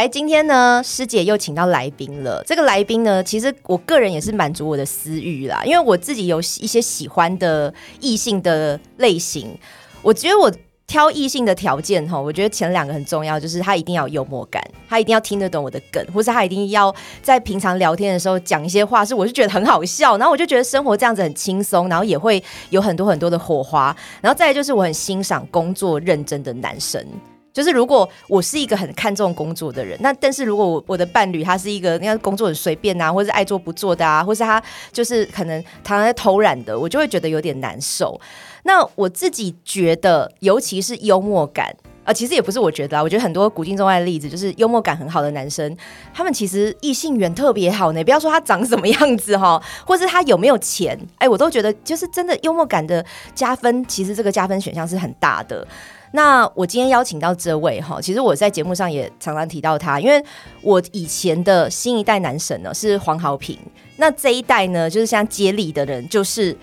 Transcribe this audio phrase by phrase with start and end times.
[0.00, 2.42] 哎，今天呢，师姐又请到来宾了。
[2.46, 9.54] 这个来宾呢，其实我个人也是满足我的私欲啦，因为我自己有一些喜欢的异性的类型。
[10.00, 10.50] 我觉得我
[10.86, 23.94] 挑异性的条件哈，我觉得前两个很重要，就是他一定要有幽默感，他一定要听得懂我的梗，或是他一定要在平常聊天的时候讲一些话，是我是觉得很好笑，然后我就觉得生活这样子很轻松，然后也会有很多很多的火花。
[24.22, 27.04] 然后再来就是我很欣赏工作认真的男生。
[27.52, 38.20] 就是如果我是一个很看重工作的人，那但是如果我我的伴侣他是一个那工作很随便啊，或是爱做不做的啊，或是他就是可能常在偷懒的，我就会觉得有点难受。
[38.62, 41.74] 那我自己觉得，尤其是幽默感
[42.04, 45.76] 啊，其实也不是我觉得啊，我觉得很多古今中外的例子，就是幽默感很好的男生，
[46.12, 48.04] 他们其实异性缘特别好呢。
[48.04, 55.66] 不要说他长什么样子哈，或是他有没有钱，哎，我都觉得就是真的幽默感的加分，其实这个加分选项是很大的。
[56.12, 60.20] 那我今天邀请到这位哈，其实我在节目上也常常提到他，因为
[60.60, 63.56] 我以前的新一代男神呢是黄豪平，
[63.96, 66.56] 那这一代呢就是像接力的人就是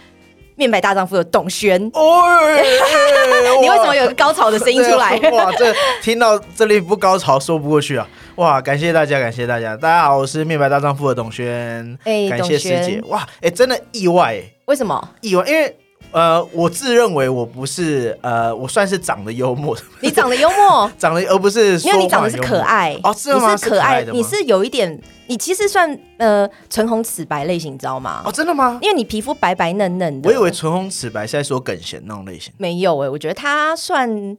[0.55, 1.81] 面白大丈夫的董轩。
[3.61, 5.17] 你为什么有个高潮的声音出来？
[5.31, 8.07] 哇，这听到这里不高潮说不过去啊！
[8.35, 11.97] 哇，感谢大家，感谢大家，大家好，我是面白大丈夫的董轩。
[12.03, 13.01] 哎，感谢师姐。
[13.07, 15.45] 哇，哎，真的意外，为什么意外？
[15.47, 15.77] 因为。
[16.11, 19.77] 呃，我自认为我不是呃，我算是长得幽默。
[20.01, 23.55] 你长得幽默， 长得而不是因为你长得是可爱哦，是吗？
[23.57, 28.21] 可爱的，你是有一点，你其实算呃唇红齿白类型，你知道吗？
[28.25, 28.79] 哦，真的吗？
[28.81, 30.29] 因为你皮肤白白嫩嫩的。
[30.29, 32.51] 我以为唇红齿白是在说耿贤那种类型。
[32.57, 34.37] 没有哎，我觉得他算。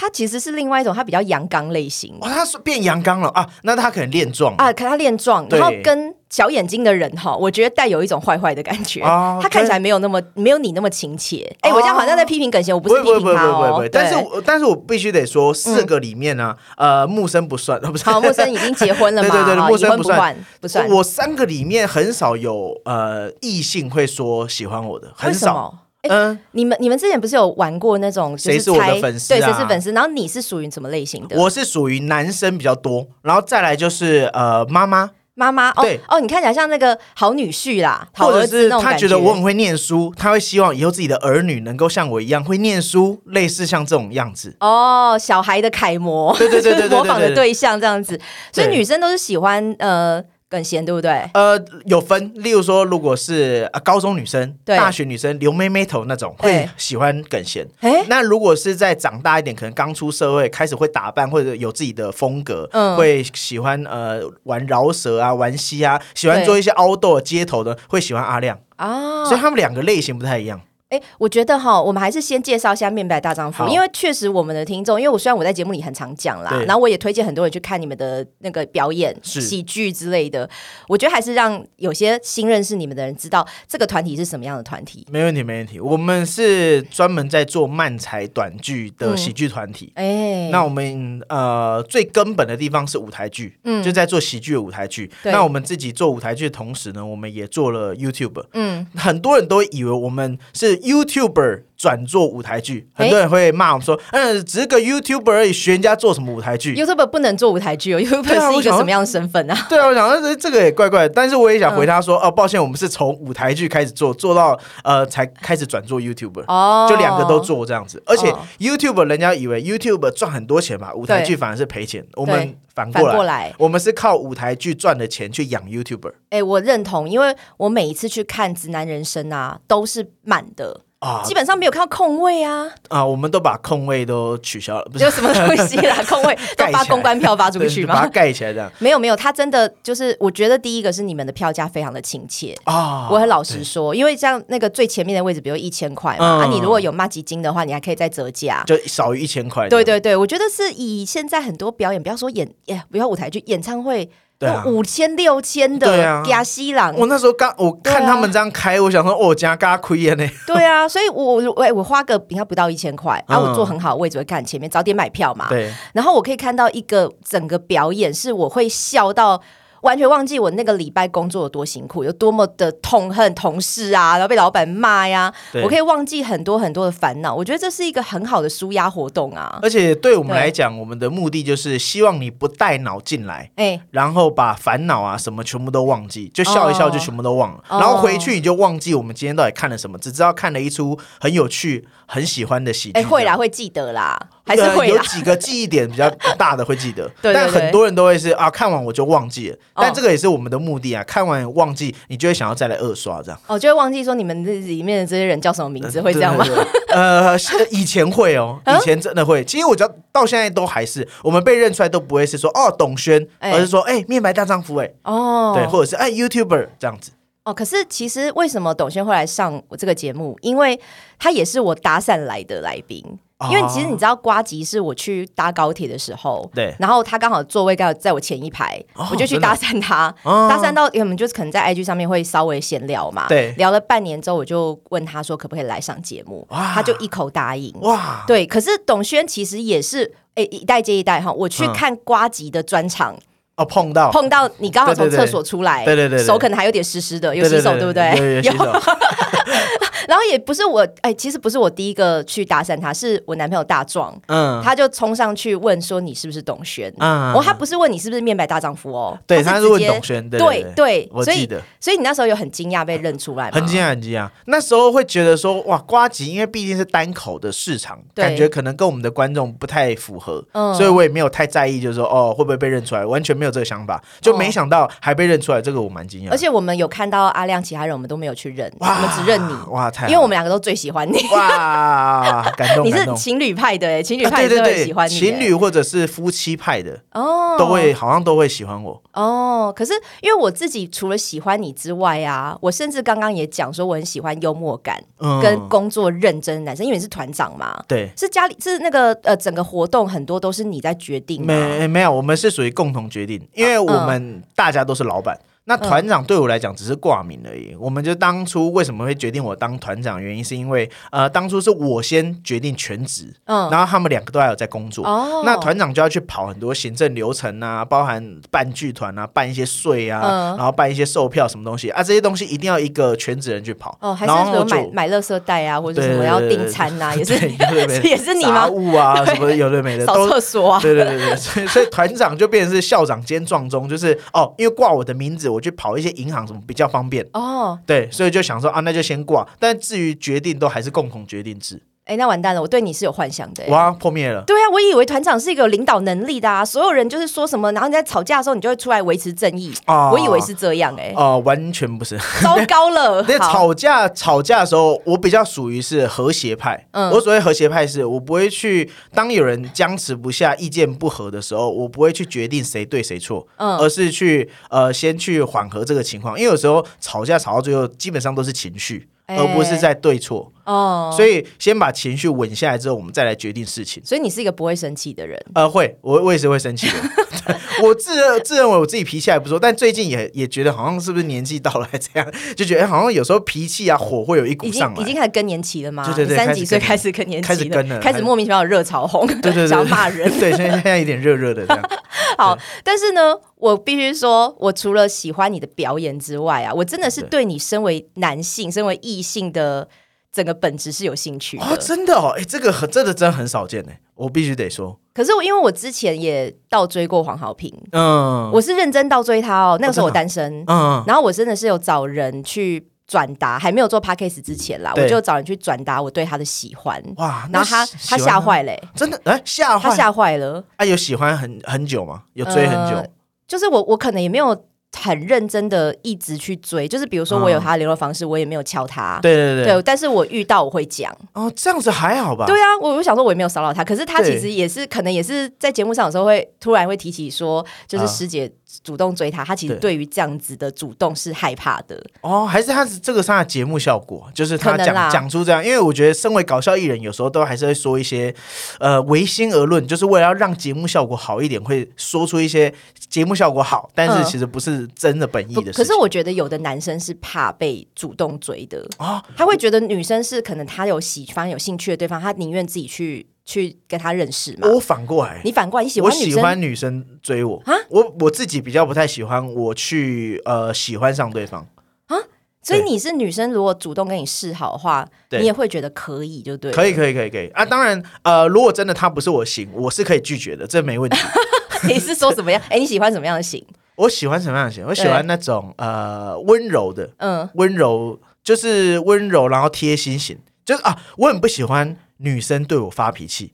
[0.00, 2.14] 他其实是另外一种，他比较阳刚类型。
[2.20, 3.44] 哦，他是变阳刚了啊？
[3.62, 4.72] 那他可能练壮啊？
[4.72, 9.00] 可他练壮，然后跟小眼睛的人哈，我觉得带有一种坏坏的感觉。
[9.00, 11.52] 他看起来没有那么没有你那么亲切。
[11.62, 13.88] 哎，我这样好像在批评耿贤，我不是批评他哦。
[13.90, 14.14] 但是，
[14.46, 18.04] 但是我必须得说，四个里面呢，呃，木生不算， 不是。
[18.04, 19.28] 好，木生已经结婚了嘛？
[19.34, 20.88] 对对对，木生不算，不算。
[20.88, 25.76] 我三个里面很少有呃异性会说喜欢我的，很少。
[26.02, 29.28] 嗯，你们你们之前不是有玩过那种谁是我的粉丝？
[29.30, 29.90] 对，谁是粉丝？
[29.92, 31.36] 然后你是属于什么类型的？
[31.36, 35.72] 我是属于男生比较多，然后再来就是呃妈妈妈妈。
[35.72, 44.56] 对哦，你看起来像那个好女婿啦，或者是他觉得我很会念书，他会希望以后自己的儿女能够像我一样会念书，类似像这种样子。
[44.60, 48.18] 哦，小孩的楷模，对对对对， 模仿的对象这样子，
[48.52, 50.24] 所以女生都是喜欢呃。
[50.48, 51.28] 更咸对不对？
[51.34, 57.66] 呃，有分，例如说，如果是高中女生、大学女生留妹妹头那种，会喜欢更咸。
[57.80, 69.24] 哎，那如果是在长大一点，可能刚出社会，开始会打扮或者有自己的风格，嗯，会喜欢呃玩饶舌啊、玩嘻啊，喜欢做一些 outdoor 街头的，会喜欢阿亮啊。
[69.26, 70.60] 所以他们两个类型不太一样。
[70.90, 80.48] 哎，我觉得哈，我们还是先介绍一下《面白大丈夫》，因为确实我们的听众，因为我虽然我在节目里很常讲啦，然后我也推荐很多人去看你们的那个表演、喜剧之类的，
[80.88, 85.06] 我觉得还是让有些新认识你们的人知道这个团体是什么样的团体。
[85.10, 85.78] 没问题，没问题。
[85.78, 89.92] 我们是专门在做漫才短剧的喜剧团体。
[89.94, 95.12] 哎，那我们呃最根本的地方是舞台剧，嗯，就在做喜剧的舞台剧。
[95.24, 98.42] 那我们自己做舞台剧的同时呢，我们也做了 YouTube。
[98.54, 100.77] 嗯，很多人都以为我们是。
[100.82, 118.02] YouTuber 转做舞台剧，很多人会骂我们说：“嗯，只是个 YouTuber 而已，学人家做什么舞台剧？YouTuber 不能做舞台剧哦，YouTuber 是一个什么样的身份啊？”对啊，我想说这个也怪怪，但是我也想回他说：“哦，抱歉，我们是从舞台剧开始做，做到呃才开始转做 YouTuber，哦，就两个都做这样子。
[118.04, 122.04] 而且 YouTuber 人家以为 YouTuber 赚很多钱嘛，舞台剧反而是赔钱。
[122.16, 126.12] 我们反过来，我们是靠舞台剧赚的钱去养 YouTuber。
[126.30, 130.80] 哎，我认同，因为我每一次去看《直男人生》啊，都是满的。
[131.00, 132.66] 啊，基本上没有看到空位啊！
[132.88, 137.94] 啊，我们都把空位都取消了，不是什么东西啦， 空位都发公关票发出去吗？
[137.94, 138.68] 把它盖起来这样。
[138.80, 143.08] 没有没有，他真的就是，我觉得第一个是你们的票价非常的亲切啊！
[143.12, 149.68] 我很老实说，因为像那个最前面的位置，比如一千块嘛，啊，你如果有骂几金的话，你还可以再折价，就少于一千块。
[149.68, 154.10] 对对对，我觉得是以现在很多表演，不要说演，耶，不要舞台剧，演唱会。
[154.38, 160.24] 对啊，五千六千的加西朗，我那时候刚我看他们这样开，我想说哦，加嘎亏耶呢。
[160.46, 165.48] 对啊，所以我我我花个比他不到一千块，然后我坐很好的位置会看前面，早点买票嘛。
[165.48, 169.42] 对，然后我可以看到一个整个表演，是我会笑到。
[169.82, 175.32] 完全忘记我那个礼拜工作有多辛苦，有多么的痛恨同事啊，然后被老板骂呀。
[175.62, 179.58] 我可以忘记很多很多的烦恼，我觉得这是一个很好的舒压活动啊。
[179.62, 193.00] 而且对我们来讲，我们的目的就是希望你不带脑进来，哎，然后把烦恼啊什么全部都忘记，就笑一笑就全部都忘了，然后回去你就忘记我们今天到底看了什么，只知道看了一出很有趣、很喜欢的喜剧。
[193.00, 194.18] 哎，会啦，会记得啦。
[194.48, 199.56] 还是会有几个记忆点比较 大的会记得， 但很多人都会是啊，看完我就忘记了。
[199.74, 203.40] 但这个也是我们的目的啊，看完忘记，你就会想要再来二刷这样。
[203.46, 206.44] 哦，就会忘记说你们这里面的这些人叫什么名字，会这样吗？
[206.90, 207.36] 呃，
[207.70, 209.44] 以前会哦，以前真的会。
[209.44, 217.12] 其实我觉得到现在都还是，我们被认出来都不会是说哦董轩，而是说哎面白大丈夫哎哦，对，或者是哎 YouTuber 这样子。
[217.44, 220.36] 哦，可是其实为什么董轩会来上我这个节目？
[220.42, 220.78] 因为
[221.18, 223.02] 他也是我搭讪来的来宾。
[223.50, 228.82] 因为其实你知道，瓜吉是我去搭高铁的时候，对，然后他刚好座位刚好在我前一排，
[229.12, 238.44] 我就去搭讪他，搭讪到我们就是可能在 IG 上面会稍微闲聊嘛，对，聊了半年之后，我就问他说可不可以来上节目，他就一口答应，哇，对。
[238.44, 243.14] 可是董轩其实也是，哎，一代接一代哈，我去看瓜吉的专场。
[243.58, 244.10] 哦，碰到。
[244.10, 247.86] 碰到你刚好从厕所出来，对对对，手可能还有点湿湿的，有洗手对。
[247.86, 248.40] 不对？
[248.42, 248.52] 有。
[250.08, 256.90] 然后也不是我，哎，其实不是我第一个去搭讪他，是我男朋友大壮，嗯，他就冲上去问说你是不是董璇？
[256.98, 270.42] 嗯，哦，他不是问你是不是面白大丈夫哦，对，他是问董轩，对对，我记得，所以你那时候有很惊讶被认出来，很惊讶很惊讶，那时候会觉得说哇，瓜吉，因为毕竟是单口的市场，感觉可能跟我们的观众不太符合，
[270.74, 273.47] 所以我也没有太在意，就是说哦会不会被认出来，完全没有。
[273.48, 276.30] 有这个想法，就没想到还被认出来，这个我蛮惊讶。
[276.30, 279.52] 而且我们有看到阿亮，其他人我们都没有去认，我们只认你。
[279.70, 280.06] 哇，太！
[280.06, 281.18] 因为我们两个都最喜欢你。
[281.32, 282.84] 哇，感动！
[282.86, 285.18] 你是情侣派的，情侣派对对喜欢你。
[285.18, 289.72] 情侣或者是夫妻派的哦，都会好像都会喜欢我哦。
[289.74, 295.02] 可是因为我自己除了喜欢你之外啊，我甚至刚刚也讲说我很喜欢幽默感
[295.42, 297.82] 跟工作认真的男生，因为你是团长嘛。
[297.86, 301.44] 对，是家里是那个呃，整个活动很多都是你在决定。
[301.44, 303.37] 没没有，我们是属于共同决定。
[303.54, 305.38] 因为我们大家都是老板。
[305.68, 307.76] 那团长对我来讲只是挂名而已。
[307.78, 315.04] 我们就当初为什么会决定我当团长，原因是因为呃，当初是我先决定全职，嗯，然后他们两个都还有在工作。
[315.04, 323.94] 哦，那团长就要去跑很多行政流程啊，包含办剧团啊，办一些税啊，然后办一些售票什么东西啊，这些东西一定要一个全职人去跑。
[324.00, 327.34] 哦，还是说买买乐色袋啊，或者什么要订餐啊，也是
[328.08, 328.66] 也是你吗？
[328.68, 330.80] 物啊， 什么有的没的，扫厕所啊。
[330.80, 335.48] 对对对对，所以所以团长就变成是校长兼撞钟，就是哦，因为挂我的名字。
[335.48, 339.48] 我去跑一些银行什么比较方便哦，对，所以就想说啊，那就先挂。
[339.58, 341.82] 但至于决定，都还是共同决定制。
[342.08, 342.62] 哎，那完蛋了！
[342.62, 344.42] 我对你是有幻想的，哇，破灭了。
[344.46, 349.74] 对啊，我以为团长是一个有领导能力的啊，所有人就是说什么，然后你在吵架的时候，你就会出来维持正义。
[349.84, 353.22] 啊，我以为是这样，哎，哦，完全不是， 糟糕了。
[353.28, 356.86] 那吵架吵架的时候，我比较属于是和谐派。
[356.92, 369.10] 嗯，我所谓和谐派是，我不会去当有人僵持不下、意见不合的时候，我不会去决定谁对谁错，嗯，而是去呃先去缓和这个情况，因为有时候吵架吵到最后，基本上都是情绪。
[369.30, 374.02] 而不是在对错哦，所以先把情绪稳下来之后，我们再来决定事情。
[374.04, 375.42] 所以你是一个不会生气的人？
[375.54, 376.94] 呃，会，我我也是会生气的。
[377.82, 385.00] 我自自认为我自己脾气还不错，但最近也也觉得好像是不是年纪到了，这样 就觉得好像有时候脾气啊火会有一股上来。
[385.00, 386.04] 已经开始更年期了吗？
[386.04, 390.30] 对对对，三十几岁开始更年期，开始更了，开始莫名其妙热潮红，对对对， 想要骂人。
[390.38, 391.90] 对，现在现在有点热热的这样。
[392.36, 399.88] 好，但是呢，我必须说，我除了喜欢你的表演之外啊，我真的是对你身为男性、身为异性的。
[400.32, 404.98] 整个本质是有兴趣哦，真的哦，哎，这个很真的真的很少见哎，我必须得说。
[405.14, 409.76] 可是我因为我之前也倒追过黄豪平，嗯，我是认真倒追他哦。
[409.80, 417.02] 那个时候我单身，嗯，然后我真的是有找人去转达，还没有做 p a c k a s e 之前啦，我就找人去转达我对他的喜欢。
[417.16, 420.62] 哇，然后他他吓坏嘞，真的哎，吓他吓坏了。
[420.76, 422.24] 啊，有喜欢很很久吗？
[422.34, 423.04] 有追很久？
[423.48, 424.64] 就是我我可能也没有。
[424.96, 429.18] 很认真的一直去追，就是比如说我有他的联络方式，我也没有敲他。
[429.22, 431.14] 对对对，对但是我遇到我会讲。
[431.34, 432.46] 哦，这样子还好吧？
[432.46, 438.50] 对啊，我我想说我也没有骚扰他，可是他其实也是可能也是在节目上有时候会突然会提起说，就是师姐。
[438.84, 448.32] 主动追他，他其实对于这样子的主动是害怕的哦，还是他是这个上的节目效果，就是他讲讲出这样，因为我觉得身为搞笑艺人，有时候都还是会说一些
[448.78, 452.72] 呃唯心而论，就是为了要让节目效果好一点，会说出一些
[453.08, 455.72] 节目效果好，但是其实不是真的本意的。
[455.72, 463.26] 可是我觉得有的男生是怕被主动追的啊，他会觉得女生是可能他有喜欢有兴趣的对方，他宁愿自己去。
[463.48, 464.68] 去跟他认识嘛？
[464.68, 467.72] 我反过来，你反过来，你喜欢我喜欢女生追我啊？
[467.88, 471.66] 我我自己比较不太喜欢我去呃喜欢上对方
[472.08, 472.18] 啊。
[472.62, 476.70] 所以你是女生，如果主动跟你示好的话，你也会觉得可以，就对。
[476.72, 477.64] 可以可以可以可以啊！
[477.64, 481.16] 当然呃，如果真的他不是我型，我是可以拒绝的，这没问题。
[481.88, 482.60] 你是说什么样？
[482.68, 483.64] 哎，你喜欢什么样的型？
[483.98, 484.84] 我喜欢什么样的型？
[484.86, 491.96] 我喜欢那种呃温柔的，嗯，温柔就是温柔，然后贴心型，就是啊，我很不喜欢。
[492.20, 493.52] 女生对我发脾气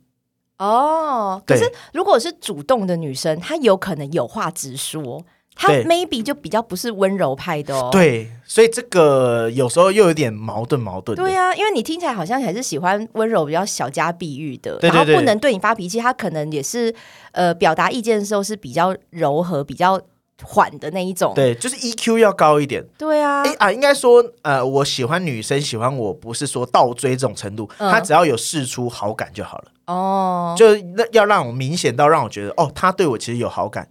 [0.56, 5.22] 哦，可是如果是主动的女生，她有可能有话直说。
[5.54, 11.14] 她 maybe 就比较不是温柔派的哦，对，所以这个有时候又有点矛盾矛盾。
[11.14, 16.00] 对呀，因为你听起来好像还是喜欢温柔、比较小家碧玉的，然后不能对你发脾气。
[16.00, 16.92] 她可能也是
[17.32, 20.00] 呃表达意见的时候是比较柔和、比较
[20.42, 21.32] 缓的那一种。
[21.34, 22.84] 对，就是 EQ 要高一点。
[22.98, 29.64] 对啊，哎啊，应该说呃，我喜欢女生喜欢我不是说倒追这种程度，她只要有试出好感就好了。
[29.86, 33.88] 哦，就那要让我明显到让我觉得哦，他对我其实有好感。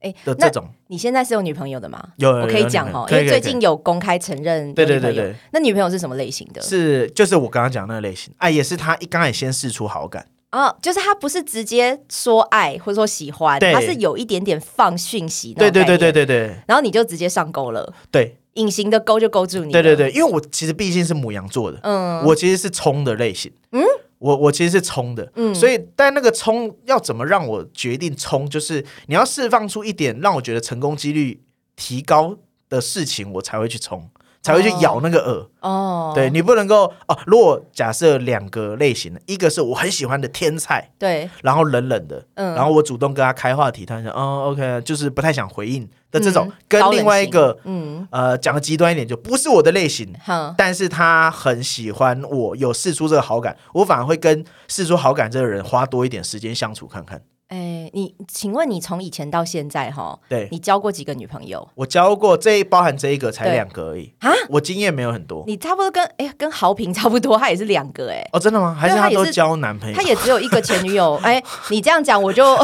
[0.00, 2.02] 哎，的这种，你现在是有女朋友的吗？
[2.16, 5.36] 有，我可以讲哦，因为最近有公开承认对对对对。
[5.52, 6.62] 那女朋友是什么类型的？
[6.62, 23.82] 是就是我刚刚讲那个类型，哎，也是他一刚才先试出好感啊，就是他不是直接说爱或者说喜欢，他是有一点点放讯息，对对对对对对，然后你就直接上钩了，对，隐形的钩就勾住你，对对对，因为我其实毕竟是母羊座的，嗯，我其实是冲的类型，嗯。
[24.20, 31.40] 我我其实是冲的，嗯所以但那个冲要怎么让我决定冲，就是你要释放出一点让我觉得成功几率
[31.74, 32.36] 提高
[32.68, 34.10] 的事情，我才会去冲。
[34.42, 35.48] 才会去咬那个饵。
[35.60, 37.18] 哦，对你不能够哦。
[37.26, 50.10] 如果假设两个类型的，一个是我很喜欢的天菜，对，然后冷冷的，嗯，然后我主动跟他开话题，他说哦，OK，就是不太想回应的这种，跟另外一个，嗯，呃，讲的极端一点，就不是我的类型，
[50.56, 57.20] 但是他很喜欢我，有试出这个好感，我反而会跟试出好感这个人花多一点时间相处看看。
[57.50, 61.68] 哎，你请问你从以前到现在哈，对你交过几个女朋友？
[61.74, 64.30] 我交过这包含这一个才两个而已啊！
[64.48, 68.72] 我经验没有很多，你差不多跟哎跟豪平差不多，他也是两个哎哦，真的吗？
[68.78, 69.96] 还是他都交男朋友？
[69.96, 72.56] 他也只有一个前女友哎，你这样讲我就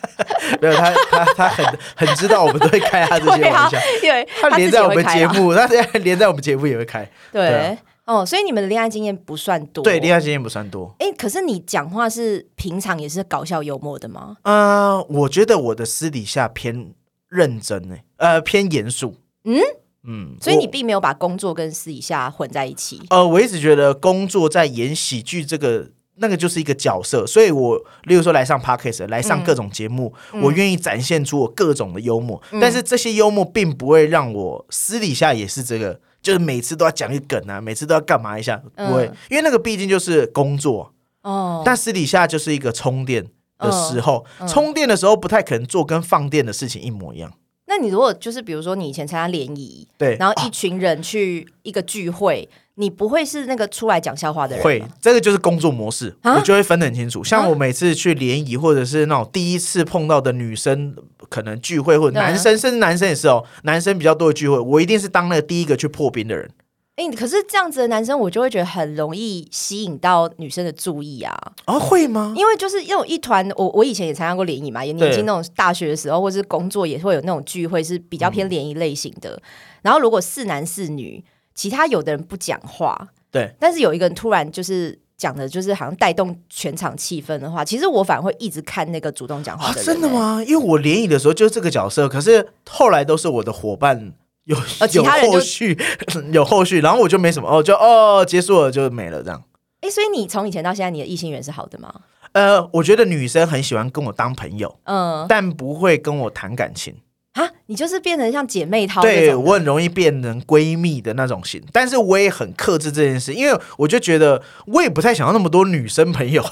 [0.60, 1.64] 没有他他他很
[1.96, 5.66] 很知道我们都会开他这些玩笑，因为他连在我们节目，他
[6.00, 7.78] 连在我们节目也会开对。
[8.06, 10.94] 哦，所以你们的恋爱经验不算多，对，恋爱经验不算多。
[11.00, 14.36] 哎，可是你讲话是平常也是搞笑幽默的吗？
[14.42, 16.94] 呃，我觉得我的私底下偏
[17.28, 19.16] 认真呢，呃，偏严肃。
[19.42, 19.60] 嗯
[20.04, 23.02] 嗯，所以你并没有把工作跟私底下混在一起。
[23.10, 36.00] 呃，我一直觉得工作在演喜剧这个那个就是一个角色，所以我例如说来上 podcast，来上各种节目，我愿意展现出我各种的幽默，但是这些幽默并不会让我私底下也是这个。
[36.26, 38.60] 就是每次都要讲一梗啊，每次都要干嘛一下？
[38.74, 40.92] 不会，因为那个毕竟就是工作
[41.22, 41.62] 哦。
[41.64, 43.24] 但私底下就是一个充电
[43.60, 47.32] 的时候，充电的时候不太可能做跟放电的事情一模一样。
[47.66, 52.48] 那你如果就是比如说你以前参加联谊，对，然后一群人去一个聚会。
[52.78, 54.62] 你不会是那个出来讲笑话的人？
[54.62, 57.24] 会，这个就是工作模式，我就会分得很清楚。
[57.24, 60.94] 像我每次去联谊，或者是那种第一次碰到的女生，
[61.28, 66.50] 可能聚会或者男生，甚至男生也是哦，男生比较多的聚会，我一定是当那个第一个去破冰的人。
[66.96, 71.36] 哎，可是这样子的男生，我就会觉得很容易吸引到女生的注意啊！
[71.66, 72.32] 啊，会吗？
[72.34, 79.38] 因为就是那种一团，我我以前也参加过联谊嘛，也年轻那种大学的时候，或是工作也会有那种聚会，是比较偏联谊类型的。
[79.82, 81.22] 然后如果四男四女，
[81.54, 83.08] 其他有的人不讲话。
[83.30, 89.84] 对，但是有一个人突然就是讲的，就是好像带动全场气氛的话，其实我反而会一直看那个主动讲话的人。
[89.84, 90.42] 真的吗？
[90.46, 94.12] 因为我联谊的时候就是这个角色，可是后来都是我的伙伴
[94.44, 94.56] 有
[94.92, 95.78] 有后续
[96.32, 99.42] 有后续，然后我就没什么哦，就哦结束了就没了这样。
[99.80, 101.92] 哎，所以你从以前到现在，你的异性缘是好的吗？
[102.32, 106.94] 呃，我觉得女生很喜欢跟我当朋友，嗯，但不会跟我谈感情。
[107.36, 116.42] 啊，你就是变成像姐妹淘，对我很容易变成闺蜜的那种型，但是我也很克制这件事，因为我就觉得我也不太想要那么多女生朋友，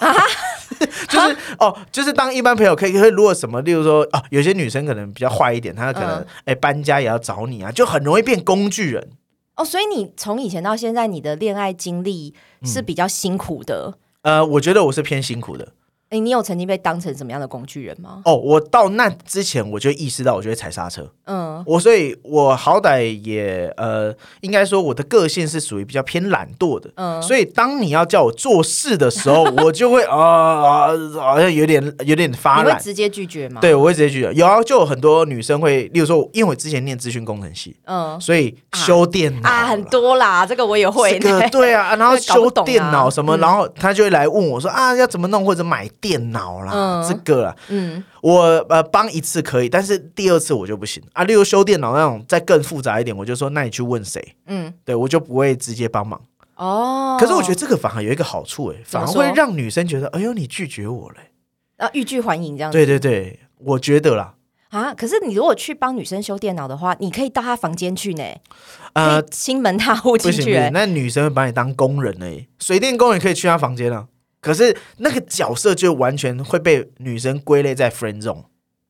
[1.08, 9.08] 就是哦，就是当一般朋友可以，可以如果什么，例如说哦，有些女生可能比较坏一点，她可能哎搬家也要找你啊，就很容易变工具人。
[9.56, 13.94] 哦，所以你从以前到现在，你的恋爱经历是比较辛苦的。
[14.20, 15.68] 呃，我觉得我是偏辛苦的。
[16.14, 18.23] 哎，你有曾经被当成什么样的工具人吗？
[18.25, 21.11] 哦，我到那之前我就意识到，我就会踩刹车。
[21.26, 26.88] 嗯，我所以，我好歹也呃，应该说我的个性是属于比较偏懒惰的。
[26.94, 33.61] 嗯，所以当你要叫我做事的时候，我就会 啊啊，好像有点有点发懒，直接拒绝吗？
[33.61, 34.33] 对，我会直接拒绝。
[34.35, 41.18] 有啊，就有很多女生会，例如说，因为我之前念资讯工程系，嗯，所以修电脑啊很多啦，这个我也会。
[41.50, 45.88] 对啊， 然后修电脑什么，然后他就会来问我说啊，要怎么弄或者买。
[46.04, 51.25] 电脑啦，这个啦，嗯，我呃帮一次可以，但是第二次我就不行啊。
[51.25, 56.20] 例如修电脑那种再更复杂一点，我就说那你去问谁，嗯，对我就不会直接帮忙
[56.56, 57.16] 哦。
[57.18, 61.30] 可是我觉得这个反而有一个好处，哎，反而会让女生觉得，哎呦，你拒绝我嘞，
[61.78, 62.70] 啊，欲拒还迎这样。
[62.70, 64.34] 对对对，我觉得啦。
[64.68, 64.92] 啊！
[64.92, 68.25] 可是你如果去帮女生修电脑的话，你可以到她房间去呢，
[68.94, 70.52] 呃，亲门踏户进去。
[70.73, 72.26] 那女生会把你当工人呢，
[72.58, 74.08] 水电工也可以去她房间啊。
[74.44, 78.44] 可是那个角色就完全会被女生归类在 friend zone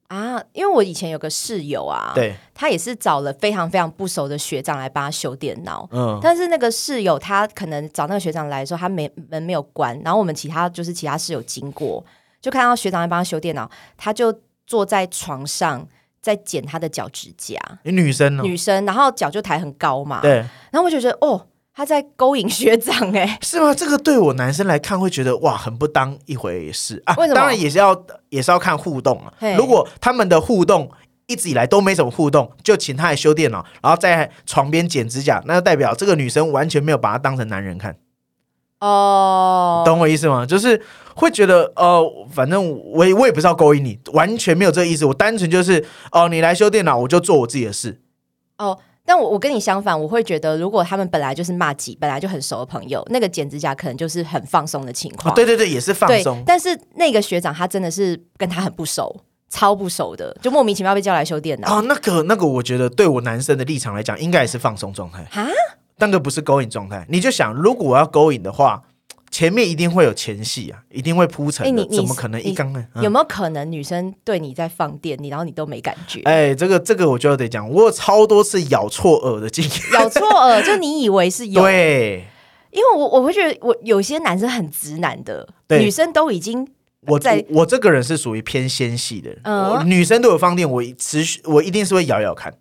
[0.08, 0.42] 啊。
[0.52, 5.88] 因为我以前有个室友啊，对，他也是找了非常非常不熟的学长来帮他修电脑。
[5.92, 12.04] 嗯，但是那个室友他可能找那个学长来的时候，他没门没有关，然后我们其他就是其他室友经过，
[12.40, 15.86] 就看到学长来帮他修电脑，他就坐在床上
[16.20, 17.56] 在剪他的脚趾甲。
[17.84, 20.20] 女生，女生，然后脚就抬很高嘛。
[20.20, 20.38] 对，
[20.72, 21.46] 然后我就觉得哦。
[21.76, 23.74] 他在勾引学长哎，是吗？
[23.74, 27.16] 这个对我男生来看会觉得哇，很不当一回事啊。
[27.16, 27.34] 为什么？
[27.34, 29.34] 当然也是要也是要看互动啊。
[29.56, 30.88] 如果他们的互动
[31.26, 37.96] 一直以来都没什么互动，就请他来修电脑，然后在床边剪指甲，那就代表这个女生完全没有把他当成男人看。
[38.78, 40.46] 哦，懂我意思吗？
[40.46, 40.80] 就是
[41.16, 42.00] 会觉得呃，
[42.32, 45.04] 反正我我也不是要勾引你，完全没有这个意思。
[45.06, 48.00] 我单纯就是哦，你来修电脑，我就做我自己的事。
[48.58, 48.78] 哦。
[49.06, 55.34] 但我我跟你相反，我会觉得，如果他们本来就是骂几，本来就很熟的朋友，那个剪指甲可能就是很放松的情况。
[55.34, 56.42] 对对对，也是放松。
[56.46, 59.14] 但是那个学长他真的是跟他很不熟，
[59.50, 61.78] 超不熟的，就莫名其妙被叫来修电脑。
[61.78, 65.48] 哦，那个那个，我觉得对我男生的立场来讲，应该也是放松状态啊。
[65.98, 68.82] 那个不是勾引状态，你就想，如果我要勾引的话。
[69.34, 71.66] 前面一定会有前戏啊，一定会铺陈。
[71.76, 72.86] 你怎么可能一刚呢？
[73.02, 76.20] 有没有可能女生对你在放电，你然后你都没感觉？
[76.20, 79.72] 哎，这个这个我就得讲，我有超多次咬错耳的经验。
[79.94, 82.24] 咬错耳，就你以为是有对，
[82.70, 86.68] 因为我我会觉得我有些男生很直男的，女生都已经
[87.08, 92.54] 我在我这个人是属于偏纤细的，嗯，女生都有放电，我持续我一定是会咬咬看，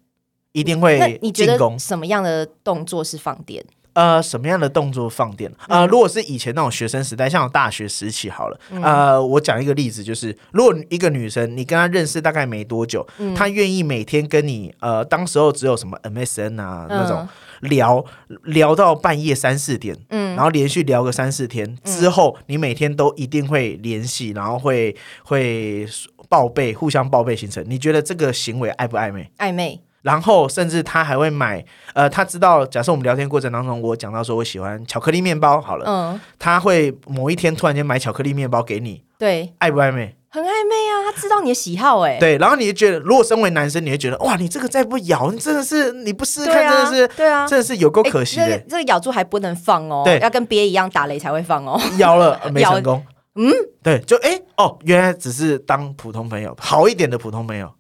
[0.53, 1.77] 一定会进攻。
[1.77, 3.63] 什么样的动作是放电？
[3.93, 5.51] 呃，什么样的动作放电？
[5.67, 17.27] 呃，如果是以前那种学生时代，像我大学时期好了，呃，我讲一个例子，就是如果一个女生，你跟她认识大概没多久，她愿意每天跟你，呃，当时候只有什么 MSN 啊那种
[17.61, 18.03] 聊
[18.43, 25.87] 聊到半夜三四点，嗯，然后连续聊个三四天之后，你每天都一定会联系，然后会会
[26.27, 29.29] 报备，互相报备行程，你觉得这个行为暧不暧昧？
[29.37, 29.81] 暧昧。
[30.03, 40.15] 然后甚至他还会买，呃，他知道，假设我们聊天过程当中，我讲到说我喜欢巧克力面包，好了，嗯，他会某一天突然间买巧克力面包给你，对，暧不暧昧？
[40.29, 57.71] 很暧昧啊，他知道你的喜好，哎， 对，然后你就觉得，如果身为男生，你会觉得，哇，你这个再不咬，你真的是你不试试看，真的是，对啊，真的是有够可惜的，这个咬住还不能放哦，对，要跟鳖一样打雷才会放哦，咬了 没成功，嗯，对，就哎，哦，原来只是当普通朋友，好一点的普通朋友，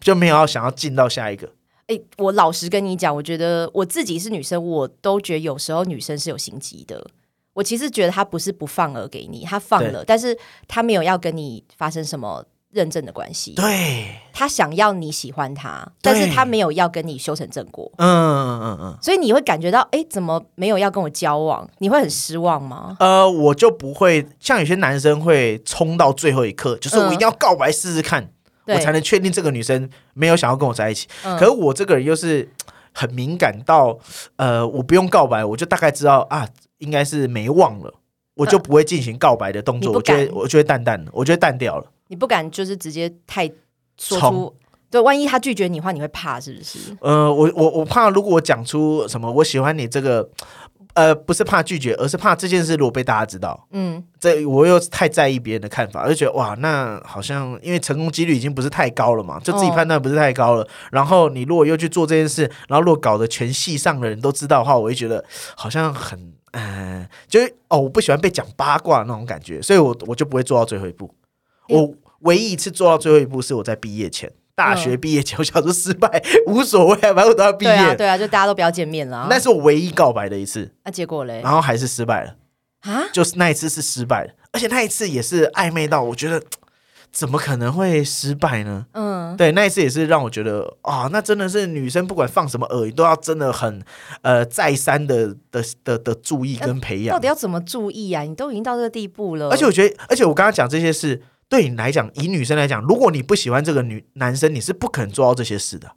[0.00, 1.46] 就没有要想要进到下一个。
[1.88, 7.04] 哎，我老实跟你讲，我觉得我自己是女生，我都觉得有时候女生是有心机的。
[7.54, 13.54] 我其实觉得她不是不放饵给你，她放了，但是她没有要跟你发生什么认证的关系。
[13.54, 17.90] 对，她想要你喜欢她，但是她没有要跟你修成正果。
[17.96, 18.98] 嗯嗯嗯嗯。
[19.02, 21.68] 所以你会感觉到，哎，怎么没有要跟我交往？
[21.78, 22.96] 你会很失望吗？
[23.00, 28.30] 呃，我就不会像有些男生会冲到最后一刻，就是我一定要告白试试看。
[28.68, 31.08] 我才能确定这个女生没有想要跟我在一起。
[31.22, 32.48] 可是我这个人又是
[32.92, 33.98] 很敏感到，
[34.36, 37.94] 呃，我不用告白，我就大概知道啊，应该是没忘了，
[38.34, 39.92] 我就不会进行告白的动作。
[39.92, 41.84] 我觉得，我觉得淡淡的，我觉得淡掉了。
[42.08, 43.50] 你不敢就是直接太
[43.98, 44.54] 说出，
[44.90, 46.78] 对，万一他拒绝你的话，你会怕是不是？
[47.00, 50.28] 呃，我我我怕，如果我讲出什么，我喜欢你这个。
[50.98, 60.66] 呃，不是怕拒绝，而是怕这件事如果被大家知道，嗯，这我又太在意别人的看法，就觉得哇，那好像因为成功几率已经不是太高了嘛，就自己判断不是太高了。
[60.90, 71.14] 然后你如果又去做这件事，然后如果搞得全系上的人都知道的话，我会觉得好像很，嗯，就是哦，我不喜欢被讲八卦那种感觉，所以我我就不会做到最后一步。
[71.68, 74.32] 我唯一一次做到最后一步是我在毕业前。
[74.58, 77.94] 大学毕业前，我想说失败 无所谓，反正我都要毕业。
[77.94, 79.28] 对啊，就大家都不要见面了。
[79.30, 80.68] 那是我唯一告白的一次。
[80.84, 81.40] 那结果嘞？
[81.44, 82.34] 然后还是失败了
[82.80, 83.04] 啊！
[83.12, 86.42] 就是那一次是失败的，而且那一次也是暧昧到，我觉得
[87.12, 88.86] 怎么可能会失败呢？
[88.94, 93.80] 嗯，对，那一次也是让我觉得啊，那真的是女生不管放什么饵，都要真的很
[94.22, 97.14] 呃再三的的的的注意跟培养。
[97.14, 98.22] 到底要怎么注意啊？
[98.22, 99.50] 你都已经到这个地步了。
[99.50, 101.22] 而且我觉得，而且我刚刚讲这些事。
[101.48, 105.92] 对你来讲，以女生来讲，如果你不喜欢这个女男生，你是不可能做到这些事的。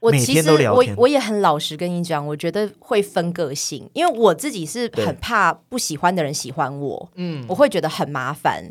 [0.00, 8.64] 我其实我我也很老实跟你讲，我觉得会分个性，因为我自己是很怕不喜欢的人喜欢我，嗯，我会觉得很麻烦。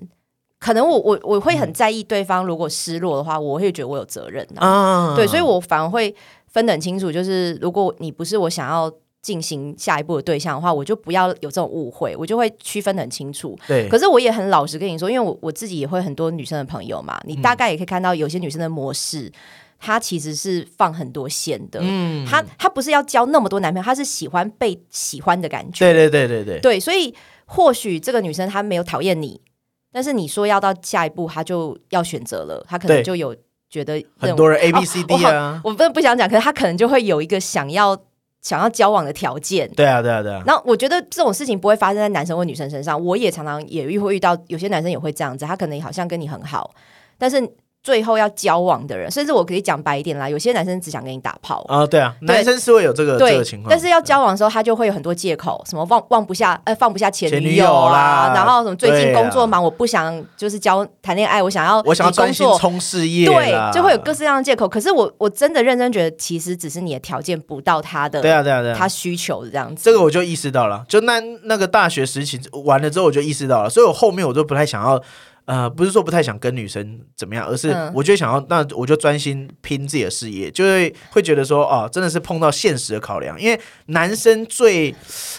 [0.58, 6.16] 可能我我我会很在意对方如果失落的话，我会觉得我有责任啊，对，所以我反而会
[6.48, 8.92] 分得很清楚，就是如果你不是我想要。
[9.22, 13.58] 进行下一步的对象的话，我就不要有这种误会，我就会区分的很清楚。
[13.68, 19.30] 对，可是我也很老实跟你说，因为我我自己也会很多女生的朋友嘛，你大概也可以看到有些女生的模式，
[19.80, 21.80] 她其实是放很多线的。
[21.82, 25.92] 嗯，她她不是要交那么多男朋友，她是喜欢被喜欢的感觉。
[25.92, 26.60] 对对对对对。
[26.60, 27.14] 对，所以
[27.46, 29.42] 或许这个女生她没有讨厌你，
[29.92, 33.36] 但是你说要到下一步，她就要选择了，她可能就有
[33.70, 37.98] 觉得很多人 A B C D 啊， 我不不想讲，可是她可能就会有一个想要
[38.48, 39.70] 想要交往的条件。
[39.76, 40.42] 对啊，对啊，对啊。
[40.46, 46.74] 那我觉得这种事情不会发生在男生或女生身上，我也常常也遇会遇到，有些男生也会这样子，他可能好像跟你很好，
[47.18, 47.48] 但是。
[47.88, 64.68] 最后要交往的人，甚至我可以讲白一点啦，有些男生只想跟你打炮啊，对啊，男生是会有这个这个情况，但是要交往的时候，他就会有很多借口，什么忘忘不下，呃，放不下前女友啦，然后什么最近工作忙，我不想就是交谈恋爱，我想要我想要专心冲事业，对，就会有各式各样的借口。
[64.68, 69.82] 可是我我真的认真觉得，其实只是你的条件不到他的，对啊对啊对啊，他需求这样子。
[69.86, 75.02] 这个我就意识到了，就那那个大学时期完了之后，我就意识到了，所以我后面我就不太想要。
[75.48, 83.40] 呃，不是说不太想跟女生怎么样，而是我就想要，那我就专心拼自己的事业，就会会觉得说，哦，真的是碰到现实的考量。
[83.40, 84.94] 因为男生最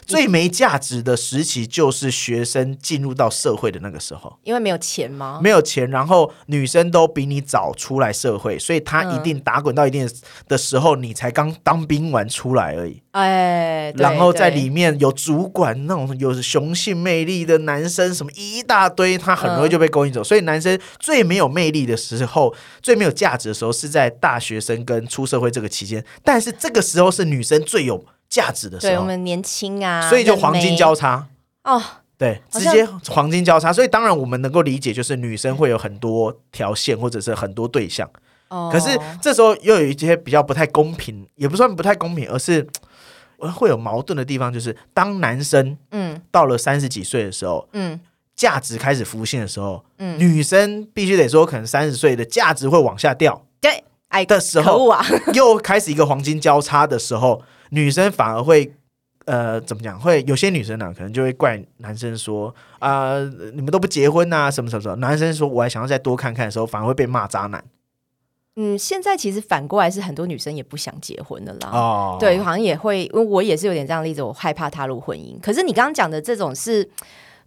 [0.07, 4.39] 最没价值的时期，就是学生进入到社会的那个时候。
[4.45, 5.41] 因为没有钱吗？
[5.43, 10.09] 没有钱，然后女生都比你早出来社会，所以他一定打滚到一定
[10.49, 13.03] 的时候，你才刚当兵完出来而已。
[13.19, 19.89] 哎，然后在里面有主管那种有雄性魅力的男生，什么一大堆，他很容易就被。
[19.89, 26.05] 勾引走，所以男生最没有魅力的时候，最没有价值的时候，是在大学生跟出社会这个期间。
[26.23, 31.27] 但是这个时候是女生最有价值的时候，对我们年轻啊，所以就黄金交叉
[31.65, 31.83] 哦，
[32.19, 33.73] 对，直接黄金交叉。
[33.73, 38.07] 所以当然我们能够理解，就是女生会有很多条线或者是很多对象。
[38.49, 42.67] 哦，可是这时候又有一些比较不太公平，也不算不太公平，而是
[43.39, 48.01] 会有矛盾的地方，就是当男生嗯到了三十几岁的时候，嗯。
[48.39, 58.73] 价值开始浮现的时候，嗯，女生必须得说，可能三十岁的价值会往下掉，对，哎的时候啊， 又开始一个黄金交叉的时候，女生反而会，
[59.25, 59.99] 呃，怎么讲？
[59.99, 63.19] 会有些女生呢，可能就会怪男生说，啊，
[63.55, 64.95] 你们都不结婚啊，什么什么什么？
[64.95, 67.65] 男生说，我还想要再多看看的时候，反而会被骂渣男。
[68.61, 71.71] 嗯，现在其实反过来是很多女生也不想结婚的啦。
[71.73, 75.39] 哦，对，好像也会，因为我也是有点这样例子，我害怕踏入婚姻。
[75.41, 76.91] 可是你刚刚讲的这种是。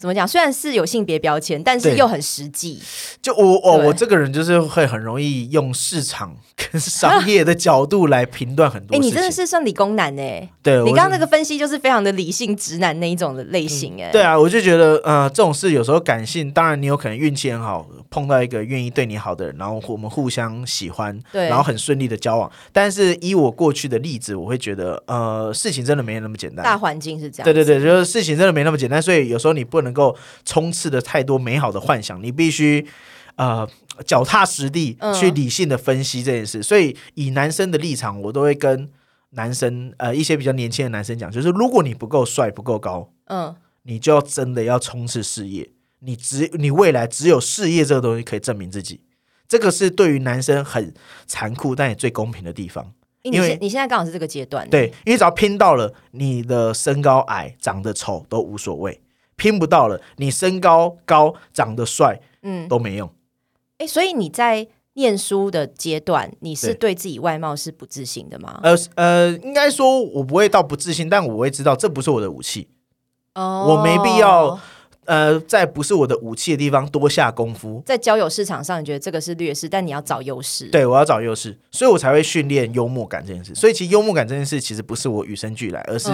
[0.02, 0.28] 怎么讲？
[0.28, 2.82] 虽然是有性别标签，但是又很实际。
[3.22, 8.96] 就我我我这个人就是会很容易用市场跟商业的角度来评断很多。
[8.96, 10.50] 哎，你真的是算理工男哎。
[10.64, 14.10] 对，你刚刚那个分析就是非常的理性直男那一种的类型哎。
[14.12, 22.52] 对啊，我就觉得呃，这种事有时候感性，当然你有可能运气很好，碰到一个愿意对你好的人，然后我们互相喜欢，对，然后很顺利的交往。
[22.72, 26.66] 但是以我过去的例子，我会觉得呃，事情真的没那么简单。
[26.66, 27.46] 大环境是这样。
[27.46, 29.90] 对对对，就是事情真的没那么简单，所以有时候你不能。
[29.91, 32.88] 能够充斥的太多美好的幻想，你必须
[33.36, 33.67] 呃
[34.06, 36.63] 脚踏实地去理性的分析这件事。
[36.63, 38.89] 所以以男生的立场，我都会跟
[39.32, 45.69] 男生呃一些比较年轻的男生讲，就是如果你不够帅不够高，嗯，你就要真的要冲刺事业。
[45.99, 49.01] 你只你未来只有事业这个东西可以证明自己，
[49.47, 50.93] 这个是对于男生很
[51.27, 52.91] 残酷但也最公平的地方。
[53.21, 58.99] 因为你现在刚好是这个阶段，对，因为只要拼到了，你的身高矮、长得丑都无所谓。
[59.41, 63.10] 拼不到了，你身高高、长得帅，嗯，都没用。
[63.80, 68.60] 哎，所以你在念书的阶段，你是对自己外貌是不自信的吗？
[68.62, 72.67] 呃呃，应该说我不会到不自信，但我会知道这不是我的武器。
[73.34, 74.60] 哦，我没必要。
[75.12, 80.67] 呃，在不是我的武器的地方多下功夫，在交友市场上，你觉得这个是劣势，但你要找优势。
[80.67, 83.54] 对，我要找优势，所以我才会训练幽默感这件事。
[83.54, 86.10] 所以其实幽默感这件事，其实不是我与生俱来，而是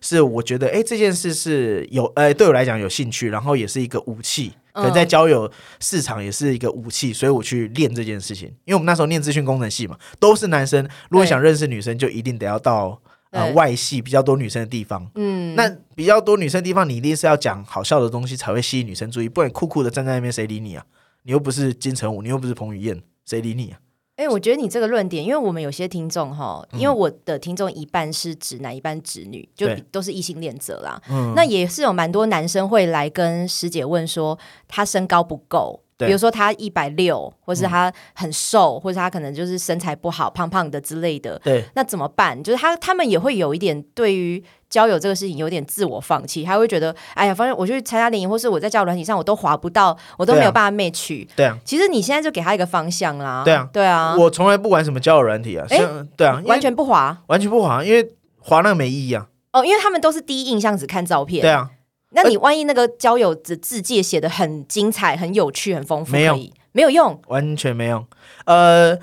[0.00, 8.48] 是我觉得，哎，这件事是有，呃，对我来讲有兴趣，然后也是一个武器，可能在交友市场也是一个武器，所以我去练这件事情。
[8.64, 12.98] 因为我们那时候念资讯工程系嘛，都是男生，如果想认识女生，就一定得要到。
[13.30, 20.84] 呃，外系比较多女生的地方，嗯，那比较多女生的地方，你一定是要讲好笑的东西才会吸引女生注意，不然酷酷的站在那边，谁理你啊？
[21.24, 23.78] 你又不是金城武，你又不是彭于晏，谁理你啊？
[24.16, 31.00] 哎，我觉得你这个论点，因为我们有些听众哈，因为我的听众一半是直男，一半直女，就都是异性恋者啦。
[31.10, 35.82] 嗯，那也是有蛮多男生会来跟师姐问说，他身高不够。
[36.06, 41.38] 比如说他一百六，或是他很瘦，或者他可能就是身材不好，胖胖的之类的。
[41.42, 42.40] 对，那怎么办？
[42.42, 51.26] 就是他他们也会有一点对于交友这个事情有点自我放弃，他会觉得，哎呀，反正我去参加联谊，或是我在交友软体上我都划不到，我都没有办法 match。
[51.34, 53.42] 对啊，其实你现在就给他一个方向啦。
[53.44, 55.66] 对啊，对啊，我从来不玩什么交友软体啊。
[55.70, 55.78] 哎，
[56.16, 58.08] 对啊，完全不滑，完全不滑，因为
[58.38, 59.26] 滑那个没意义啊。
[59.52, 61.40] 哦，因为他们都是第一印象只看照片。
[61.40, 61.70] 对啊，
[62.10, 66.38] 那你万一那个交友的字界写的很精彩、很有趣、很丰富，没有。
[66.72, 68.06] 没有用，完全没用。
[68.44, 68.96] 呃，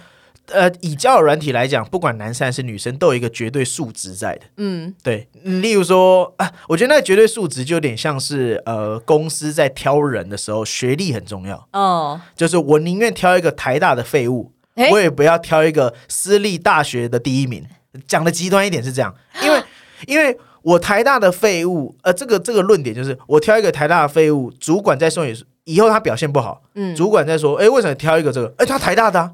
[0.48, 4.42] 呃，以交友软体来讲，不管男生还是女生，都有一个绝对数值在的。
[4.58, 5.28] 嗯，对。
[5.44, 11.68] 例如说啊，我觉得那个绝对数值就有点像是呃，公司在挑人的时候，学历很重要。
[11.74, 14.54] 哦，就是我宁愿挑一个台大的废物，
[14.92, 17.66] 我也不要挑一个私立大学的第一名。
[18.08, 19.14] 讲的极端一点是这样，
[19.44, 19.64] 因为
[20.08, 28.54] 因为我台大的废物，呃，这个这个论点就是我挑一个台大的废物，主管再说你以后他表现不好，嗯，主管再说，哎，为什么挑一个这个？
[28.58, 29.32] 哎，他台大的。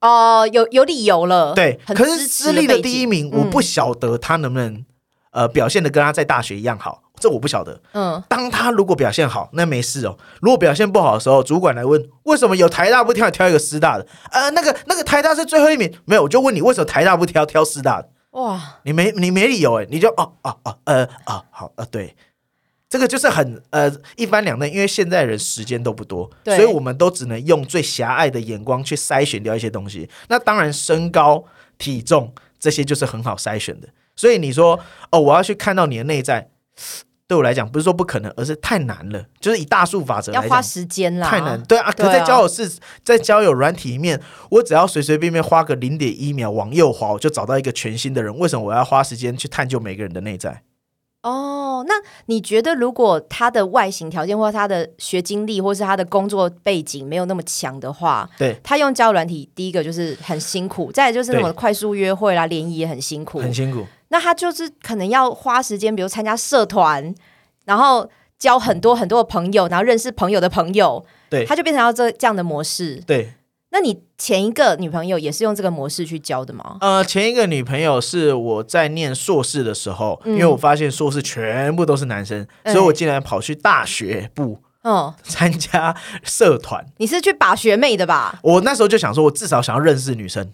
[0.00, 1.52] 哦，有有理由了。
[1.54, 4.84] 对，可是私立的第一名，我不晓得他能不能
[5.32, 7.80] 呃表现的跟他在大学一样好，这我不晓得。
[7.94, 10.16] 嗯，当他如果表现好，那没事哦。
[10.40, 14.06] 如果表现不好的时候，主管来问为什么有台大不挑，挑一个师大的？
[14.30, 18.08] 呃，那个那个台大是最后一名，没有，我就问你为什么台大不挑，挑师大的？
[18.30, 22.14] 哇，你没你没理由哎，你就哦哦哦呃啊好呃对。
[22.90, 30.08] 这个就是很呃一翻两瞪，因为现在人时间都不多，所以我们都只能用最狭隘的眼光去筛选掉一些东西。
[30.28, 31.44] 那当然，身高、
[31.76, 33.86] 体重这些就是很好筛选的。
[34.16, 36.48] 所以你说哦，我要去看到你的内在，
[37.28, 39.22] 对我来讲不是说不可能，而是太难了。
[39.38, 41.62] 就是以大数法则要花时间啦，太难。
[41.64, 42.72] 对啊，可在交友是
[43.04, 44.18] 在交友软体里面，
[44.50, 48.34] 我只要随随便便花个零点一秒往右滑，我就找到一个全新的人。
[48.38, 50.62] 为什么我要花时间去探究每个人的内在？
[51.22, 51.94] 哦，那
[52.26, 63.84] 你觉得如果他的外形条件或他的学经历或是他的工作背景没有那么强的话，对，他用交友软体，第一个就是很辛苦，再就是那种快速约会啦、联谊也很辛苦，很辛苦。
[64.08, 67.14] 那他就是可能要花时间，比如参加社团，
[67.64, 73.34] 然后交很多很多的朋友，然后认识朋友的朋友，对，他就变成要这这样的模式，对。
[73.70, 76.78] 那你前一个女朋友也是用这个模式去交的吗？
[76.80, 86.86] 呃，前一个女朋友是我在念硕士的时候，因为我发现硕士全部都是男生，所以我竟然跑去大学部，嗯， 参加社团。
[86.96, 88.38] 你是去把学妹的吧？
[88.42, 90.50] 我那时候就想说，我至少想要认识女生，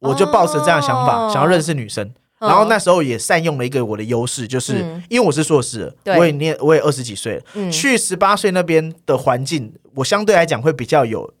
[0.00, 2.10] 我就抱着这样想法，想要认识女生。
[2.48, 4.74] 然后那时候也善用了一个我的优势，就是
[5.08, 11.32] 因为我是硕士，我也念，我也二十几岁，去十八岁那边的环境，我相对来讲会比较有。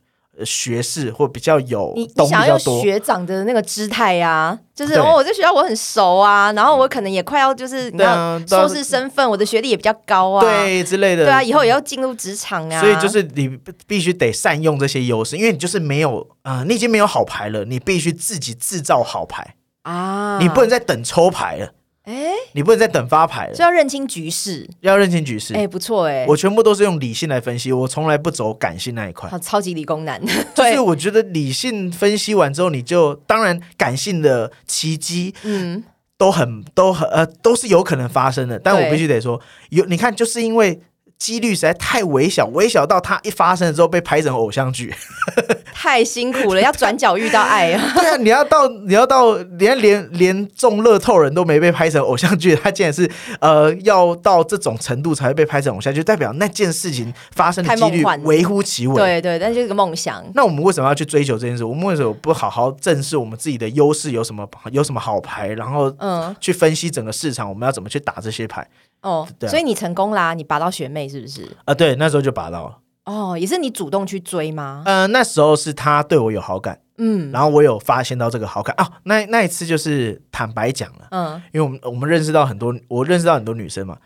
[0.44, 19.54] 学士或比较有，你你想要用学长的那个姿态呀，就是哦，我在学校我很熟啊，然后我可能也快要就是你要硕士身份，我的学历也比较高啊，对之类的，对啊，以后也要进入职场啊，所以就是你必须得善用这些优势，因为你就是没有啊，你已经没有好牌了，你必须自己制造好牌
[19.86, 21.72] 啊，你不能再等抽牌了。
[22.02, 25.54] 哎，你不能再等发牌了，就要认清局势，要认清局势。
[25.54, 29.28] 哎，不错哎，我全部都是用理性来分析，我从来不走感性那一块。
[29.28, 30.20] 好，超级理工男。
[30.54, 35.82] 就是我觉得理性分析完之后，你就当然感性的奇迹，嗯，
[36.16, 38.58] 都很都很呃都是有可能发生的。
[38.58, 40.80] 但我必须得说，有你看，就是因为。
[41.18, 44.94] 几率实在太微小，微小到它一发生之后被拍成偶像剧，
[45.72, 47.92] 太辛苦了，要转角遇到爱啊！
[47.96, 58.94] 对啊，你要到你要到连连连中乐透人都没被拍成偶像剧，他竟然是呃要到这种程度才会被拍成偶像剧，代表那件事情发生的几率微乎其微。
[58.94, 60.22] 对对，但就是个梦想。
[60.34, 61.64] 那我们为什么要去追求这件事？
[61.64, 68.66] 我们为什么不好好正视我们自己的优势有什么有什么好牌，然后嗯去分析整个市场，我们要怎么去打这些牌？
[69.06, 71.48] 哦，所以你成功啦，你拔到学妹是不是？
[71.64, 72.78] 啊，对，那时候就拔到了。
[73.04, 74.82] 哦，也是你主动去追吗？
[74.84, 78.98] 呃，那时候是他对我有好感，嗯，然后我有发现到这个好感啊。
[79.04, 83.96] 那那一次就是坦白讲了，嗯，因为我们我们认识到很多，我认识到很多女生嘛，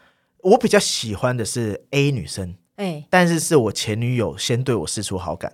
[0.42, 5.50] 我比较喜欢的是 A 女生，哎，但是是我前女友先对我示出好感。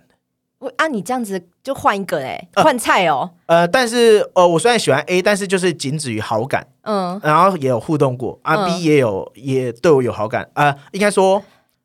[0.59, 3.29] 我啊你这样子就换一个嘞，换菜哦。
[3.45, 8.65] 呃，但是呃，我虽然喜欢 A，但是就是仅止于好感，嗯，然后也有互动过啊。
[8.65, 11.43] B 也有也对我有好感啊，应该说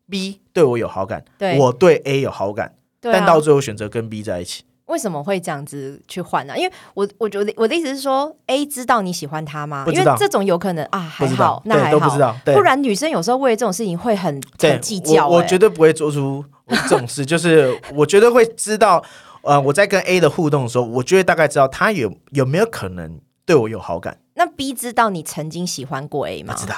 [0.08, 4.64] B 对我有好感，对，我对 A 有好感，但到最后选择跟 B 在一起。
[4.86, 6.58] 为什么会这样子去换呢？
[6.58, 9.84] 因为我我觉得我的意思是说，A 知道你喜欢他吗？
[9.88, 12.36] 因为这种有可能啊，还好，那还好，不知道。
[12.44, 15.28] 不然女生有时候为了这种事情会很很计较。
[15.28, 16.44] 我绝对不会做出。
[16.88, 19.02] 这种事 就是我绝对会知道，
[19.42, 24.18] 呃，我在跟 A 的互动的时候，我就会大概知道他有有没有可能对我有好感。
[24.34, 26.54] 那 B 知道你曾经喜欢过 A 吗？
[26.56, 26.74] 知道。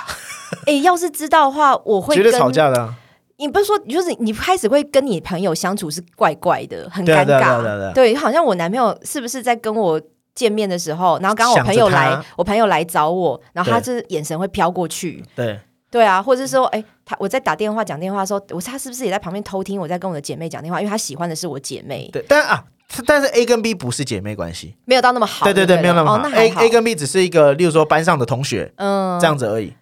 [0.66, 2.94] 哎，要是知道的话，我会 绝对吵架的。
[3.36, 7.92] 你不是说，就是你开始会跟你朋友相处是怪怪的，很尴尬。
[7.92, 10.00] 对，好像我男朋友是不是在跟我
[10.34, 15.24] 见面的时候，然后刚好我朋友来，我朋友来找我，然后他就是眼神会飘过去。
[15.34, 15.58] 对。
[15.90, 20.80] 对啊，或者是说，哎，他我在打电话讲电话的时候，我他是不是也在旁边偷听我在跟我的姐妹讲电话？
[20.80, 22.10] 因为他喜欢的是我姐妹。
[22.12, 22.64] 对，但啊，
[23.06, 25.44] 但是 A 跟 B 不是姐妹关系，没有到那么好。
[25.44, 26.28] 对对对，没有那么好。
[26.30, 29.72] A A 跟 B 只是一个，例如说班上的同学，嗯，这样子而已。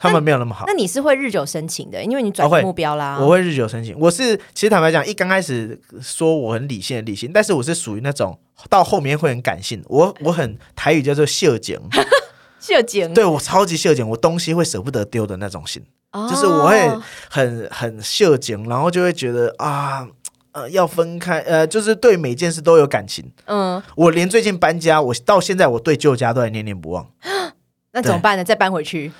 [0.00, 0.64] 他们没有那么好。
[0.66, 3.18] 那你是会日久生情的，因为你转移目标啦。
[3.20, 3.94] 我会日久生情。
[3.98, 8.38] 我是其实坦白讲，一刚开始说我很理性的理性，但是我是属于那种
[8.70, 9.84] 到后面会很感性。
[9.88, 11.78] 我我很台语叫做秀景，
[12.58, 15.82] 秀景，对我超级秀景，我东西会舍不得丢的那种心，
[16.30, 16.90] 就是我会
[17.28, 20.08] 很很秀景，然后就会觉得啊。
[20.52, 23.24] 呃，要分开，呃，就是对每件事都有感情。
[23.44, 27.06] 嗯，我连最近搬家，我到现在我对旧家都还念念不忘。
[27.92, 28.44] 那怎么办呢？
[28.44, 29.10] 再搬回去，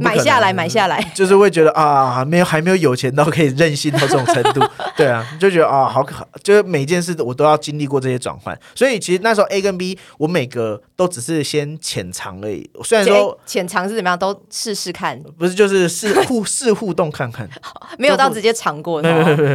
[0.00, 4.60] 买下来，买下来，就是会觉得啊，没有，还没有有钱到可以任性到这种程度。
[4.96, 8.58] 对啊，就觉得啊，好可，就是每件事我都要经历过这些转换。
[8.74, 12.68] 所以其实那时候 A 跟 B，我每个都只是先浅尝而已。
[12.82, 17.48] 虽然说浅尝是怎么样，都试试看，不是就是试互试互动看看，
[17.96, 19.00] 没有到直接尝过。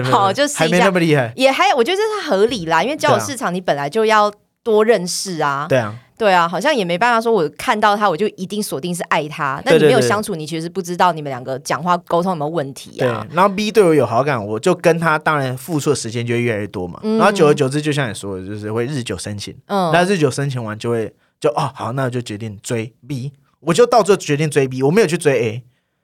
[0.10, 4.32] 好，就还没那么厉害，也还我觉得这是合理啦，因为交友市场你本来就要
[4.64, 5.66] 多认识啊。
[5.68, 5.94] 对啊。
[6.22, 9.60] 对啊，好像也没办法说，我看到他我就一定锁定是爱他。
[9.66, 13.26] 那你没有相处，你其实不知道你们两个讲话沟通有没有问题啊。
[13.28, 17.00] 对，然后 B 对我有好感，我就跟他当然付出的时间就会越来越多嘛。
[17.02, 19.58] 然后久而久之，就像你说的，就是会日久生情。
[19.66, 23.32] 嗯，那日久生情完就会就哦好，那就决定追 B。
[23.62, 25.64] 我就到最后决定追 B，我没有去追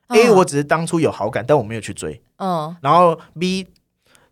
[0.10, 2.20] A，A 我只是当初有好感，但我没有去追。
[2.38, 3.68] 嗯，然后 B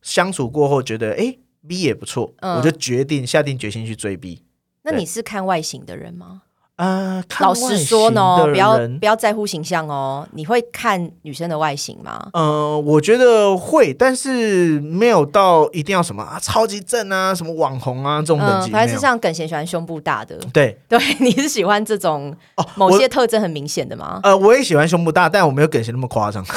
[0.01, 4.41] 相处过后觉得哎 B 也不错，我就决定下定决心去追 B。
[4.85, 6.43] 那你是看外形的人吗？
[6.77, 10.27] 呃，老实说呢，不要不要在乎形象哦。
[10.33, 12.27] 你会看女生的外形吗？
[12.33, 18.73] 呃，我觉得会，但是没有到一定要什么啊，超级正啊，什么网红啊这种等级。
[18.73, 20.37] 还是像耿贤喜欢胸部大的。
[20.51, 24.19] 对对， 你是喜欢这种哦，某些特征很明显的吗？
[24.23, 26.43] 呃，我也喜欢胸部大，但我没有耿贤那么夸张。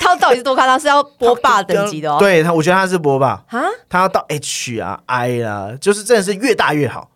[0.00, 0.78] 他到底是多夸张？
[0.78, 2.16] 是要波霸等级的哦？
[2.20, 7.08] 对他，我觉得他是波霸啊，他要到 H 啊 I 啊，就是真的是越大越好。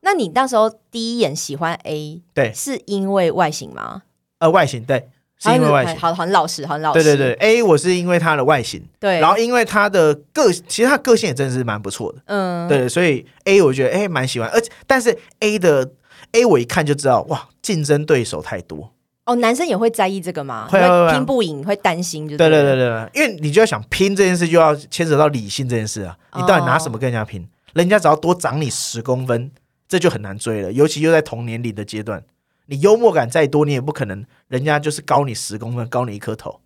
[0.00, 4.02] 那你那时候第一眼喜欢 A，对，是因为外形吗？
[4.38, 5.08] 呃，外形对，
[5.38, 7.02] 是因为外形，好，很老实，很老实。
[7.02, 15.90] 对对对，A 我是因为他的外形，对，然后因为他的个，其实他个性也真的是蛮不错的，嗯，对，所以 A 我觉得哎蛮喜欢，而且但是 A 的
[16.32, 18.92] A 我一看就知道，哇，竞争对手太多。
[19.26, 20.66] 哦，男生也会在意这个吗？
[20.70, 20.80] 会
[21.10, 27.46] 拼不赢，会担心，就对对对对，因为你就要想拼这件事，就要牵扯到理性这件事啊，你到底拿什么跟人家拼？
[27.74, 29.50] 人家只要多长你十公分。
[29.88, 32.22] 这就很难追了，尤其又在同年龄的阶段，
[32.66, 36.60] 你幽默感再多，你也不可能人家就是高你十公分，高你一颗头。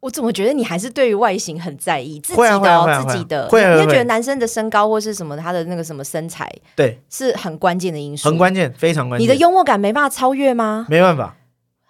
[0.00, 3.48] 我怎么觉得你还是对于外形很在意自己的自己的？
[3.48, 9.24] 会你就觉得男生的身高或是什么他的那个什么身材，对，是很关键的因素，很关键，非常关键。
[9.24, 10.86] 你的幽默感没办法超越吗？
[10.88, 11.34] 没办法。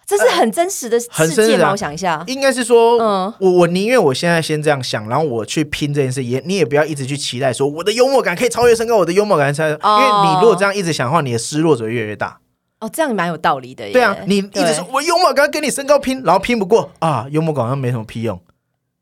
[0.06, 1.72] 这是很真实的世界吗？
[1.72, 12.38] 我想一下，应该是说，嗯，我我宁愿我现在先这样想，然后我去拼这件事，也你也不要一直去期待说我的幽默感可以超越身高，我的幽默感超越，因为你如果这样一直想的话，你的失落只会越来越大。
[12.78, 13.90] 哦，这样蛮有道理的。
[13.90, 18.40] 对啊，你一直说我幽默感跟你身高拼，然后拼不过啊，幽默感好像没什么屁用。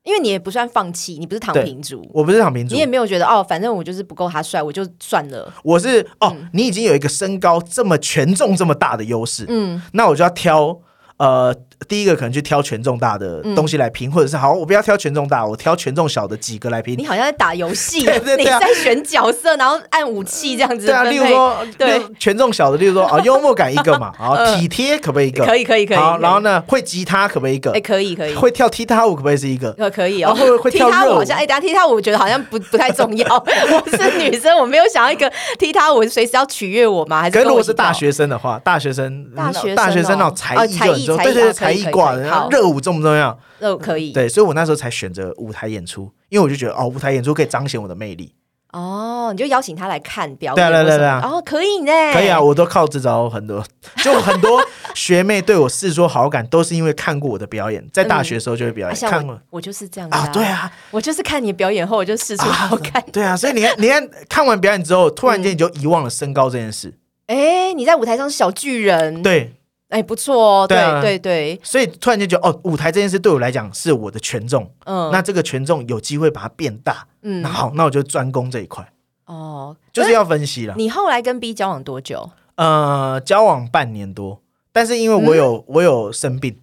[0.04, 5.52] 因为你也不算放弃，你不是躺平族，我不是躺平族，你也没有觉得哦，反正我就是不够他帅，我就算了。
[5.62, 10.80] 我是哦，你已经有一个身高这么权重这么大的优势，嗯，那我就要挑。
[11.16, 11.54] 呃，
[11.88, 16.96] 第一个可能去挑权重大的东西来拼，或者是好，我不要挑权重大，我挑权重小的几个来拼。
[16.98, 17.98] 你好像在打游戏，
[18.38, 20.86] 你在选角色，然后按武器这样子。
[20.86, 25.44] 对啊，例如说，对权重小的，例如说啊， 幽默感一个嘛，好体贴可不可以一个？
[25.44, 25.96] 可以可以可以。
[25.96, 27.72] 好，然后呢，会吉他可不可以一个？
[27.72, 28.34] 哎，可以可以。
[28.34, 29.72] 会跳踢踏舞可不可以是一个？
[29.72, 30.34] 可可以哦。
[30.34, 33.26] 会会跳踏舞好像哎，等下踢踏舞我觉得好像不 不太重要。
[33.36, 37.20] 我是女生，我没有想要一个踢踏舞随时要取悦我吗？
[37.22, 41.84] 还是如果是大学生的话，大学生大学大学生那种才艺就对对才艺。
[41.90, 43.38] 挂的热舞重不重要？
[43.58, 44.12] 热舞可以。
[44.12, 48.34] 对，所以我那时候才选择舞台演出，因为我就觉得哦，舞台演出可以彰显我的魅力。
[48.72, 53.64] 哦，你就邀请他来看表演，对对对对，哦，可以呢，可以啊，我都靠这招很多，
[54.02, 54.60] 就很多
[54.96, 59.40] 学妹对我示出好感，都是因为看过我的表演，在大学的时候就会表演，看过。
[59.50, 66.92] 我就是这样啊，对啊，我就是看你表演后我就示出好感，对啊，所以你看，你看看完表演之后，突然间你就遗忘了身高这件事，
[67.28, 69.54] 哎，你在舞台上是小巨人，对。
[69.94, 78.92] 哎，不错哦，对对对，所以突然间觉得，哦，舞台这件事对我来讲是我的权重，嗯，那这个权重有机会把它变大，嗯，那好，那我就专攻这一块，
[79.26, 80.74] 哦，就是要分析了。
[80.76, 82.28] 你后来跟 B 交往多久？
[82.56, 84.40] 呃，交往半年多，
[84.72, 86.58] 但是因为我有我有生病，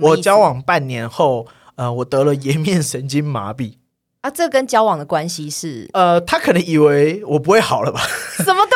[0.00, 3.74] 我交往半年后，呃，我得了颜面神经麻痹。
[4.22, 5.88] 啊，这跟交往的关系是？
[5.92, 8.00] 呃，他可能以为我不会好了吧？
[8.38, 8.72] 什么东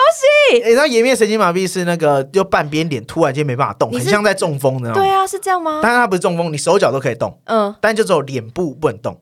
[0.51, 0.59] 西？
[0.65, 4.93] 你知道颜面神经麻痹是那个，就半边脸突然间没办法动，很像在中风的。
[4.93, 5.79] 对啊，是这样吗？
[5.83, 9.21] 但是它不是中风，你手脚都可以动，嗯，但就只有脸部不能动。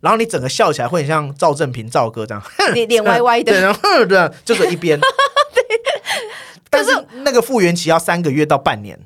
[0.00, 4.98] 然后你整个笑起来会很像赵正平赵哥这样，脸 脸歪歪的，对，然后对，就是一边。
[6.70, 6.90] 但是
[7.24, 8.98] 那个复原期要三个月到半年。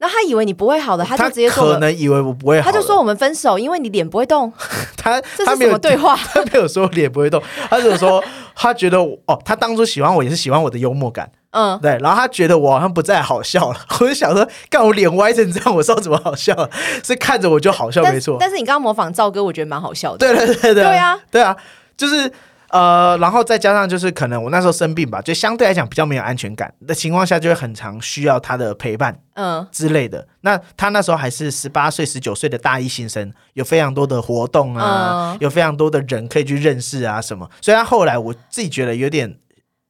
[0.00, 4.52] 那他以为你不会好的，他就直接可能以为我不会好，他就说我们分手，因为你脸不会动。
[4.96, 6.16] 他这是什么对话？
[6.32, 8.22] 他没有说脸不会动，他只是说
[8.54, 11.30] 他觉得哦，他当初喜欢我也是喜欢我的幽默感。
[11.50, 16.68] 嗯，对，然后他觉得我好像不再好笑了， 我就想说，干我脸歪成这样，我知道怎么好笑了，
[17.02, 18.36] 是看着我就好笑，没错。
[18.38, 20.18] 但是你刚刚模仿赵哥，我觉得蛮好笑的。
[20.18, 21.56] 对对对对，对啊，对啊，
[21.96, 22.30] 就是
[22.70, 30.26] 呃，然后再加上就是可能我那时候生病吧，就相对来讲比较没有安全感的情况下，就会很常需要他的陪伴，嗯之类的。
[30.42, 37.48] 那他那时候还是十八岁、十九岁的大一新生，有非常多的活动啊，有非常多的人可以去认识啊什么。
[37.60, 39.38] 所以他后来我自己觉得有点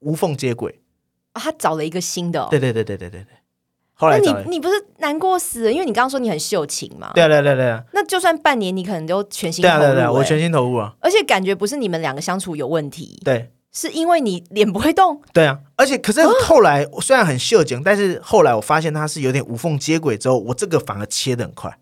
[0.00, 0.80] 无缝接轨。
[1.34, 3.37] 他找了一个新的，对对对对对对对。
[4.00, 5.72] 后来你你不是难过死了？
[5.72, 7.10] 因为你刚刚说你很秀情嘛。
[7.16, 7.82] 对对对对。
[7.92, 9.78] 那就算半年，你可能都全心投入。
[9.80, 10.94] 对对对，我全心投入啊。
[11.00, 15.20] 而且感觉不是你们两个相处有问题，对，是因为你脸不会动。
[15.32, 21.76] 对啊，而且 可是后来虽然很秀情，但是后来我发现他是有点无缝接轨之后，我这个反而切的很快，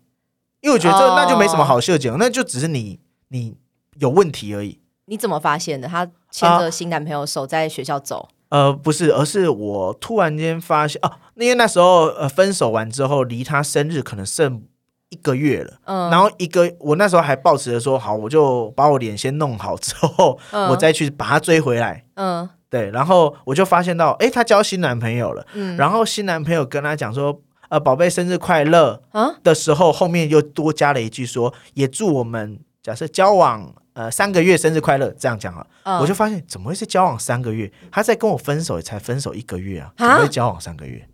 [0.61, 3.55] 因为我觉得这那就没什么好秀情，那就只是你你
[3.99, 4.79] 有问题而已。
[5.05, 5.87] 你怎么发现的？
[5.87, 8.27] 他牵着新男朋友手在学校走。
[8.49, 14.63] 呃，不是，而是我突然间发现哦，因为那时候呃分手完之后，离他生日可能剩
[15.09, 20.39] 一个月了，嗯，然后一个我那时候还抱持着说好，我就把我脸先弄好之后，
[20.69, 33.73] 我再去把他追回来，嗯，对，然后我就发现到，哎，她交新男朋友了，嗯，然后新男朋友跟她讲说，呃，宝贝生日快乐啊的时候，后面又多加了一句说，也祝我们假设交往。
[33.97, 35.65] 呃，三个月生日快乐，这样讲了，
[35.99, 37.71] 我就发现怎么会是交往三个月？
[37.91, 41.07] 他在跟我分手，才分手一个月啊，怎么会交往三个月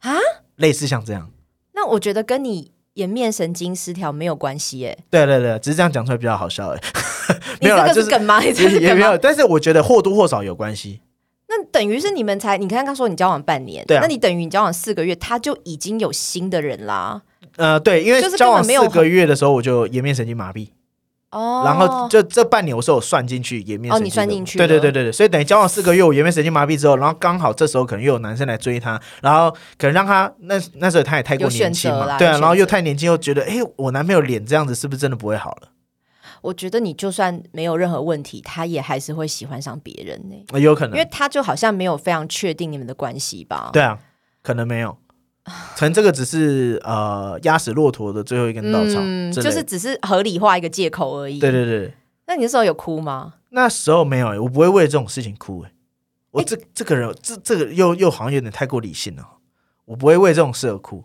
[0.00, 0.12] 啊？
[0.56, 1.30] 类似像这样，
[1.72, 4.98] 那我觉得跟你颜面神经失调没有关系耶。
[5.08, 6.80] 对对对，只是这样讲出来比较好笑哎。
[7.62, 8.44] 没有这个是梗吗？
[8.44, 11.00] 也没有，但是我觉得或多或少有关系。
[11.48, 17.22] 那等于是你们才，你刚刚说你交往半年，对，那你等于你交往四个月，他就已经有新的人啦。
[17.56, 20.68] 呃，对，因为交往四个月的时候，我就颜面神经麻痹。
[21.30, 35.68] 哦，然后就这半年我是有算进去颜面哦，你算进去，对对对对对，所以等于交往四个月，我颜面神经麻痹之后，然后刚好这时候可能又有男生来追她，然后可能让她那那时候她也太过年轻嘛，对啊，然后又太年轻，又觉得哎，我男朋友脸这样子是不是真的不会好了？
[36.40, 43.70] 我觉得你就算没有任何问题，他也还是会喜欢上别人呢，有可能，因为他就好像没有非常确定你们的关系吧？
[43.72, 43.98] 对啊，
[44.42, 44.96] 可能没有。
[45.76, 49.00] 可能这个只是呃压死骆驼的最后一根稻草，
[49.32, 51.38] 就是只是合理化一个借口而已。
[51.38, 51.94] 对对对，
[52.26, 53.34] 那你那时候有哭吗？
[53.50, 55.62] 那时候没有，我不会为了这种事情哭。
[55.62, 55.72] 哎，
[56.30, 59.26] 我这这个人，这这个又又好像有点太过理性了。
[59.86, 61.04] 我不会为这种事而哭。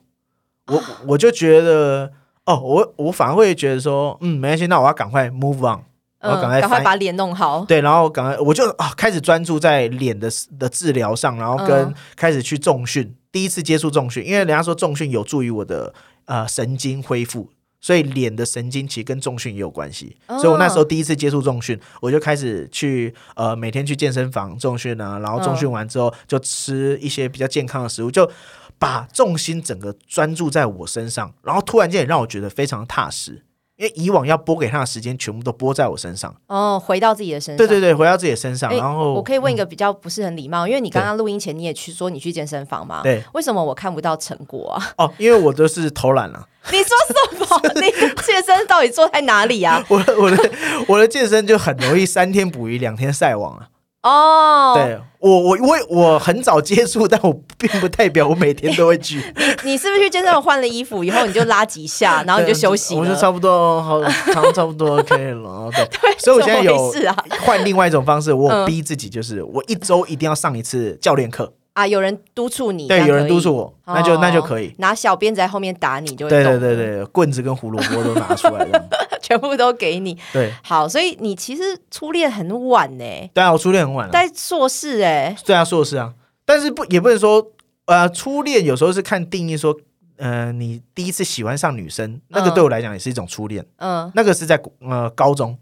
[0.67, 2.11] 我 我就觉得，
[2.45, 5.79] 哦，我我反而会觉得说，嗯，没关系，那我要赶快 move on，
[6.19, 7.63] 我要赶快赶快把脸弄好。
[7.65, 10.29] 对，然后赶快我就啊开始专注在脸的
[10.59, 13.15] 的治疗上，然后跟开始去重训。
[13.33, 15.93] 第一次接触重训，因为人家说重训有助于我的
[16.25, 17.49] 呃神经恢复，
[17.81, 20.15] 所以脸的神经其实跟重训也有关系。
[20.27, 28.29] 所以我那时候第一次接触重训，我就开始去呃每天去健身房重训啊，然后重训完之后就吃一些比较健康的食物，就
[28.77, 33.43] 把重心整个专注在我身上，然后突然间也让我觉得非常踏实。
[33.75, 37.57] 因为以往要拨给他的时间全部都拨在我身上哦，回到自己的身上。
[37.57, 38.71] 对对对，回到自己的身上。
[38.75, 43.01] 然后我可以问一个比较不是很礼貌，因为你刚刚录音前你也去说你去健身房嘛？
[43.01, 44.93] 对，为什么我看不到成果啊？
[44.97, 46.47] 哦，因为我都是偷懒了。
[46.71, 47.71] 你说什么？
[47.81, 47.91] 你
[48.23, 49.83] 健身到底做在哪里啊？
[49.89, 50.51] 我我的
[50.87, 53.67] 我的健身就很容易三天捕鱼两天晒网啊。
[54.03, 59.15] 哦，对我我我我很早接触， 但我并不代表我每天都会去。
[59.63, 62.95] 你你是不是去健身房换了衣服以后你就拉几下， 然后你就休息？
[62.95, 65.69] 我就差不多好，差差不多 OK 了。
[65.71, 65.87] 对，
[66.19, 66.93] 所以我现在有
[67.41, 71.53] 换另外一种方式，我逼自己，就是我一周一定要上一次教练课。
[71.73, 71.87] 啊！
[71.87, 78.87] 有人督促你，对，有人督促我，那就那就可以拿小鞭子在后面打你，就会对对对对，棍子跟胡萝卜都拿出来了，
[79.33, 80.17] 全部都给你。
[80.31, 83.05] 对，好，所以你其实初恋很晚呢。
[83.33, 85.35] 对啊，我初恋很晚，在硕士哎。
[85.45, 86.13] 对啊，硕士啊，
[86.45, 87.51] 但是不也不能说
[87.85, 89.75] 呃，初恋有时候是看定义，说
[90.17, 93.65] 呃，你第一次喜欢上女生，那个对我来讲也是一种初恋。
[93.77, 95.57] 嗯，那个是在呃高中。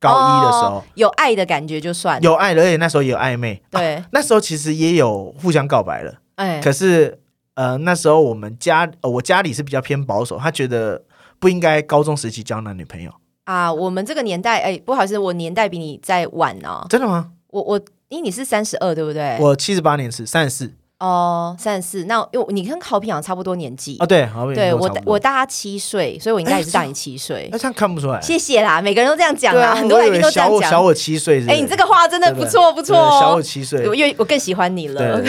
[0.00, 3.62] 高一的时候有爱的感觉就算有爱了，而且那时候也有暧昧。
[3.70, 6.12] 对，那时候其实也有互相告白了。
[6.34, 7.18] 哎，可是
[7.54, 11.02] 呃，那时候我们家呃我家里是比较偏保守，他觉得
[11.44, 13.10] 不应该高中时期交男女朋友
[13.44, 13.70] 啊。
[13.70, 16.86] 我们这个年代，哎，不好意思，我年代比你再晚哦。
[16.88, 17.32] 真的吗？
[17.48, 17.78] 我我
[18.08, 19.36] 因为你是三十二，对不对？
[19.38, 20.72] 我七十八年是三十四。
[21.00, 22.04] 哦，三十四。
[22.04, 27.46] 那因为你跟好品好像差不多年纪啊，对，对我我大他七岁，所以我应该也是大你七岁。
[27.52, 28.18] 那这样看不出来。
[28.22, 30.70] 谢谢啦，每个人都这样讲啦，很多来宾都这样讲。
[30.70, 35.20] 小我七岁，哎，你这个话真的不错不错，小我七岁，我越我更喜欢你了。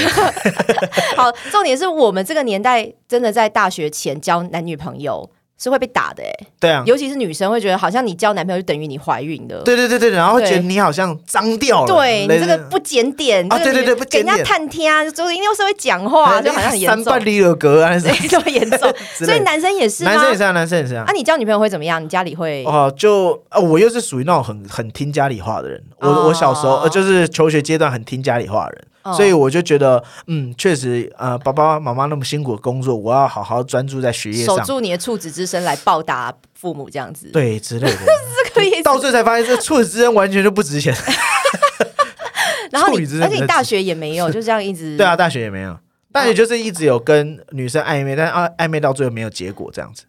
[1.18, 5.30] 好，重点是我们这个年代真的在大学前交男女朋友。
[5.58, 17.92] 是会被打的哎，对啊，尤其是女生会觉得好像你交男朋友就等于你怀孕的，对对对对，然后会觉得你好像脏掉了，对你这个不检点啊，对对对，不给人家探听啊，就一定又是会讲话，就好像很严重，三半里尔格啊，
[18.30, 21.06] 这么严重， 所以男生也是，男生也是啊，男生也是啊。
[21.08, 22.04] 啊，你交女朋友会怎么样？
[22.04, 22.64] 你家里会？
[22.66, 28.86] 哦，就啊，我又是属于那种很很听家里话的人，我我小时候呃就是求学阶段很听家里话的人。
[29.14, 38.82] 所以我就觉得，嗯，确实，呃，爸爸妈妈那么辛苦的工作，我要好好专注在学业上，守住你的处子之身来报答父母，这样子，对之类的， 是可以。
[38.82, 40.96] 到最后才发现，这处子之身完全就不值钱。
[42.72, 44.98] 然后你，而且你大学也没有， 就这样一直。
[44.98, 45.78] 对啊，大学也没有，
[46.12, 50.06] 大学就是一直有跟女生暧昧，但暧暧昧到最后没有结果，这样子。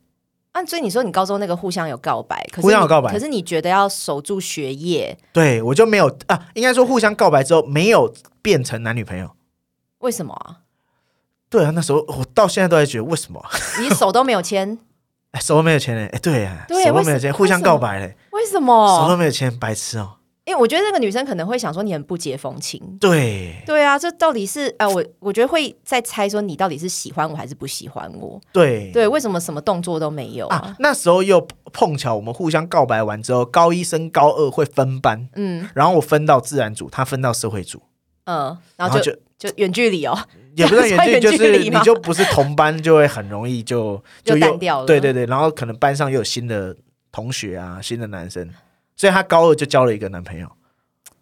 [0.56, 9.30] 啊，所以你说你高中那个互相有告白，互相有告白，可是你觉得要守住学业，对我就没有啊，应该说互相告白之后没有变成男女朋友，
[9.98, 10.64] 为什么啊？
[11.50, 13.44] 对啊，那时候我到现在都在觉得为什么
[13.80, 14.78] 你手都没有牵，
[15.32, 20.15] 哎，手都没有牵嘞，哎，对啊，手都没有牵，互相告白嘞，为什么手都没有牵，白痴哦。
[20.46, 23.52] 因为我觉得那个女生可能会想说你很不解风情，对。
[23.66, 28.92] 对啊，这到底是呃，我我觉得会在猜说你到底是喜欢我还是不喜欢我，对。
[28.92, 30.76] 对，为什么什么动作都没有啊？
[30.78, 37.82] 那时候又碰巧我们互相告白完之后，高一升高二会分班，嗯，然后我分到自然组，他分到社会组，
[38.26, 40.16] 嗯，然后就就远距离哦，
[40.54, 46.76] 也不是远距离， 就是你就不是同班，就会很容易就就淡掉了，对对对，然后可能班上又有新的
[47.10, 48.48] 同学啊，新的男生。
[48.96, 50.48] 所以她高二就交了一个男朋友，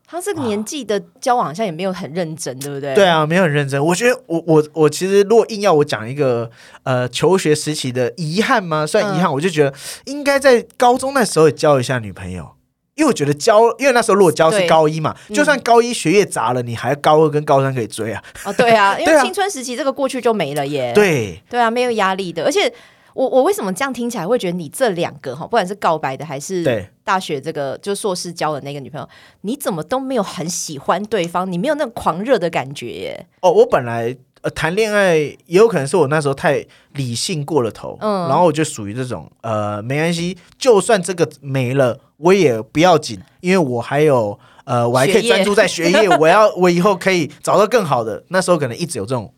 [0.06, 2.94] 他这个年纪的交往好像也没有很认真，对不对？
[2.94, 3.84] 对啊，没有很认真。
[3.84, 6.48] 我觉得我我我其实如果硬要我讲一个
[6.84, 8.86] 呃求学时期的遗憾吗？
[8.86, 12.48] 算遗憾，我就觉得应该在高中那时候交一下女朋友，
[12.94, 18.22] 因为我觉得交，因为那时候如果交是高一嘛，就算高一学业砸了，你还高二跟高三可以追啊。
[18.44, 20.92] 哦，对啊，因为 青春时期这个过去就没了耶。
[20.94, 22.72] 对对啊，没有压力的，而且。
[23.14, 29.08] 我我为什么这样听起来会觉得你这两个哈，不管是告白的还是大学这个就硕士交的那个女朋友，
[29.42, 33.26] 你怎么都没有很喜欢对方，你没有那种狂热的感觉耶？
[33.40, 48.24] 哦，我本来呃谈恋爱也有可能是我那时候太理性过了头，嗯，然后我就属于这种呃没关系，就算这个没了我也不要紧，因为我还有呃我还可以专注在学业， 我要我以后可以找到更好的。
[48.28, 49.32] 那时候可能一直有这种。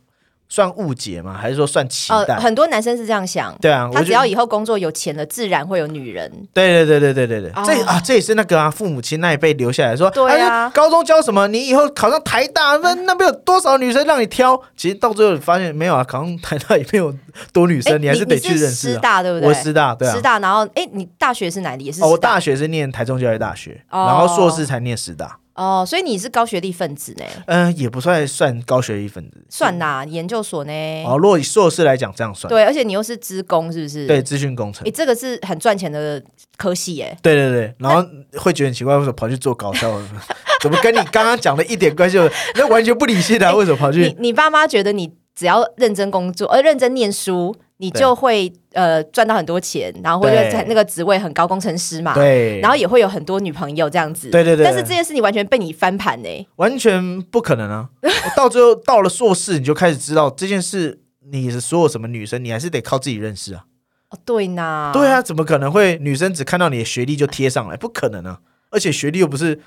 [0.49, 1.37] 算误解吗？
[1.41, 2.37] 还是说算期待？
[2.37, 3.57] 很多男生是这样想。
[3.61, 6.31] 对啊，他只要以后工作有钱了，自然会有女人。
[6.53, 11.49] 对对对对对对对，这啊这也是那个啊，父母亲那一辈留下来说，对啊，高中教什么？
[11.49, 14.61] 你以后考上台大，那那边有多少女生让你挑？
[14.77, 17.13] 其实到最后发现没有啊，考上台大也没有
[17.53, 18.93] 多女生，你还是得去认识。
[18.93, 19.49] 师大对不对？
[19.49, 20.39] 我师大对啊，师大。
[20.39, 21.85] 然后哎，你大学是哪里？
[21.85, 22.03] 也是？
[22.05, 25.39] 我大学是念台中教育大学，然后硕士才念师大。
[25.57, 27.25] 哦，所以你是高学历分子呢？
[27.47, 30.73] 嗯，也不算算高学历分子，算啦，研究所呢？
[31.07, 32.49] 哦，如果以硕士来讲，这样算。
[32.49, 34.07] 对，而且你又是资工，是不是？
[34.07, 34.87] 对，资讯工程。
[34.87, 36.23] 你，这个是很赚钱的
[36.57, 37.17] 科系耶。
[37.23, 38.07] 对对对，然后
[38.39, 39.91] 会觉得很奇怪，为什么跑去做搞笑？
[40.61, 42.19] 怎么跟你刚刚讲的一点关系？
[42.55, 44.01] 那完全不理性的，为什么跑去？
[44.01, 47.57] 你你爸妈觉得你只要认真工作，而认真念书。
[47.79, 54.64] 你就会呃赚到很多钱，然后或者在那个职位很高，工程师嘛，对，然后也会有很多女朋友这样子，对对对。
[54.64, 57.91] 但是这件事情完全被你翻盘呢，完全不可能啊！
[58.35, 61.01] 到最后到了硕士，你就开始知道这件事，
[61.31, 63.64] 你是所有什么女生，你还是得靠自己认识啊。
[64.09, 67.77] 哦，对呐，对啊，怎么可能会女生只看到你的学历就贴上来？
[67.77, 68.41] 不可能啊！
[68.70, 69.61] 而且学历又不是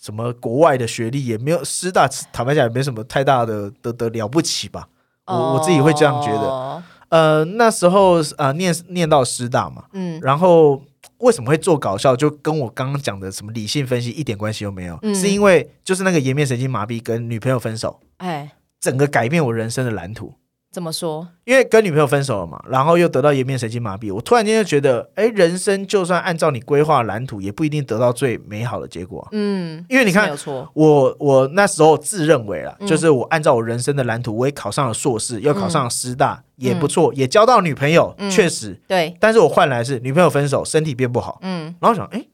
[0.00, 4.88] 什么国外的学历，也没有师大，坦白讲也没什么太大的的的了不起吧？
[5.26, 6.82] 我我自己会这样觉得。
[7.12, 10.82] 呃，那时候呃，念念到师大嘛，嗯，然后
[11.18, 15.14] 为什么会做搞笑，就跟我刚刚讲的什么理性分析一点关系都没有，嗯。
[15.14, 20.32] 是因为就是那个颜面神经麻痹跟女朋友分手，哎，整个改变我人生的蓝图。
[20.72, 21.28] 怎么说？
[21.44, 29.28] 因为跟女朋友分手了嘛，然后又得到颜面神经麻痹，我突然间就觉得，哎，人生就算按照你规划蓝图，也不一定得到最美好的结果。
[29.32, 30.34] 嗯，因为你看，
[30.72, 39.14] 我我那时候自认为了，就是我按照我人生的蓝图，我也考上了硕士，又考上了师大，也不错，也交到女朋友，确实对。
[39.20, 41.38] 但是我换来是女朋友分手，身体变不好。
[41.42, 42.24] 嗯，然后想，哎，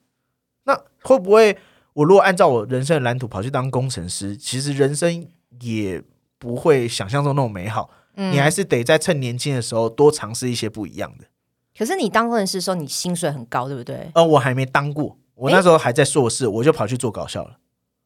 [0.63, 1.57] 那会不会
[1.93, 5.27] 我如果按照我人生的蓝图跑去当工程师，其实人生
[5.61, 6.01] 也
[6.39, 7.91] 不会想象中那么美好。
[8.19, 11.25] 你还是得在趁年轻的时候多尝试一些不一样的。
[11.79, 14.11] 可是你当工程师的时候，你薪水很高，对不对？
[14.15, 17.59] 呃，我还没当过，我那时候还在硕士，我就跑去做搞笑了。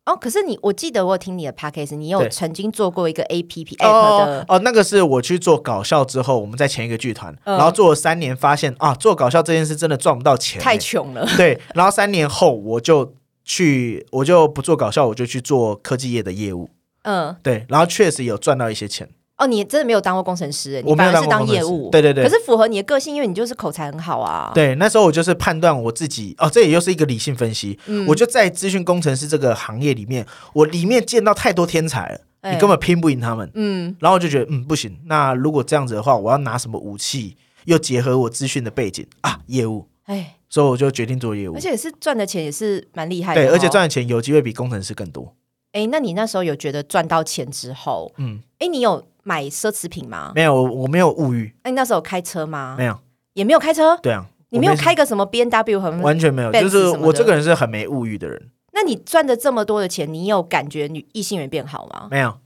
[0.05, 11.25] 哦，可是你，我记得我有听你的 podcast，你有曾经做过一个 A P P app 的哦，那个是我去做搞笑之后，我们在前一个剧团，然后做了三年，发现啊，做搞笑这件事真的赚不到钱，太穷了。
[11.39, 16.69] 对，然后三年后我就去，我就不做搞笑，我就去做科技业的业务。
[17.05, 19.09] 嗯，对，然后确实有赚到一些钱。
[19.39, 22.23] 哦，你真的没有当过工程师，你反而是当业务，对对对。
[22.23, 24.53] 可是符合你的个性，因为你就是口才很好啊。
[24.55, 27.77] 对，那时候我就是判断我自己，哦，这也又是一个理性分析。
[27.87, 33.51] 嗯，我就在资讯工程师这个行业里面，我里面见到太多天才了，你根本拼不赢他们。
[33.55, 34.97] 嗯，然后我就觉得，嗯，不行。
[35.07, 37.37] 那如果这样子的话，我要拿什么武器？
[37.65, 39.89] 又结合我资讯的背景啊，业务。
[40.05, 43.43] 哎，所以我就决定做业务，而且也是赚的钱也是蛮厉害的。
[43.43, 45.35] 对，而且赚的钱有机会比工程师更多。
[45.73, 49.05] 哎，那你那时候有觉得赚到钱之后，嗯，哎，你有？
[49.23, 50.33] 买奢侈品吗？
[50.35, 51.55] 没有，我没有物欲。
[51.65, 52.75] 那你那时候开车吗？
[52.79, 52.99] 没有，
[53.35, 53.97] 也没有开车。
[53.99, 58.51] 对啊，你没有开个什么 B N W 和完全没有，就是我这个人是很没物欲的人。
[58.73, 62.09] 那你赚的这么多的钱，你有感觉女异性缘变好吗？
[62.11, 62.39] 没有，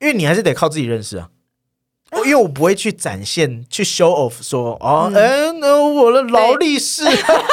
[0.00, 1.30] 因为你还是得靠自己认识啊。
[2.24, 7.04] 因为我不会去展现，去 show off 说哦，哎，那我的劳力士，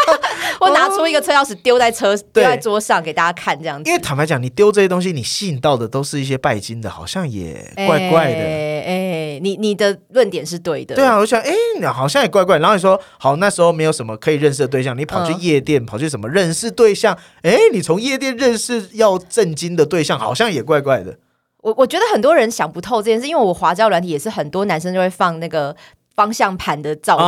[0.60, 3.89] 我拿出一个车钥匙丢在车丢在桌上给大家看，这样子。
[3.89, 8.39] 因为坦白讲，你丢这些东西，你吸引到的都是一些拜金的，好像也怪怪的。
[8.39, 10.95] 哎，你你的论点是对的。
[10.95, 11.51] 对啊，我想，哎，
[11.93, 12.58] 好像也怪怪。
[12.58, 17.18] 然后你说，好，那时候没有什么可以认识的对象，你跑去夜店，跑去什么认识对象？
[17.43, 21.18] 哎，你从夜店认识要震惊的对象，好像也怪怪的。
[21.66, 25.76] 我我觉得很多人想不透这件事，因为我滑胶软体也是很多男生就会放那个
[26.16, 27.28] 方向盘的照片，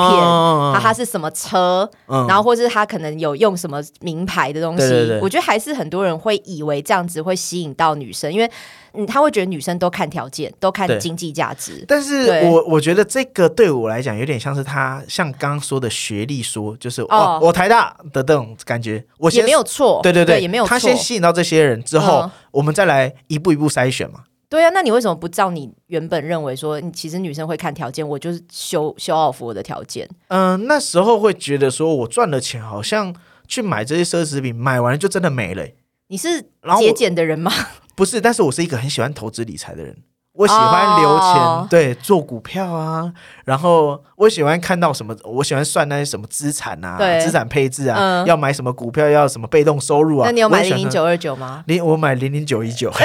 [0.73, 4.83] 他他是什么车，然后或是他可能有用什么名牌的东西。
[5.21, 8.49] 我觉得还是很多人会以为这样子会吸引到女生，因为
[8.93, 11.83] 嗯，他会觉得女生都看条件，都看经济价值。
[11.87, 20.69] 但是我我觉得这个对我来讲有点像是他像刚刚说的学历说，就是哦，我台大的这种感觉，我也没有错，对对对，也没有错。
[20.69, 24.21] 他先吸引到这些人之后，我们再来一步一步筛选嘛。
[24.49, 30.07] 对啊，那你为什么不照你原本认为说，你其实女生会看条件，我就是修修 off 我的条件？
[30.29, 33.13] 嗯，那时候会觉得说我赚了钱，好像
[33.47, 35.65] 去买这些奢侈品，买完了就真的没了。
[36.07, 36.41] 你是
[36.79, 37.51] 节俭的人吗？
[37.93, 39.97] 不是，但是我是一个很喜欢投资理财的人。
[40.33, 43.11] 我喜欢留钱，对，做股票啊。
[43.43, 50.27] 然后我喜欢看到什么，我喜欢算那些什么资产啊，资产配置啊，要买什么股票，要什么被动收入啊。
[50.27, 51.63] 那你有买零零九二九吗？
[51.65, 52.93] 零，我买零零九一九。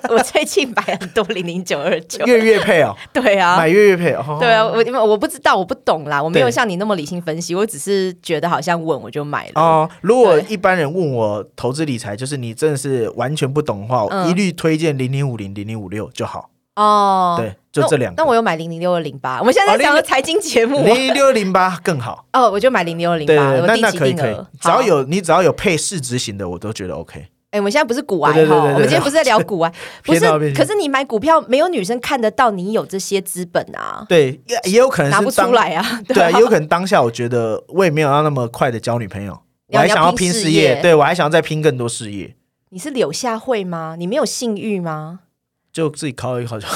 [0.08, 2.24] 我最近买很多零零九二九。
[2.26, 9.52] 月月配哦， 对啊，买月月配哦，对啊，我因为我不知道，我不懂啦，我没有像你那么理性分析，我只是觉得好像稳我就买了。
[9.60, 9.90] 哦。
[10.00, 16.50] 如果一般人问我投资理财，就是你真的是完全不懂的话，一律推荐零零五零零零五六就好。
[16.76, 17.36] 哦。
[17.38, 18.14] 对，就这两。
[18.16, 22.24] 那我有买零零六二零八，我们现在讲的财经节目，零零六二零八 更好。
[22.32, 23.34] 哦，我就买零零六二零八，
[23.66, 27.26] 那那可以可以，只要有你只要有配市值型的，我都觉得 OK。
[27.50, 29.72] 哎，我们现在不是股癌哈，我们今天不是在聊股癌，
[30.04, 30.20] 不是。
[30.52, 34.04] 可是你买股票，没有女生看得到你有这些资本啊。
[34.06, 36.00] 对，也也有可能拿不出来啊。
[36.06, 42.34] 对啊，也有可能当下我觉得我也没有要那么快的交女朋友，我还想要拼事业，对我还想要再拼更多事业。
[42.68, 43.96] 你是柳下惠吗？
[43.98, 45.20] 你没有性欲吗？
[45.72, 46.66] 就自己考一考就。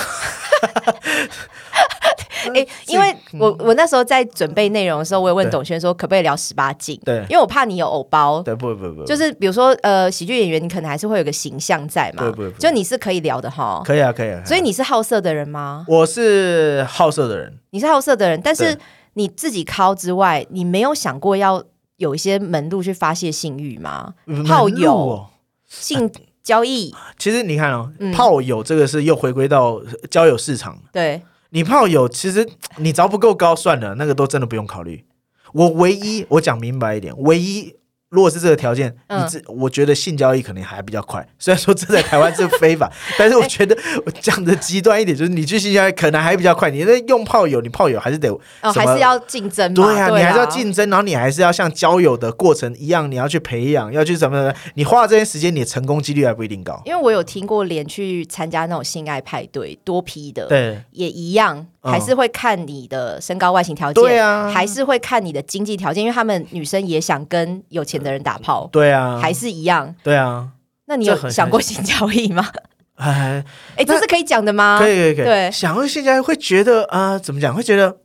[2.54, 6.98] 哎，因为我我那时候在准备内容的时候，我也问董轩说可不可以聊十八禁？
[7.04, 8.42] 对，因为我怕你有偶包。
[8.42, 12.30] 对，不不不，就是比如说呃，喜剧演员你可能还是会有个形象在嘛。
[12.30, 13.82] 不不，就你是可以聊的哈。
[13.84, 14.42] 可以啊，可以啊。
[14.44, 15.84] 所以你是好色的人吗？
[15.88, 17.58] 我是好色的人。
[17.70, 18.76] 你是好色的人，但是
[19.14, 21.62] 你自己靠之外，你没有想过要
[21.96, 24.14] 有一些门路去发泄性欲吗？
[24.46, 25.26] 炮友、
[25.68, 26.10] 性
[26.42, 26.94] 交易。
[27.18, 29.80] 其实你看哦，炮友这个是又回归到
[30.10, 30.78] 交友市场。
[30.92, 31.22] 对。
[31.54, 32.48] 你炮友其实
[32.78, 35.04] 你只要不够高算了，那个都真的不用考虑。
[35.52, 37.76] 我唯一我讲明白一点，唯一。
[38.12, 41.26] 如果是这个条件，你这我觉得性交易可能还比较快。
[41.40, 43.74] 虽然说这在台湾是非法， 但是我觉得
[44.20, 46.70] 讲的极端一点，就是你去性交易可能还比较快。
[46.70, 48.28] 你那用炮友，你炮友还是得
[48.60, 49.72] 哦，还是要竞争。
[49.72, 54.52] 对啊，你还是要竞争，然后你还是要像交友的过程一样，你要去培养，要去什么？
[54.74, 56.82] 你花这些时间，你的成功几率还不一定高。
[56.84, 61.66] 因为我有听过连去参加那种性爱派对，多批的，对，也一样。
[61.82, 70.48] 还是会看你的身高、外形条件，对啊，还是会看你的经济条件，因为他们女生也想跟有钱的人打炮，对啊，还是一样，对啊。
[70.86, 72.46] 那你有想过性交易吗？
[72.96, 73.44] 哎，
[73.76, 74.78] 哎，这是可以讲的吗？
[74.78, 75.24] 可以，可以，可以。
[75.24, 77.54] 对，想过性交易会觉得啊，怎么讲？
[77.54, 77.96] 会觉得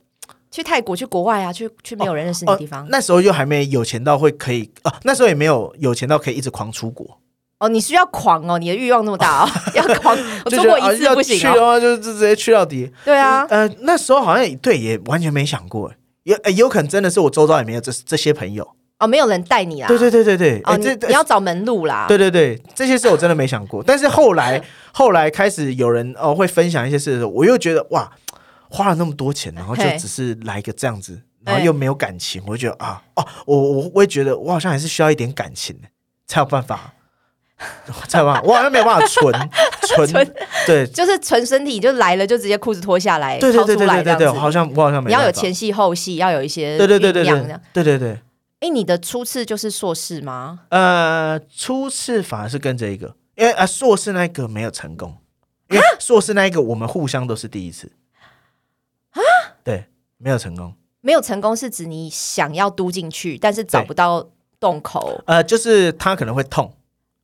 [0.50, 2.86] 去泰国、去国外啊，去去没有人认识的地方。
[2.90, 7.18] 那时候又还没有钱到会可以啊，那时候也没有有钱到可以一直狂出国。
[7.58, 12.90] 哦，你需要狂哦，你的欲望那么大哦， 要狂，我做过一次不行去的话，就就直接去到底。
[13.04, 15.92] 对啊，呃，那时候好像对，也完全没想过，
[16.22, 18.68] 也有可能真的是我周遭也没有这这些朋友。
[19.00, 19.86] 哦，没有人带你啦。
[19.88, 22.06] 对对对对对，哦，这你要找门路啦。
[22.08, 23.82] 对对对，这些事我真的没想过。
[23.82, 24.60] 但是后来
[24.92, 28.10] 后来开始有人哦会分享一些事的时候，我又觉得哇，
[28.68, 35.76] 花了那么多钱，然后就只是来一个这样子，然后又没有感情，我就觉得啊哦，我我我会觉得我好像还是需要一点感情
[36.26, 36.92] 才有办法。
[38.06, 39.32] 才吧，我好像没有办法 存
[40.06, 40.34] 存，
[40.66, 45.08] 对，就是存身体，就来了就直接裤子脱下来，对对对对对对，好像我好像没。
[45.08, 47.60] 你要有前戏后戏，要有一些对对对对对。
[47.72, 48.20] 对对对。
[48.60, 50.60] 哎，你的初次就是硕士吗？
[50.70, 55.16] 呃，初次反而是跟着一个，因为啊，硕士那个没有成功，
[55.70, 57.92] 因为硕士那一个我们互相都是第一次。
[59.10, 59.20] 啊，
[59.64, 59.86] 对，
[60.16, 64.28] 没有成功，没有成功是指你想要嘟进去，但是找不到
[64.60, 66.72] 洞口，呃，就是他可能会痛。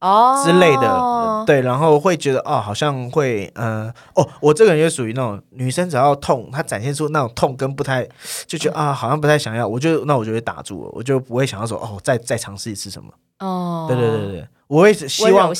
[0.05, 8.07] 哦之类的，对，然后会觉得哦，好像会，呃，哦，我这个人就属于那种女生只要痛，她展现出那种痛跟不太，
[8.47, 13.09] 就觉得啊，好像不太想要，我就那我就会打住了，我就不会想要说哦，再再尝试一次什么。
[13.39, 15.51] 哦，对对对对，我会希望，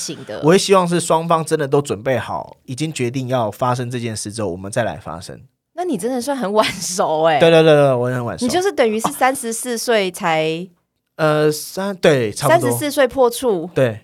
[0.43, 5.41] 我会希望是双方真的都准备好，已经决定要发生这件事之后，我们再来发生。
[5.77, 7.41] 那你真的算很晚熟哎。
[7.41, 8.47] 对对对对，我很晚熟。
[8.47, 10.69] 你就是等于是三十四岁才，
[11.17, 14.01] 呃，三对，三十四岁破处，对。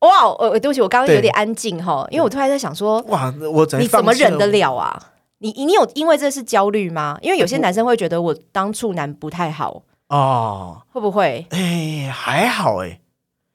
[0.00, 4.98] 哇，呃，对不起，我刚刚有点安静哈，因为我突然在想说，哇，我你怎么忍得了啊？
[5.38, 7.18] 你你有因为这是焦虑吗？
[7.22, 11.46] 因为有些男生会觉得我当处男不太好哦，会不会？
[11.50, 13.00] 哎，还好哎，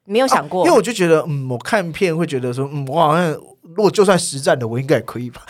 [0.04, 3.32] 没有想过，因为我就觉得，嗯，我看片会觉得说，嗯，我好像
[3.62, 5.42] 如果就算实战的，我应该也可以吧。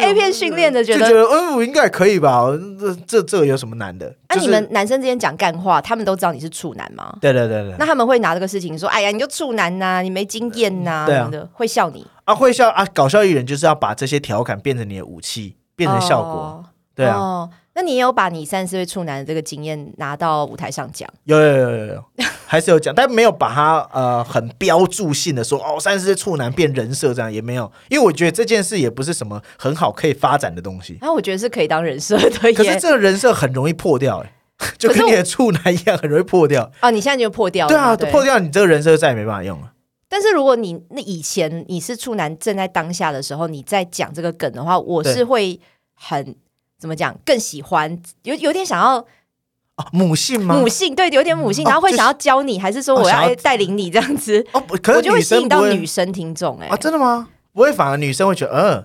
[0.00, 2.46] A 片训练的，觉得觉得嗯，我应该可以吧？
[2.78, 4.14] 这这这有什么难的？
[4.28, 7.16] 那你们男生之间讲干话，他们都知道你是处男吗？
[7.20, 7.74] 对对对对。
[7.78, 12.34] 那他们会拿这个事情说：“哎呀，你就处男呐，你没经验呐，什么的，会笑你啊？
[12.34, 12.86] 会笑啊？
[12.92, 16.64] 搞笑艺人就是要把这些调侃变成你的武器，变成效果。
[16.94, 17.48] 对啊。
[17.72, 21.08] 那你有把你三十岁处男的这个经验拿到舞台上讲？
[21.24, 22.04] 有有有有有，
[22.44, 30.98] 还是有讲，但没有把它呃很标注性的说哦，三十岁处男变人设这样也没有，因为我觉得这件事也不是什么很好可以发展的东西。
[31.00, 34.32] 那我觉得是可以当人设的，可是这个人设很容易破掉，哎，
[34.76, 36.70] 就跟你的处男一样，很容易破掉。
[36.80, 39.72] 啊，你现在就破掉了，对啊，破掉，你这个人设再也没办法用了。
[40.08, 45.60] 但是如果你那以前你是处男正在当下的时候，你在讲这个梗的话，我是会
[45.94, 46.34] 很。
[46.80, 47.14] 怎么讲？
[47.24, 48.96] 更喜欢有有点想要
[49.76, 50.58] 哦，母性吗？
[50.58, 54.44] 母性对，有点母性，然后会想要教你，还是说我要带领你这样子？
[54.52, 57.28] 哦，可我就会吸引到女生听众哎啊，真的吗？
[57.52, 58.84] 不会，反而女生会觉得呃。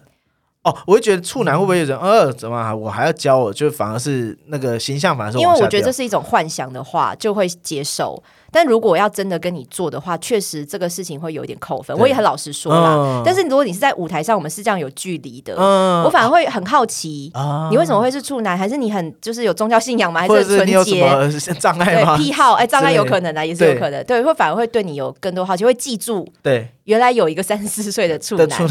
[0.65, 3.53] 哦，我会觉得处男会不会有人呃，怎么我还要教我？
[3.53, 8.19] 就反而是那个形象，反而是因为我觉得这是一种幻想的话，就会接受。
[8.55, 11.95] 但如果要真的跟你做的话，确实这个事情会有点扣分。
[11.97, 13.21] 我也很老实说啦。
[13.25, 17.29] 但是如果你是在舞台上，我们是这样有距离的，我反而会很好奇，
[17.69, 18.57] 你为什么会是处男？
[18.57, 20.21] 还是你很就是有宗教信仰吗？
[20.21, 22.15] 还是纯洁障碍吗？
[22.15, 22.53] 癖好？
[22.53, 24.01] 哎， 障碍有可能啊，也是有可能。
[24.05, 26.25] 对，会反而会对你有更多好奇，会记住。
[26.41, 26.69] 对。
[26.85, 28.47] 原来有一个三十四岁的处男，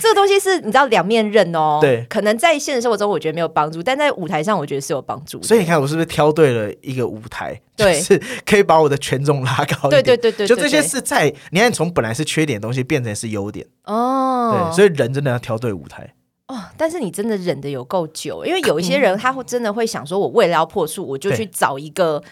[0.00, 1.78] 这个东西是你知道两面刃哦。
[1.78, 5.42] 对，可能在现实生活中我觉得没有帮助，但在舞台上我觉得是有帮助。
[5.42, 7.60] 所以你看我是不是挑对了一个舞台？
[7.76, 10.02] 对，是可以把我的权重拉高一点。
[10.02, 14.70] 对对对对，就这些是在你看从本来是缺点的东西变成是优点哦。
[14.70, 16.14] 对，所以人真的要挑对舞台
[16.48, 16.56] 哦。
[16.76, 22.22] 但是你真的忍的有够久，因为有一些人他会真的会想说，我为了要破处，我就去找一个。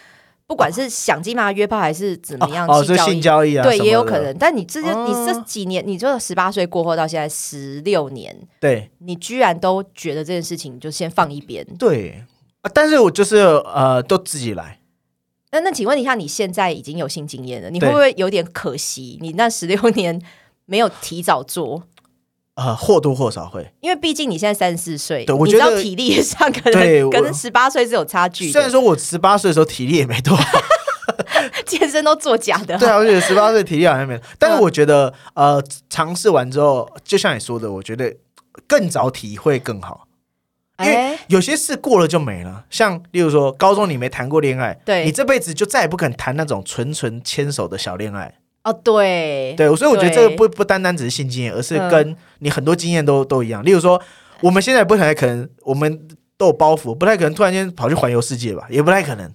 [0.47, 4.35] 不管是想尽办法约炮还是怎么样，哦，是性交易啊，对，也有可能。
[4.35, 11.63] 但你这些，你这几年，你就十八岁过后到现在十六年，对，你居然都觉得这件事情就先放一边。
[11.77, 12.25] 对，
[12.73, 14.79] 但是我就是呃，都自己来。
[15.51, 19.17] 那那请问一下，你现在已经有性经验了，你会不会有点可惜？
[19.21, 20.21] 你那十六 年
[20.65, 21.83] 没有提早做？
[22.55, 28.51] 呃，或多或少会，因为毕竟你现在三十四岁，对我觉得体力上可能可能十八岁是有差距。
[28.51, 30.59] 虽然说我十八岁的时候体力也没多好，
[31.65, 32.77] 健身都作假的。
[32.77, 38.13] 对啊，我觉得十八岁体力好像没， 但是我觉得呃，尝试完之后，就像你说的，我觉得
[38.67, 40.05] 更早体会更好，
[40.79, 42.65] 因为有些事过了就没了。
[42.69, 48.33] 像例如说，高中你没谈过恋爱，对你这辈子就再也不肯谈那种纯纯牵手的小恋爱。
[48.63, 53.63] 哦，对对，所以我觉得这个不不单单只是性经验，而是跟你很多经验都都一样。
[53.63, 54.01] 例如说，
[54.41, 56.07] 我们现在不太可能，我们
[56.37, 59.31] 都有包袱，不太可能突然间跑去环游世界吧，也不太可能。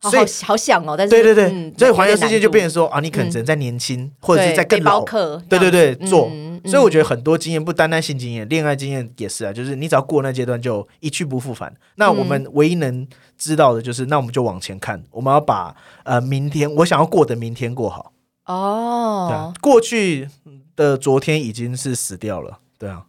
[0.00, 5.02] 所以好想哦，但是对对对，所以环游世界就变成说啊，你可能只能在年轻或者是在更老，
[5.48, 6.30] 对对对做。
[6.66, 11.74] 所以我觉得很多经验不单单性经验，恋爱经验也是啊，就是你只要过那阶段就一去不复返。
[11.96, 15.74] 那我们唯一能知道的就是，那我们就往前看，我们要把
[16.04, 18.12] 呃明天我想要过的明天过好。
[18.46, 20.28] 哦，过去
[20.76, 23.04] 的昨天已经是死掉了，对啊，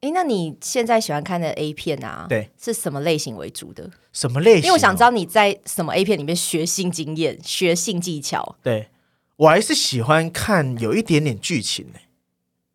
[0.00, 2.26] 哎，那你现在喜欢看的 A 片啊？
[2.28, 3.90] 对，是什么类型为主的？
[4.12, 4.62] 什么类型？
[4.62, 8.56] 因为我想知道你在什么 A 片里面学性经验、学性技巧。
[8.62, 8.88] 对
[9.36, 12.00] 我还是喜欢看有一点点剧情的，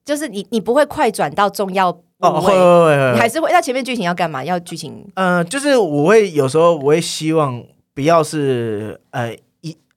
[0.06, 3.52] 就是你你不会快转到重要哦，会会会，你还是会。
[3.52, 4.44] 那前面剧情要干嘛？
[4.44, 5.06] 要剧情？
[5.16, 7.64] 呃，就是我会有时候我会希望
[7.94, 9.36] 不要是呃。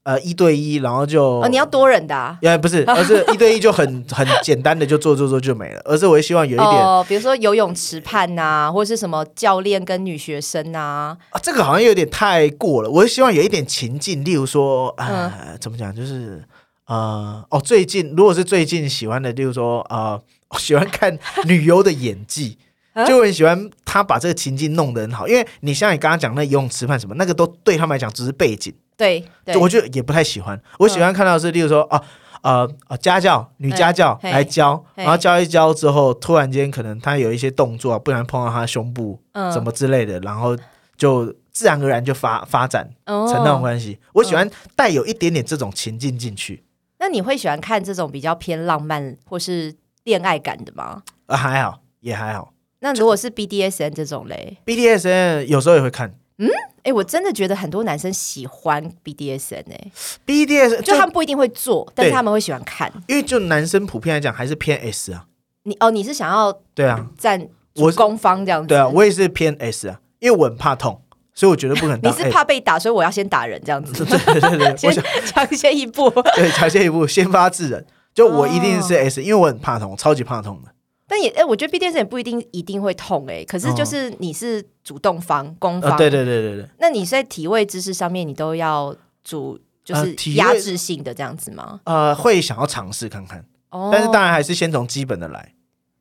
[0.09, 15.31] 呃，一对一，然后就哦，你要多人的，也不是，而是一对一就很 很简单的就做做做就没了，而是我希望有一点，比如说游泳池畔呐，或者是什么教练跟女学生呐，啊，这个好像有点太过了，我是希望有一点情境，例如说，呃，
[15.61, 16.43] 怎么讲，就是
[16.87, 20.19] 呃，哦，最近如果是最近喜欢的，例如说，呃，
[20.59, 22.57] 喜欢看女优的演技，
[23.07, 28.73] 就很喜欢他把这个情境弄得很好，因为你像你刚刚讲那游泳池畔什么，那个都对他们来讲只是背景。
[28.99, 29.25] 对，
[29.61, 30.61] 我觉得也不太喜欢。
[30.81, 32.03] 我喜欢看到是，例如说，啊，
[32.43, 39.23] 呃，呃，家教女家教来教，然后教一教之后，突然间可能她有一些动作，不然碰到她胸部
[39.53, 40.57] 什么之类的，然后
[40.97, 44.01] 就自然而然就发发展成那种关系。
[44.15, 46.65] 我喜欢带有一点点这种情境进去。
[46.99, 49.73] 那你会喜欢看这种比较偏浪漫或是
[50.03, 51.03] 恋爱感的吗？
[51.27, 52.53] 啊，还好，也还好。
[52.81, 56.13] 那如果是 BDSN 这种嘞？BDSN 有时候也会看。
[56.39, 56.49] 嗯。
[56.89, 59.91] 哎，我真的觉得很多男生喜欢 BDSN 哎
[60.27, 65.27] ，BDS 就他们不一定会做，但是他们会喜欢看，因为就男生普遍来讲还是偏 S 啊。
[65.65, 68.69] 你哦，你是想要对啊，站我攻方这样子？
[68.69, 71.03] 对啊，我也是偏 S 啊，因为我很怕痛，
[71.35, 72.01] 所以我觉得不可能。
[72.03, 74.03] 你是怕被打，所以我要先打人这样子？
[74.07, 77.85] 对对对对，先 抢先一步，对，抢先一步，先发制人。
[78.15, 80.73] 就我一定是 S，因为我很怕痛，超级怕痛的。
[81.09, 86.69] 但也哎，我觉得 BDS 也不一定一定会痛哎，可是就是你是主动方攻方，对对对对对。
[86.79, 88.95] 那你在体位姿势上面，你都要
[89.25, 91.81] 主就是压制性的这样子吗？
[91.85, 93.43] 呃，会想要尝试看看，
[93.91, 95.55] 但是当然还是先从基本的来。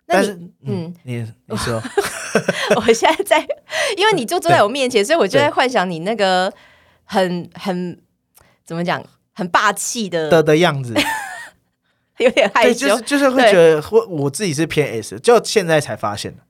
[0.05, 0.33] 但是
[0.65, 1.81] 嗯，你你说，
[2.75, 3.47] 我现在在，
[3.97, 6.51] 因为你就坐在我面前，所以我就在幻想你那个
[7.03, 7.97] 很很
[8.65, 9.03] 怎么讲，
[9.33, 10.93] 很霸气的的的样子。
[12.23, 16.43] 有点害羞，就是就是会觉得我我自己是偏 S，就现在才发现的。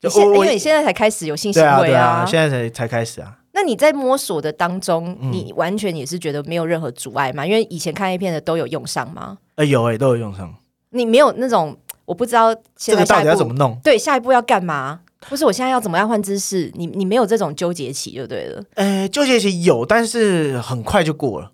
[0.00, 3.38] 就因为你现在才开始有性行为啊，现在才才开始啊。
[3.52, 7.46] 那你在摸索的当中，你完全也是觉得没有任何阻碍吗？
[7.46, 9.38] 因为以前看 A 片的都有用上吗？
[9.54, 10.52] 呃，有哎，都有用上。
[10.90, 13.78] 你没有那种我不知道现在到底要怎么弄？
[13.82, 15.00] 对，下一步要干嘛？
[15.28, 16.70] 不是我现在要怎么样换姿势？
[16.74, 18.62] 你你没有这种纠结期就对了。
[18.74, 21.50] 呃，纠结期有，但是很快就过了。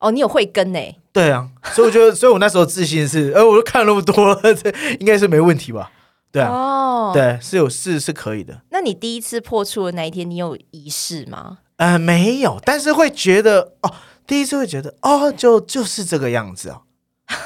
[0.00, 0.80] 哦，你有慧根呢？
[1.12, 5.92] 对啊，所以我觉得，所以我那时候自信是，呃，我都看了那么多了，这应该是没问题吧？
[6.32, 8.62] 对啊，哦，对，是有是是可以的。
[8.70, 11.58] 那你第一次破处的那一天，你有仪式吗？
[11.76, 13.92] 呃，没有，但是会觉得，哦，
[14.26, 16.82] 第一次会觉得，哦，就就是这个样子哦，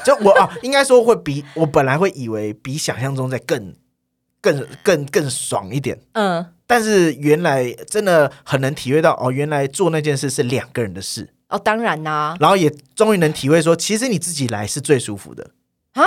[0.05, 3.73] 就我啊，应该说会比我本来会以为比想象中在更
[4.39, 11.31] 更更更爽一点，嗯，但是原来真的很能体会到，哦，原来做那件事是两个人的事。
[11.55, 15.51] 哦，当然啦，然后也终于能体会说，其实你自己来是最舒服的
[15.93, 16.03] 啊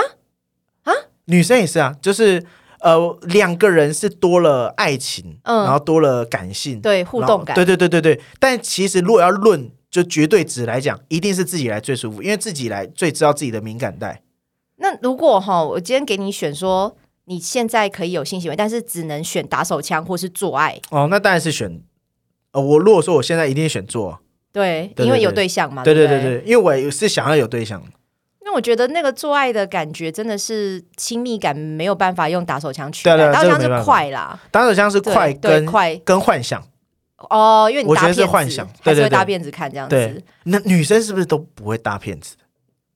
[0.83, 0.93] 啊！
[1.25, 2.45] 女生也是啊，就是
[2.81, 8.21] 呃，两个人是多了爱情，嗯，然后多了感性，对互动感，对对对对对。
[8.39, 14.21] 但其实如果要论就绝对值来讲，一定是自己来最舒服，因为自己来最知道自己的敏感带。
[14.77, 16.95] 那如果哈，我今天给你选说，
[17.25, 21.81] 你现在可以有性行为，但是只能选打手枪或是做爱哦，那当然是选
[22.51, 24.19] 呃，我如果说我现在一定选做。
[24.51, 25.83] 对，因为有对象嘛。
[25.83, 27.83] 对对对对，因为我是想要有对象。
[28.41, 33.15] 那我觉得那个做爱的感觉真的是亲密感，没有办法用打手枪取代。
[33.31, 36.63] 打手枪是快啦，打手枪是快跟快跟幻想。
[37.17, 40.23] 哦，因为你我觉得是幻想，还是会搭辫子看这样子。
[40.43, 42.35] 那女生是不是都不会搭骗子？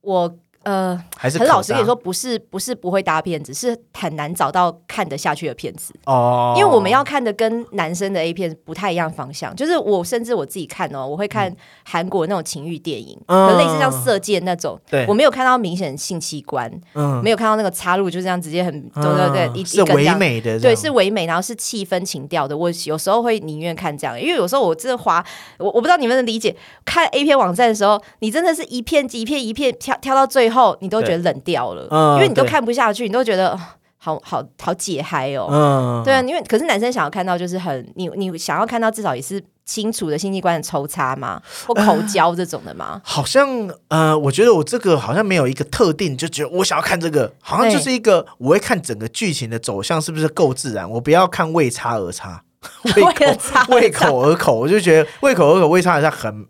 [0.01, 0.35] 我。
[0.63, 5.93] 呃，还是很老实跟你说，不是不是不会搭片子，是很难找到看得下去的片子。
[6.05, 6.53] 哦。
[6.57, 11.53] 因为我们要看的跟男生的 A 片不太一样方向，就是我甚至我自己看哦，我会看
[11.83, 15.05] 韩国那种情欲电影，类似像色戒那种，对。
[15.07, 22.57] 我没有看到明显性器官，嗯，没有看到那个插入就这样直接很，对对对，一是唯美的，对，是唯美，然后是气氛情调的。
[22.57, 25.23] 我有时候会宁愿看这样，因为有时候我真的滑，
[25.57, 26.55] 我我不知道你们的理解，
[26.85, 33.57] 看 A 片网站的时候，你真的是一片一片一片挑挑到最后，你都觉得冷掉了，因为你都看不下去，你都觉得
[33.97, 35.47] 好好好解嗨哦。
[35.49, 41.41] 嗯，对啊，因为可是男生想要看到就是很你你想要看到至少也是清楚的性器官的抽插嘛？
[41.65, 43.01] 或口交这种的吗？
[43.05, 43.47] 好像
[43.87, 52.43] 呃，我觉得我这个好像没有一个特定，就觉得我想要看这个，好像就是一个我会看整个剧情的走向是不是够自然，我不要看为差而差，
[52.95, 56.45] 为口为口而口，我就觉得为口而口为差而差很。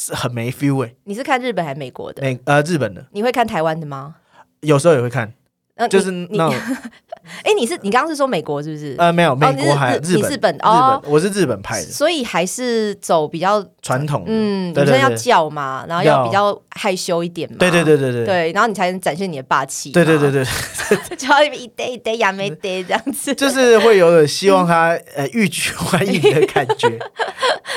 [0.00, 0.94] 是很没 feel 哎！
[1.04, 2.22] 你是看日本还是美国的？
[2.22, 3.04] 美呃日本的。
[3.12, 4.16] 你会看台湾的吗？
[4.60, 5.32] 有时候也会看，
[5.90, 6.50] 就是那
[7.42, 8.94] 哎，你是你刚刚是说美国是不是？
[8.98, 20.44] 呃，没有，美国还日本，日本哦，我是日本派的，所以还是走比较传统，嗯，女生要叫嘛，然后要比较害羞一点嘛，对对对对对，对，然后你才能展现你的霸气，对对对对，
[21.16, 26.88] 就要一堆一堆亚美堆这样子，就是会有希望他呃欲拒还迎的感觉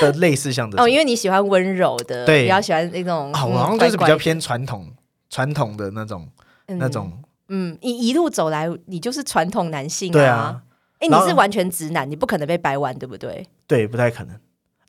[0.00, 4.88] 的类似像的，哦，因为你喜欢温柔的，对，比较喜欢那种，好像就是比较偏传统
[5.30, 6.28] 传统的那种
[6.66, 7.12] 那种。
[7.54, 10.60] 嗯，你一路走来，你就是传统男性啊。
[10.98, 13.46] 哎，你是完全直男，你不可能被掰弯，对不对？
[13.68, 14.36] 对，不太可能。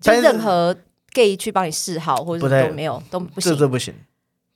[0.02, 0.76] 就任何
[1.14, 3.52] gay 去帮你示好，或者都没有，都不行。
[3.52, 3.94] 这这不行。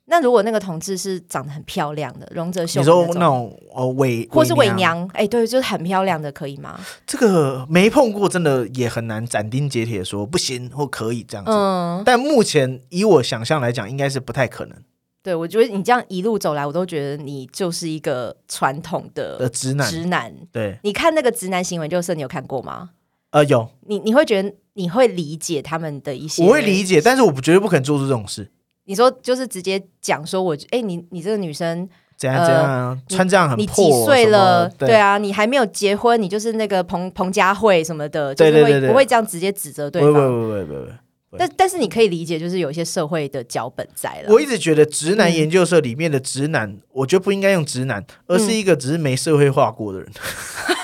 [0.06, 6.80] 那如果那个同志是长得很漂亮的，荣泽秀，你说那种哦伪或是伪娘，哎，对，就是很漂亮的，可以吗？
[7.06, 11.52] 这个没碰过，真的也很难斩钉截铁说不行或可以这样子。
[11.52, 14.76] 嗯，但目前以我想象来讲，应该是不太可能。
[15.22, 19.90] 对，我觉得你这样一路走来，我都觉得你就是一个传统的直男。
[19.90, 22.90] 直男，对，你看那个直男行为就是你有看过吗？
[23.30, 23.68] 呃，有。
[23.86, 26.42] 你你会觉得你会理解他们的一些？
[26.42, 28.50] 我会理解，但是我不绝对不可能做出这种事。
[28.86, 34.68] 你说就是直接讲说，我哎，你你这个女生怎样怎样穿这样很你几岁了？
[34.70, 40.12] 对啊，你还没有结婚，你就是那个彭彭佳慧什么的，对对对，不会这样直接指责对方。
[40.12, 40.92] 不不不不不不。
[41.38, 44.32] 但但是你可以理解，就是有一些社会的脚本在了。
[44.32, 50.10] 我一直觉得直男研究社里面的直男，我觉得不应该用直男，而是一个只是没社会化过的人。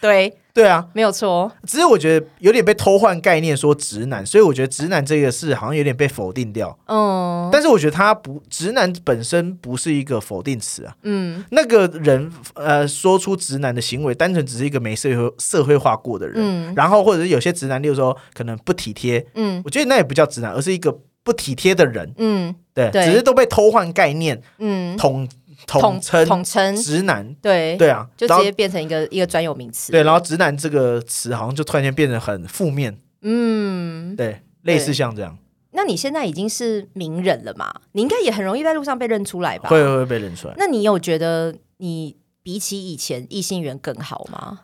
[0.00, 0.36] 对。
[0.54, 1.52] 对啊，没有错。
[1.68, 6.76] 只是我觉得有点被偷换概念，说直男，所以我觉得直男这个事好像有点被否定掉。
[6.86, 10.92] 嗯，但是我觉得他不，直男本身不是一个否定词啊。
[11.04, 16.38] 嗯，那个人呃说出直男的行为，单纯只是一个没社会社会化过的人。
[16.38, 19.24] 嗯，然后或者是有些直男，例如说可能不体贴。
[19.34, 20.92] 嗯，我觉得那也不叫直男，而是一个
[21.22, 22.12] 不体贴的人。
[22.18, 24.42] 嗯，对，只是都被偷换概念。
[24.58, 25.28] 嗯，统。
[25.66, 29.92] 统称统称直男，对对啊，就直接变成一个一个专有名词。
[29.92, 32.98] 对，然后直男这个词好像就突然间变得很负面。
[33.22, 35.36] 嗯，对，类似像这样。
[35.72, 37.72] 那你现在已经是名人了嘛？
[37.92, 39.68] 你应该也很容易在路上被认出来吧？
[39.68, 40.54] 会会被认出来。
[40.56, 44.60] 那你有觉得你比起以前异性缘更好吗？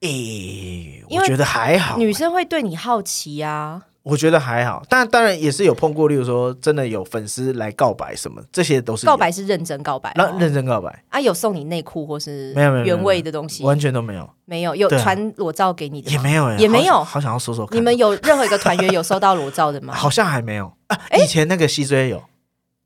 [0.00, 1.98] 诶，我觉得还好。
[1.98, 3.82] 女生会对你好奇呀。
[4.08, 11.02] 我觉得还好，但当然也是有碰过，例如说真的有粉丝来告白什么，这些都是告白是认真告白，那认真告白。
[11.08, 19.92] 啊，有送你内裤或是没有没有原味的东西，完全都没有，没有有传裸照给你的也没有也没有，好想要说说看，你们有任何一个团员有收到裸照的吗？
[19.92, 20.72] 好像还没有。
[20.86, 22.22] 啊，以前那个西追有。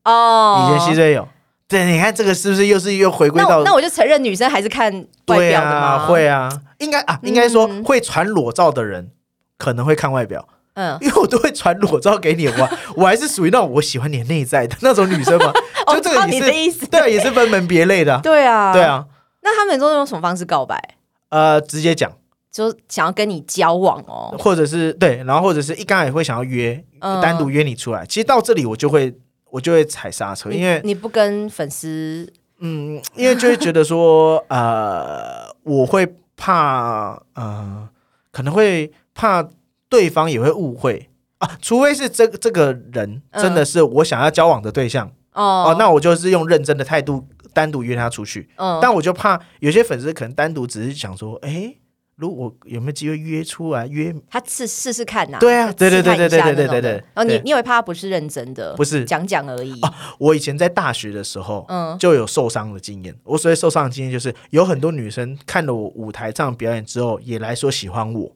[0.05, 1.29] 哦，以前西追有，
[1.69, 4.91] 对，你看这个是不是又是又回归到那我就承认女生还是看
[5.27, 6.07] 外表的吗？
[6.07, 9.11] 会啊，应该啊，应该说会传裸照的人
[9.59, 10.49] 可能会看外表。
[10.81, 15.53] 嗯，因为我都会传裸照给你，我 我还是属于那种我喜欢你内在的那种女生嘛。
[15.93, 18.19] 就这个也是，对，也是分门别类的。
[18.23, 19.05] 对啊，对啊。
[19.43, 20.83] 那他们都用什么方式告白？
[21.29, 22.11] 呃，直接讲，
[22.51, 26.83] 就想要跟你交往哦，或者是对，然后或者是一刚也会想要约，
[27.21, 28.07] 单独约你出来。
[28.07, 29.13] 其实到这里我就会
[29.51, 36.07] 我就会踩刹车，因为你不跟粉丝，嗯，因为就会觉得说，呃，我会
[36.37, 37.89] 怕，呃，
[38.33, 39.47] 可能会怕。
[39.91, 48.49] 对方也会误会啊，除非是这这个人真的是我想要交往的对象哦，那我就是用认真的态度单独约他出去。
[48.57, 51.75] 嗯，但我就怕有些粉丝可能单独只是想说，哎，
[52.17, 55.39] 如果有没有机会约出来约他试试试看呐？
[55.41, 56.91] 对啊，对对对对对对对对对。
[57.15, 58.75] 然后你你以为怕他不是认真的？
[58.77, 59.73] 不是讲讲而已。
[60.19, 63.17] 我以前在大学的时候，嗯，就有受伤的经验。
[63.25, 68.31] 我所谓受伤的经验，就是有很多女生看了我舞台上表演之后，也来说喜欢我，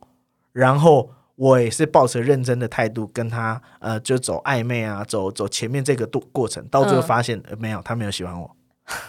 [0.52, 1.10] 然后。
[1.36, 8.56] 我也是抱着认真的态度跟他，呃，就走暧昧啊，走走前面这个过过程，到最后发现没有，他没有喜欢我，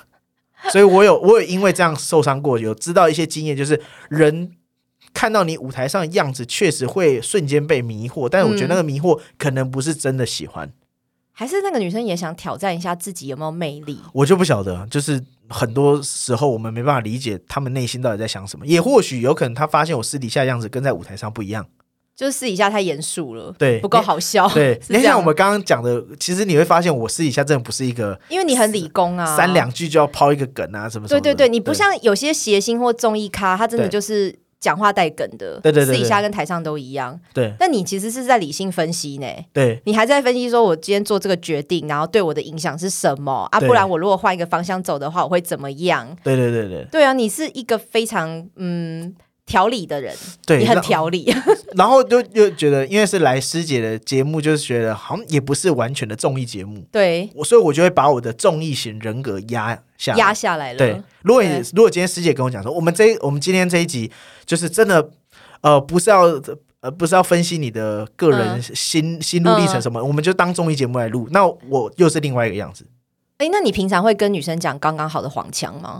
[0.72, 4.52] 所以我有我有因为这样受伤过，有知道一些经验，就是人
[5.14, 10.74] 看到你舞台上的样子，确实会瞬间被迷惑，但是我觉得那个迷惑可能不是真的喜欢，
[11.32, 21.68] 还是那个女生也想挑战一下自己有没有魅力，我就不晓得，就是很多时候我们没办法理解他们内心到底在想什么，也或许有可能他发现我私底下样子跟在舞台上不一样。
[22.16, 24.48] 就是私底下太严肃了，对，不够好笑。
[24.50, 31.08] 对，你像我们刚刚讲的，其实你会发现我私底下真的不是一个，因为你很理工啊，三两句就要抛一个梗啊，什么？
[31.10, 37.20] 对对对，你不像有些谐星或综艺咖，他真的就是讲话带梗的，对对对，私底下跟台上都一样。
[37.34, 43.60] 对，但你其实是在理性分析呢，对，你还在分析说我今天做这个决定，然后对我的影响是什么啊？
[43.60, 46.16] 不然我如果换一个方向走的话，我会怎么样？
[46.24, 49.14] 对对对对，对啊，你是一个非常嗯。
[49.46, 50.16] 调理的人，
[50.46, 51.32] 对你很调理，
[51.78, 60.80] 然后就又觉得，因为是来师姐的节目，就是觉得好像也不是完全的综艺节目，对，我所以我就会把我的综艺型人格压下压下来了。
[60.80, 61.44] 对，如果
[61.74, 64.12] 如果今天师姐跟我讲说，我们这我们今天这一集
[64.46, 65.12] 就是真的，
[65.62, 66.24] 呃，不是要
[66.80, 72.84] 呃不是要分析你的个人心心路历程什么，我们就当综艺节目来录，那我又是另外一个样子。
[73.38, 76.00] 哎，那你平常会跟女生讲刚刚好的黄腔吗？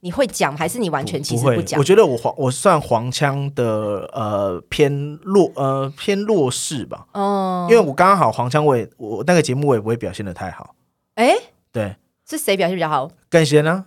[0.00, 1.78] 你会讲还是你完全其实不讲？
[1.78, 7.06] 我觉得我黄我算黄腔的呃偏弱呃偏弱势吧。
[7.12, 10.74] 哦，因为我刚刚好黄腔，我也我那个节目我也不会表现的太好。
[11.16, 11.34] 哎，
[11.70, 11.96] 对，
[12.28, 13.10] 是谁表现比较好？
[13.28, 13.86] 更贤呢？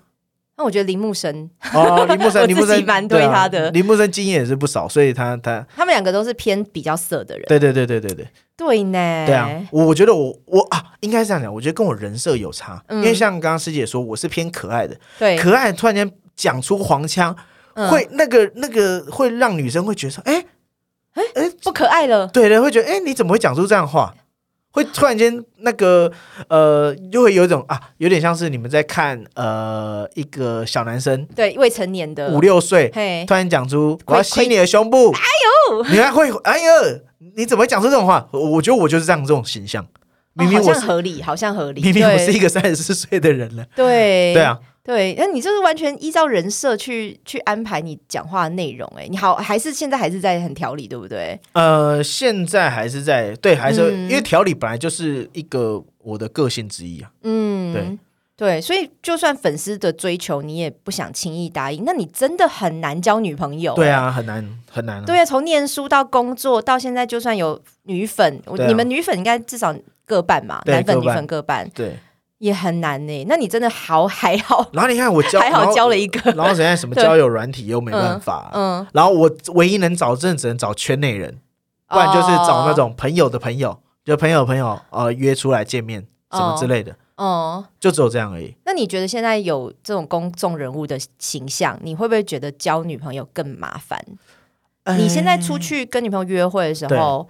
[0.55, 3.71] 那我觉得林木生哦，林木生，林木生 蛮对他的。
[3.71, 7.45] 林木生经验也是不少，所以他他他们两个都是偏比较色的人。
[7.47, 9.25] 对对对对对对对呢。
[9.25, 17.35] 对啊，我我觉得我我啊，应该是这样讲，我觉得跟我人设有差，因为像刚刚师姐说，我是偏可爱的，对，可爱突然间讲出黄腔，
[17.89, 20.45] 会那个那个会让女生会觉得说，哎
[21.13, 22.27] 哎哎，不可爱了。
[22.27, 24.13] 对的，会觉得哎，你怎么会讲出这样话？
[24.73, 26.11] 会突然间那个
[26.47, 32.29] 呃，就会有一种啊，有点像是你们在看呃一个小男生，对未成年的。
[32.29, 32.89] 五六岁，
[33.27, 35.21] 突然讲出我要吸你的胸部，哎
[35.71, 36.99] 呦，你还会哎呦，
[37.35, 38.27] 你怎么会讲出这种话？
[38.31, 39.85] 我觉得我就是这样这种形象，
[40.33, 44.33] 明明我合理，好像合理，明明我是一个三十四岁的人了，对。
[44.33, 44.59] 对啊。
[44.83, 51.39] 对，那你就是完全依照人设去去安排你讲话的内容，哎，你好，还是现在还是在很调理，对不对？
[51.53, 57.09] 呃，现在还是在对，还是因为调理本来就是一个我的个性之一啊。
[57.23, 57.97] 嗯，对
[58.35, 61.85] 对，所以就算粉丝的追求，你也不想轻易答应。
[61.85, 65.05] 那你真的很难交女朋友，对啊，很难很难。
[65.05, 69.73] 对啊，从念书到工作到现在，就算有女粉，你们女粉应该至少
[70.05, 71.97] 各半嘛，男粉女粉各半，对。
[72.43, 74.67] 也很难呢，那你真的好还好。
[74.75, 78.85] 然后你看我交还好交了一个，然后现在什么交友软体又没办法，嗯。
[78.91, 81.39] 然后我唯一能找，真的只能找圈内人，
[81.87, 88.53] 不然就是找那种朋友的朋友，就朋友朋友呃约出来见面什么之类的，哦，就只有这样而已。
[88.65, 93.97] 那你觉得现在有这种公众人物的形象，你会不会觉得交女朋友更麻烦？
[94.97, 97.25] 你现在出去跟女朋友约会的时候。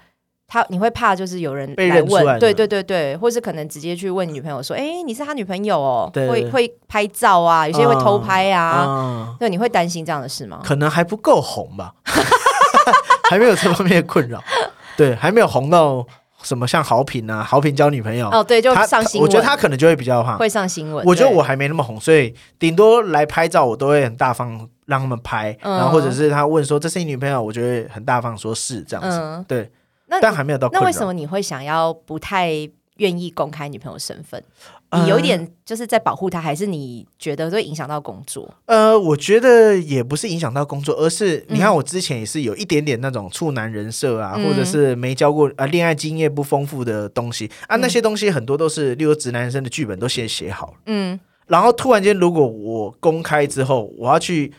[0.53, 9.35] 他你会怕就是有人来问，对对对对，或是可能直接去问女朋友说：“哎，你是他女朋友哦？”会会拍照啊，有些会偷拍啊。
[9.39, 10.61] 对，你会担心这样的事吗？
[10.63, 11.95] 可能还不够红吧，
[13.27, 14.39] 还没有这方面的困扰。
[14.95, 16.05] 对，还没有红到
[16.43, 19.27] 什么像好品啊，好品交女朋友哦，对，就上新闻。
[19.27, 21.03] 我觉得他可能就会比较怕，会上新闻。
[21.03, 29.45] 我觉得我还没那么红，所以顶多来拍照，我都会很大方让他们拍，然后或者是他问说这是你女朋友，我就会很大方说是这样子。
[29.47, 29.71] 对。
[30.21, 30.69] 但还没有到。
[30.71, 32.51] 那为什么你会想要不太
[32.97, 34.43] 愿意公开女朋友身份？
[34.91, 38.47] 你有一点就是在保护她，还是你觉得会影响到工作？
[38.67, 54.53] 呃，我觉得也不是影响到工作，而是你看我之前也是有一点点那种处男人设啊，或者是没教过啊，恋爱经验不丰富的东西啊，那些东西很多都是，例如直男生的剧本都先写好了，嗯，然后突然间如果我公开之后，我要去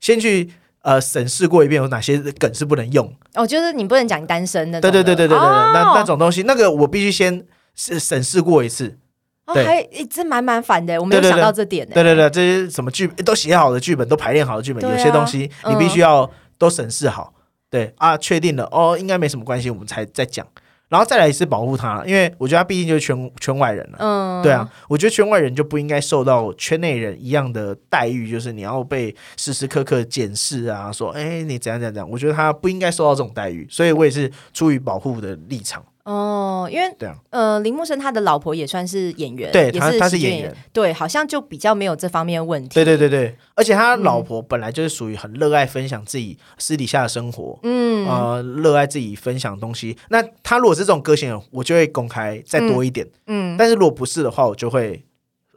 [0.00, 0.50] 先去。
[0.82, 3.12] 呃，审视过一遍有哪些梗是不能用？
[3.34, 4.80] 哦，就是你不能讲单身的。
[4.80, 8.98] 对对对对对对，那那种东西，那个我必须先审审视过一次。
[9.46, 11.88] 哦，还这蛮蛮反的，我没有想到这点。
[11.88, 17.32] 对对对，这些什么剧都写好的剧本，都排练好的剧本，有些东西你必须要都审视好。
[17.70, 20.46] 对啊，确定了哦，应该没什么关系，我们才再讲。
[20.92, 23.96] 然后再来是保护他，因为我觉得他毕竟就是圈圈外人了。
[23.98, 35.82] 嗯，对啊，我觉得圈外人就不应该受到圈内人一样的待遇，就是你要被时时刻刻检视啊，说哎你怎样怎样怎样，我觉得他不应该受到这种待遇，所以我也是出于保护的立场。
[36.04, 42.74] 哦，因为对啊，呃，林木生他的老婆也算是演员，对，他他是演员，对，好像就比较没有这方面问题。
[42.74, 49.96] 对对对对，而且他老婆本来就是属于很热爱分享自己私底下的生活，嗯，呃，热爱自己分享东西。
[50.08, 55.04] 那他如果是这种个性，我就会公开再多一点，嗯，但是如果不是的话，我就会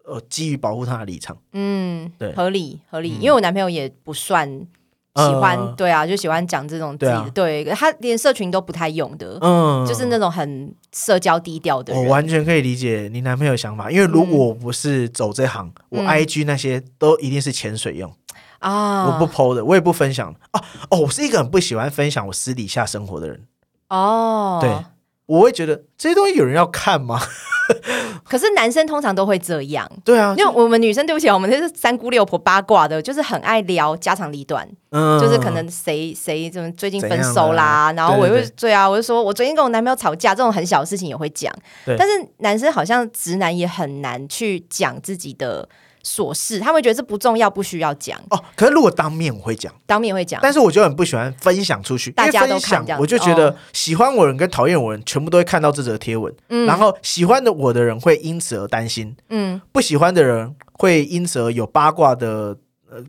[0.05, 4.67] 呃基于保护他的立场，嗯，对，合理合理，因为我男朋友也不算。
[5.15, 11.93] 喜欢对啊，就喜欢讲这种自己对他连社群都不太用的，嗯，就是那种很社交低调的。
[11.93, 18.13] 我完全可以理解你男朋友想法，因为如果我不是走这行，我 I G 那些都一定是潜水用
[18.59, 20.61] 啊，我不 PO 的，我也不分享啊。
[20.89, 23.43] 哦，我是一个很不喜欢分享我私底下生活的人。
[23.89, 24.59] 哦。
[24.61, 24.69] 对，
[25.27, 27.19] 我会觉得这些东西有人要看吗？
[28.23, 41.51] 可是男生通常都会这样，对啊，因为我们女生对不起，我们就是三姑六婆八卦的，就是很爱聊家长里短，嗯，就是可能谁谁怎么最近分手啦，然后我会对啊，我就说我最近跟我男朋友吵架，这种很小的事情也会讲，
[41.97, 45.67] 但是男生好像直男也很难去讲自己的。
[46.05, 48.21] 琐事，他们觉得这不重要，不需要讲。
[48.29, 48.39] 哦。
[48.55, 56.31] 可是如果当面我会讲，当面会讲，但是我就很不喜欢分享出去，大家都看，我就觉得喜欢我人跟讨厌我人全部都会看到这则贴文，
[56.67, 62.55] 然后喜欢的我的人会因此而担心，嗯，不喜欢的人会因此而有八卦的。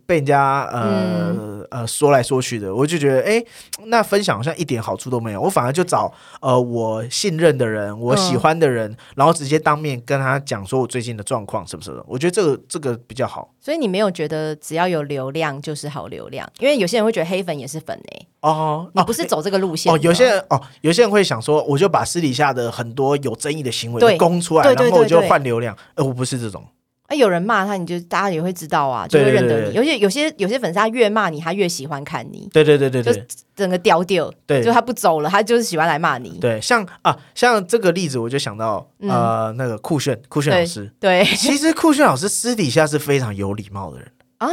[0.06, 3.44] 被人家呃呃说来说去的，我就觉得哎，
[3.86, 5.40] 那分享好像一点好处都没有。
[5.40, 12.02] 我反而就找呃我信任的人，我喜欢的人，然后直接当面跟他讲说我最近的状况是不是？
[12.06, 13.50] 我觉得这个这个比较好。
[13.60, 16.48] 所以你没有觉得只要有流量就是好流量？
[16.58, 18.26] 因为有些人会觉得黑粉也是粉哎。
[18.40, 19.98] 哦，你不是走这个路线哦。
[20.00, 25.76] 有些人哦，有些人会想说，我就把私底下的很多有争议的行为公出来，然后我就换流量。
[25.94, 26.64] 呃，我不是这种。
[27.06, 29.74] 啊，有人骂他，你就大家也会知道啊，就会认得你。
[29.74, 32.48] 有些有些有些粉丝，他越骂你，他越喜欢看你。
[32.52, 34.32] 对对对对对，整个掉掉。
[34.44, 36.38] 对，就他不走了，他就是喜欢来骂你。
[36.40, 40.92] 对，像啊，像这个例子，我就想到呃，那个酷炫酷炫老师。
[40.98, 44.48] 对，其实酷炫老师私底下是非常有礼貌的人啊。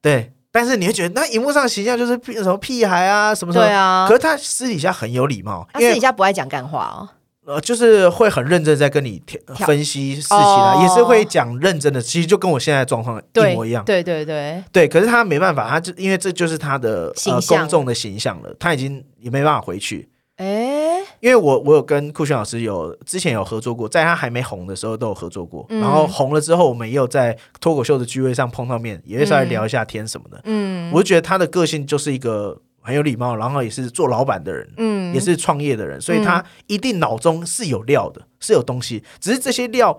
[0.00, 3.64] 对，但是你会觉得那荧幕上形象就是什么屁孩啊什么什么。
[3.64, 4.06] 对啊。
[4.08, 7.08] 可是他私底下很有礼貌，他私底下不爱讲干话哦。
[7.44, 9.20] 呃，就是会很认真在跟你
[9.66, 13.84] 分析事情啊，也是会讲认真的，其实就跟我现在状况一模一样。
[13.84, 20.08] 对对对对，可是他没办法，他就因为这就是他的呃公众的形象了，他已经也没办法回去。
[20.36, 30.40] 哎，因为我我有跟酷炫老师有之前有合作过，在他还没红的时候都有合作过，然后红了之后，我们也有在脱口秀的聚会上碰到面，也会稍微聊一下天什么的。
[30.44, 32.60] 嗯，我就觉得他的个性就是一个。
[32.82, 39.98] 很有礼貌，然后也是做老板的人，嗯，也是创业的人，所以他一定脑中是有料的，是有东西，只是这些料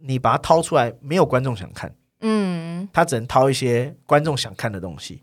[0.00, 5.22] 你把它掏出来，没有观众想看，嗯，他只能掏一些观众想看的东西。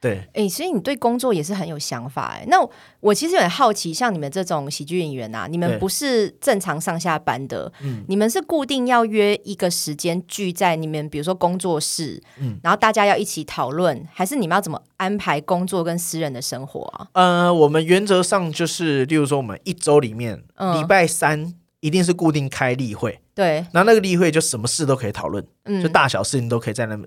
[0.00, 2.44] 对，哎，所以你对工作也是很有想法哎。
[2.48, 2.56] 那
[3.00, 17.08] 我其实有点好奇，像你们这种喜剧演员啊，你们不是正常上下班的，嗯，你们是固定要约一个时间聚在你们，比如说工作室，嗯，然后大家要一起讨论，还是你们要怎么安排工作跟私人的生活啊？
[17.14, 20.36] 呃，我们原则上就是，例如说，我们一周里面，
[20.76, 26.98] 礼拜三一定是固定开例会，对，然后那个例会就什么事都可以讨论，嗯，就大小事情都可以在那。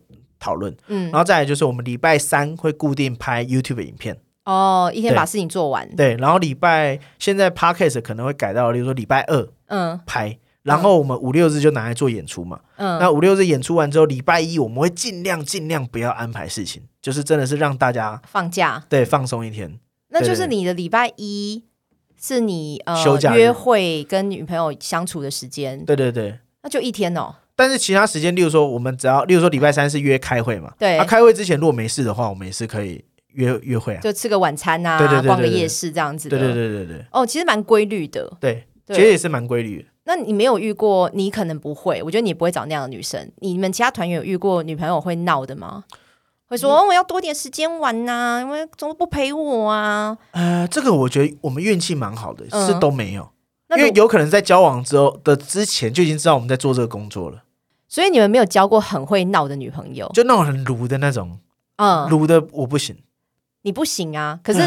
[0.44, 19.80] 讨论，嗯，然后再来就是我们礼拜三会固定拍 YouTube 影片，哦，一天把事情做完，对，然后礼拜现在 Podcast 可能会改到，例如说礼拜二，嗯，拍，然后我们五六日就拿来做演出嘛，嗯，那五六日演出完之后，礼拜一我们会尽量尽量不要安排事情，就是真的是让大家放假，对，放松一天，
[20.10, 21.64] 那就是你的礼拜一
[22.22, 22.96] 是你呃
[23.36, 27.34] 约会跟女朋友相处的时间，对对对，那就一天哦。
[27.56, 30.98] 但是其他时间，例如说，我们只要，例如说礼拜三是约开会嘛，对。
[30.98, 33.04] 他开会之前如果没事的话，我们也是可以
[33.34, 36.30] 约约会啊，就吃个晚餐啊，逛个夜市这样子。
[36.30, 37.06] 对对对对对。
[37.12, 38.32] 哦，其实蛮规律的。
[38.40, 39.86] 对，其实也是蛮规律的。
[40.06, 41.10] 那你没有遇过？
[41.14, 43.32] 你可能不会，我觉得你不会找那样的女生。
[43.38, 45.84] 你们其他团员有遇过女朋友会闹的吗？
[46.52, 50.18] 会说我要多点时间玩呐，因为怎么不陪我啊？
[50.32, 53.26] 呃，这个我觉得我们运气蛮好的，是都没有，
[53.70, 57.44] 因为有可能在交往之后的之前就已经知道我们在做这个工作了。
[57.88, 61.40] 所以你们没有交过很会闹的女朋友，就那种很鲁的那种，
[61.78, 62.98] 嗯，鲁的我不行，
[63.62, 64.38] 你不行啊。
[64.44, 64.60] 可是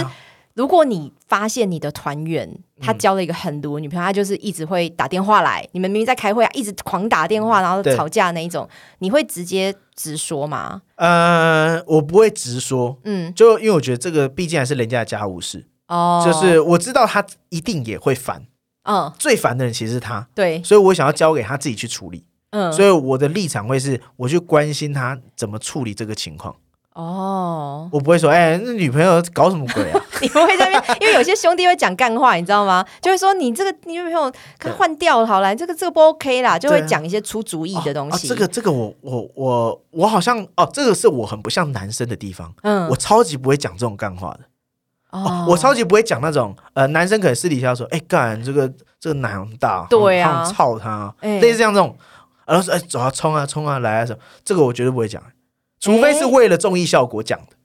[0.55, 2.49] 如果你发现你的团员
[2.81, 8.69] 他交了一个很鲁的女朋友，他就是一直会打电话来，你们明明在开会啊，一直狂打电话，然后吵架那一种，
[9.01, 10.83] 你会直接直说吗？
[10.97, 15.67] 呃，我不会直说，嗯，就因为我觉得这个毕竟还是人家的家务事。
[15.89, 18.47] 哦，就是我知道他一定也会烦，
[18.85, 22.25] 嗯，最烦的人其实是他，对，所以我想要交给他自己去处理。
[22.51, 22.73] 嗯。
[22.73, 26.55] 所以我的立场会是，我去关心他怎么处理这个情况。
[26.95, 30.01] 哦，我不会说，哎，那女朋友搞什么鬼啊？
[30.23, 32.85] 你不会在那边， 因为有些兄弟会讲干话，你知道吗？
[33.03, 38.29] 就会说你这个女朋友可换掉好了，这个这个不 OK 啦，就会讲一些出主意的东西。
[38.29, 42.55] 这个这个，我我我我好像哦，这个是我很不像男生的地方。
[42.63, 44.41] 嗯，我超级不会讲这种干话的。
[45.11, 51.97] 哦，我超级不会讲那种呃，男生可能私底下说，哎，干这个这个奶很大，对啊，操他，类似像这种。
[52.47, 54.05] 然后说：“哎，走啊，冲啊，冲啊，来啊！
[54.05, 54.19] 什么？
[54.45, 55.23] 这个我绝对不会讲，
[55.85, 57.57] 除非是为了综艺效果讲的，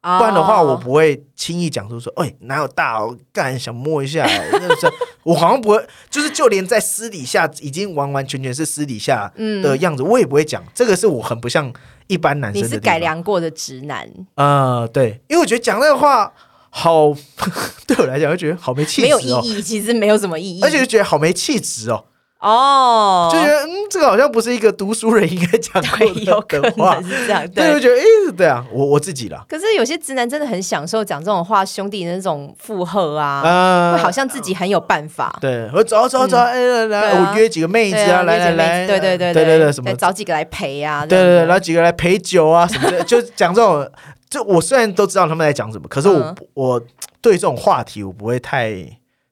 [0.00, 2.98] 不然的话，我不会轻易讲出说，哎，哪有大
[3.32, 4.26] 干想摸一下？
[4.52, 4.90] 那是
[5.22, 9.32] 我好像不会，就是就连在私底下已经完完全全是私底下
[9.62, 10.62] 的样子，我也不会讲。
[10.74, 11.72] 这个是我很不像
[12.08, 12.62] 一般男生。
[12.62, 14.86] 你是改良过的直男啊？
[14.88, 16.32] 对，因为我觉得讲那个话
[16.70, 17.14] 好，
[17.86, 22.06] 对我来讲，就觉得好没气质，没有意义，其实没有什么意义，而且就觉得好没气质哦。”
[22.40, 28.04] 哦，就觉得嗯，这个好像不是一个读书人应该讲过的 话，是这样，对，就觉得哎，
[28.36, 29.44] 对啊，我我自己啦。
[29.48, 35.36] 可是有些直男真的很享受讲这种话，兄弟那种附和啊，会好像自己很有办法。
[35.40, 43.90] 对，我走走走，哎来来，我约几个妹子啊，来来来，对对对对对对，什么找几个来陪啊，对对对，然后几个来陪酒啊什么的，就讲这种。
[44.30, 46.78] 就我虽然都知道他们在讲什么，可是我我
[47.22, 48.74] 对这种话题我不会太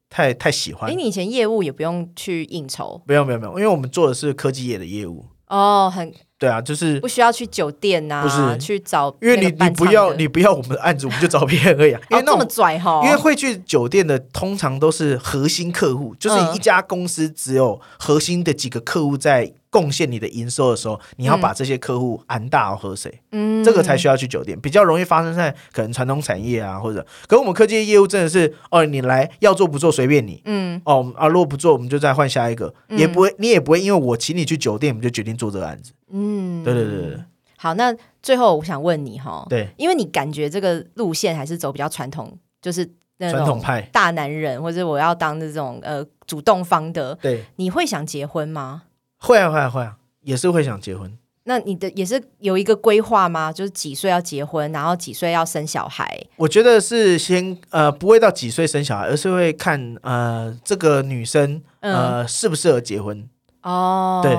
[0.09, 0.91] 太太喜欢。
[0.91, 3.03] 哎，你以前业务也不用去应酬？
[3.07, 5.27] 没有没有没有，因为我们做的是科技业的业务。
[5.49, 6.13] 哦，很。
[6.39, 11.93] 对啊，就是不需要去酒店呐，不是去找，因为你你不要你不要我们的案子，我们就找别人而已。
[12.11, 23.21] 因为那么拽哈，因为会去酒店的通常都是核心客户，就是一家公司只有核心的几个客户在贡献你的营收的时候，你要把这些客户安大喝谁？
[23.33, 35.93] 嗯，这个才需要去酒店，比较容易发生在可能传统产业啊，或者，可我们科技业务真的是哦，你来要做不做随便你，嗯，哦啊，如果不做，我们就再换下一个，也不会，你也不会因为我请你去酒店，我们就决定做这个案子。
[36.11, 37.19] 嗯，对对对对。
[37.59, 42.89] 好，那最后我想问你哈，对，因为你感觉这个路线还是走比较传统，就是
[43.19, 43.83] 传统派。
[43.93, 48.85] 大男人，或者我要当这种呃主动方的，对，你会想结婚吗？
[49.19, 51.17] 会啊会啊会啊，也是会想结婚。
[51.49, 53.53] 那你的也是有一个规划吗？
[53.53, 56.27] 就是几岁要结婚，然后几岁要生小孩？
[56.35, 63.29] 我觉得是先呃不会到几岁生小孩，而是会看呃这个女生呃适不适合结婚。
[63.67, 64.33] 哦，对，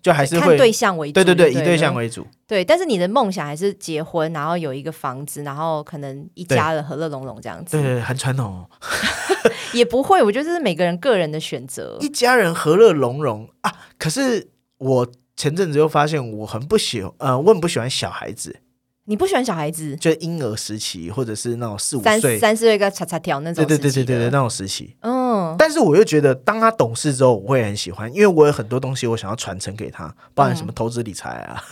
[0.00, 2.24] 就还是看对象为主，对对对，以对象为主。
[2.46, 7.76] 对，但是你的梦想还是结婚，然后有一个房子，然后可能一家人和乐融融这样子。
[7.76, 8.64] 对对，很传统。
[9.74, 11.96] 也不会，我觉得这是每个人个人的选择。
[12.00, 13.72] 一家人和乐融融啊！
[13.98, 18.60] 可是我前阵子又发现，我很不喜，呃，我很不喜欢小孩子。
[19.04, 19.96] 你不喜欢小孩子？
[19.96, 23.64] 就婴儿时期，或者是那种四五岁、三四岁个叉叉条那种。
[23.64, 24.96] 对对对对对对，那种时期。
[25.00, 25.56] 嗯。
[25.58, 31.64] 但是我又觉得，当他懂事之后，我会很喜欢，因为我有很多东西我想要传承给他，包含什么投资理财啊，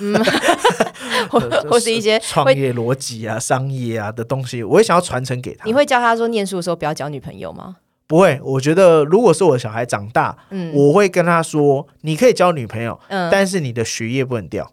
[1.31, 1.39] 或
[1.70, 5.65] 或是一些创业逻辑啊、商业啊的东西，我也想要传承给他。
[5.65, 7.77] 你会教他说，念书的时候不要交女朋友吗？
[8.09, 8.40] 不会。
[8.43, 14.73] 我觉得，如果是我小孩长大，嗯，我会跟他说，你可以交女朋友，嗯，但是你的学业不能掉。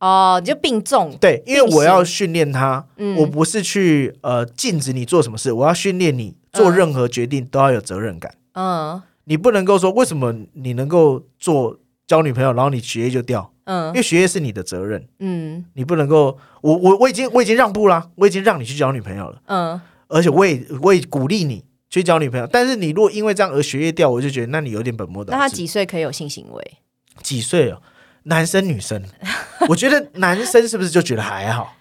[0.00, 2.86] 哦，就病重对，因为我要训练他，
[3.18, 8.32] 我不是去呃禁止你做什么事，我要训练你做任何决定都要有责任感。
[8.52, 13.52] 嗯，你不能够说为什么你能够做交女朋友，然后你学业就掉。
[13.64, 15.06] 嗯，因为学业是你的责任。
[15.18, 19.42] 嗯，你不能够，我我我已经我已经让步啦，我已经让你去交女朋友了。
[19.46, 25.36] 嗯，而且我也我也鼓励你去交女朋友，但是你如果因为这样而学业掉，我就觉得那你有点本末倒置。
[25.36, 26.78] 那他几岁可以有性行为？
[27.22, 27.82] 几岁哦？
[28.28, 29.02] 男生女生，
[29.68, 31.74] 我觉得男生是不是就觉得还好？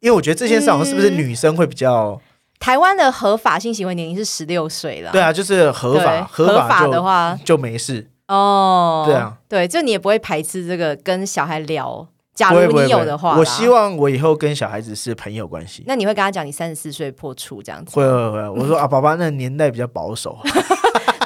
[0.00, 2.20] 因为我觉得这件事好像是不是女生会比较。
[2.58, 5.12] 台湾的合法性行为年龄是十六岁了。
[5.12, 9.04] 对啊，就是合法合法的话就没事哦。
[9.06, 12.06] 对啊，对，就你也不会排斥这个跟小孩聊。
[12.34, 15.82] 假如你有的话，我希望我以后跟小孩子是朋友关系。
[15.86, 17.96] 那你会跟他讲你三十四岁破处这样子？
[17.96, 20.38] 会会会，我说啊，爸爸那年代比较保守。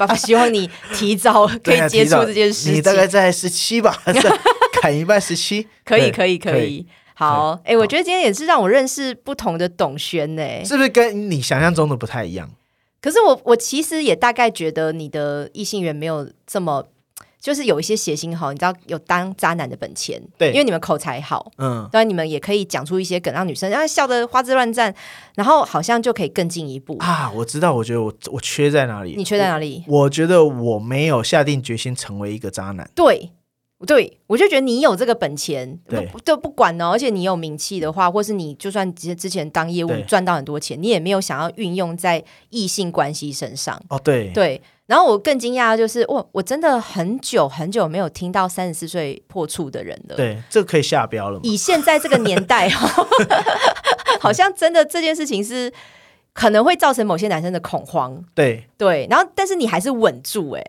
[0.01, 2.75] 爸爸希望你提早 可以接触这件事情。
[2.75, 4.03] 你大概在十七吧，
[4.81, 6.87] 砍一半十七，可以可以可以。
[7.13, 12.49] 好，哎，我觉得今天也是让我认识不同的董轩呢，是不是跟你想象中的不太一样？
[13.03, 16.87] 可是我我其实也大概觉得你的异性缘没有这么。
[17.41, 24.95] 就是有一些谐星哈，你知道有当渣男的本钱，对，因为你们口才好，嗯，当然你们也可以讲出一些梗，让女生啊笑得花枝乱颤，
[25.35, 27.31] 然后好像就可以更进一步啊。
[27.35, 29.15] 我知道，我觉得我我缺在哪里？
[29.17, 29.83] 你缺在哪里？
[29.89, 32.89] 我觉得我没有下定决心成为一个渣男。
[32.95, 33.31] 对，
[33.87, 36.91] 对，我就觉得你有这个本钱，对，都不管呢。
[36.91, 43.81] 而且你有名气的话，或是你就算之之前当业务赚到很多钱，你也没有想要运用在异性关系身上。
[43.89, 44.61] 哦，对，对。
[44.87, 50.17] 然后我更惊讶的就是，我我真的很久很久没有听到三十四岁破处的人了。
[50.17, 51.39] 对，这可以下标了。
[51.45, 52.69] 以现在这个年代，
[54.21, 55.73] 好像真的这件事情是
[56.33, 58.21] 可能会造成某些男生的恐慌。
[58.35, 60.67] 对对，然后但是你还是稳住，哎，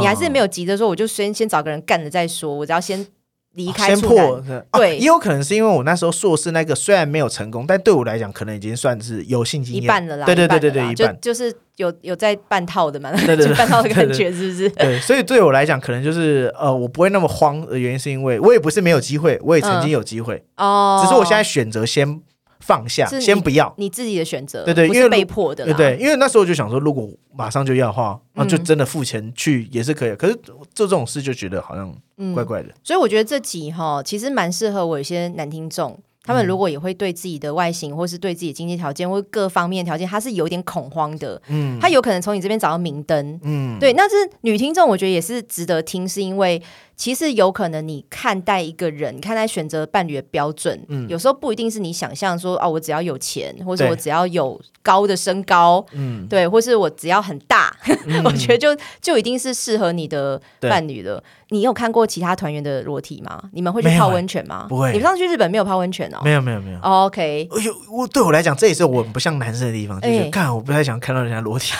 [0.00, 3.06] 你还是没有急着说，我就先先找个人干了再说，我只要先。
[3.54, 4.40] 离开先破
[4.74, 10.24] 对，也有可能是因为我那时候硕士那个虽然没有成功，但对我来讲可能已经算是有性经验一半了啦。
[10.24, 14.70] 对对对对对，一半就是有有在半套的嘛，对对 半套的感觉是不是？
[14.70, 22.22] 对，所以对我来讲，可能就是呃，我不会那么慌的原因，是因为我也不是没有机会，我也曾经有机会哦，只是我现在选择先。
[22.70, 30.14] 放下，先不要，你自己的选择，对对，因为被迫的，对对，因为那时候就想说，如果马上就要的话，那就真的付钱去也是可以。
[30.14, 30.34] 可是
[30.72, 31.92] 做这种事就觉得好像
[32.32, 32.68] 怪怪的。
[32.84, 35.98] 所以我觉得这集哈，其实蛮适合我一些男听众。
[36.22, 41.40] 他们如果也会对自己的外形，或是对自己的经济条件，或各方面条件，他是有点恐慌的。
[41.48, 43.40] 嗯，他有可能从你这边找到明灯。
[43.42, 46.62] 嗯，对，那是女听众，我觉得也是值得听，是因为。
[47.00, 57.74] 其实有可能，你看待一个人，看待选择伴侣的标准，嗯，有时候不一定是你想象说，哦，我只要有钱，或者我只要有高的身高，嗯，对，或是我只要很大，
[58.22, 61.24] 我觉得就就一定是适合你的伴侣了。
[61.48, 63.44] 你有看过其他团员的裸体吗？
[63.54, 64.66] 你们会去泡温泉吗？
[64.68, 64.88] 不会。
[64.92, 66.18] 你们上次去日本没有泡温泉哦？
[66.22, 66.78] 没有，没有，没有。
[66.80, 67.48] OK。
[67.50, 71.72] 哎呦，我对我来讲，这也是我不像男生的地方，就是看我不太想看到人家裸体。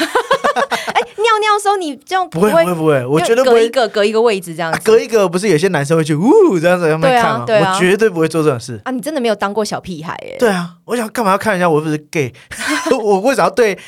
[1.21, 7.45] 尿尿的时候，你这样不会不会不会，我觉得隔一个隔一个位置这样，隔一个不是有些男生会去呜这样子让他看吗？
[7.49, 8.91] 我绝对不会做这种事啊！
[8.91, 10.37] 你真的没有当过小屁孩哎？
[10.39, 11.69] 对啊，我想干嘛要看人家？
[11.69, 12.33] 我不是 gay，
[13.03, 13.79] 我为啥要对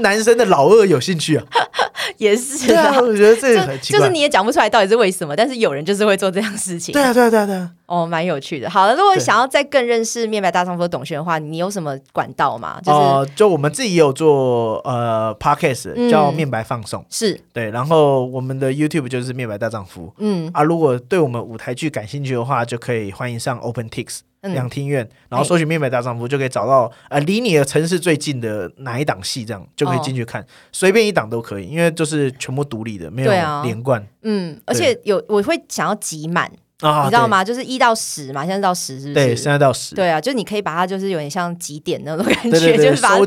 [0.00, 1.44] 男生的老二有兴趣啊？
[2.18, 6.92] 也是啊，我觉得这很奇怪，就是你也讲不出来到底是为什么，但是有人就是会做这样事情。
[6.92, 8.68] 对啊，对啊，对啊，对啊，哦，蛮有趣的。
[8.68, 12.78] 好了，如果想要再更认识面白大丈夫的董璇的话，你有什么管道吗？
[12.84, 17.40] 就是就我们自己也有做呃 podcast 叫面白放送，是。
[17.52, 20.50] 对，然后我们的 YouTube 就是面白大丈夫，嗯。
[20.52, 24.20] 啊，如果对我们舞台剧感兴趣的话，就可以欢迎上 OpenTix。
[24.42, 33.30] 两厅院，然后搜寻《面白大丈夫》就可以找到呃离你的城市最近的哪一档戏，这样就可以进去看，随便一档都可以，因为就是全部独立的，没有
[33.62, 34.04] 连贯。
[34.22, 36.50] 嗯，而且有我会想要挤满。
[37.04, 37.44] 你知道吗？
[37.44, 39.14] 就是一到十嘛，现在到十是不是？
[39.14, 39.94] 对，现在到十。
[39.94, 43.18] 对啊，就你可以把它，就是有点像几点那种感觉，就是把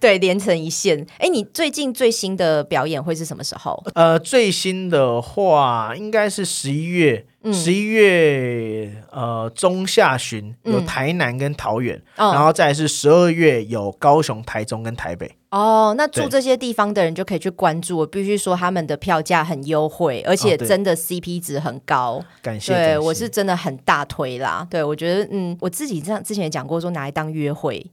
[0.00, 1.06] 对连成一线。
[1.18, 3.82] 哎，你最近最新的表演会是什么时候？
[3.94, 15.30] 呃，最新的话应该是十一月，十一月呃中下旬有台南跟桃园，然后再是十二月有高雄、台中跟台北。
[15.54, 17.98] 哦，那住这些地方的人就可以去关注。
[17.98, 22.20] 我必须说，他们的票价很优惠，而且真的 CP 值很高。
[22.42, 24.66] 感谢，对我是真的很大推啦。
[24.68, 27.88] 对我觉得，嗯，我自己这样之前也讲过，说拿来当约会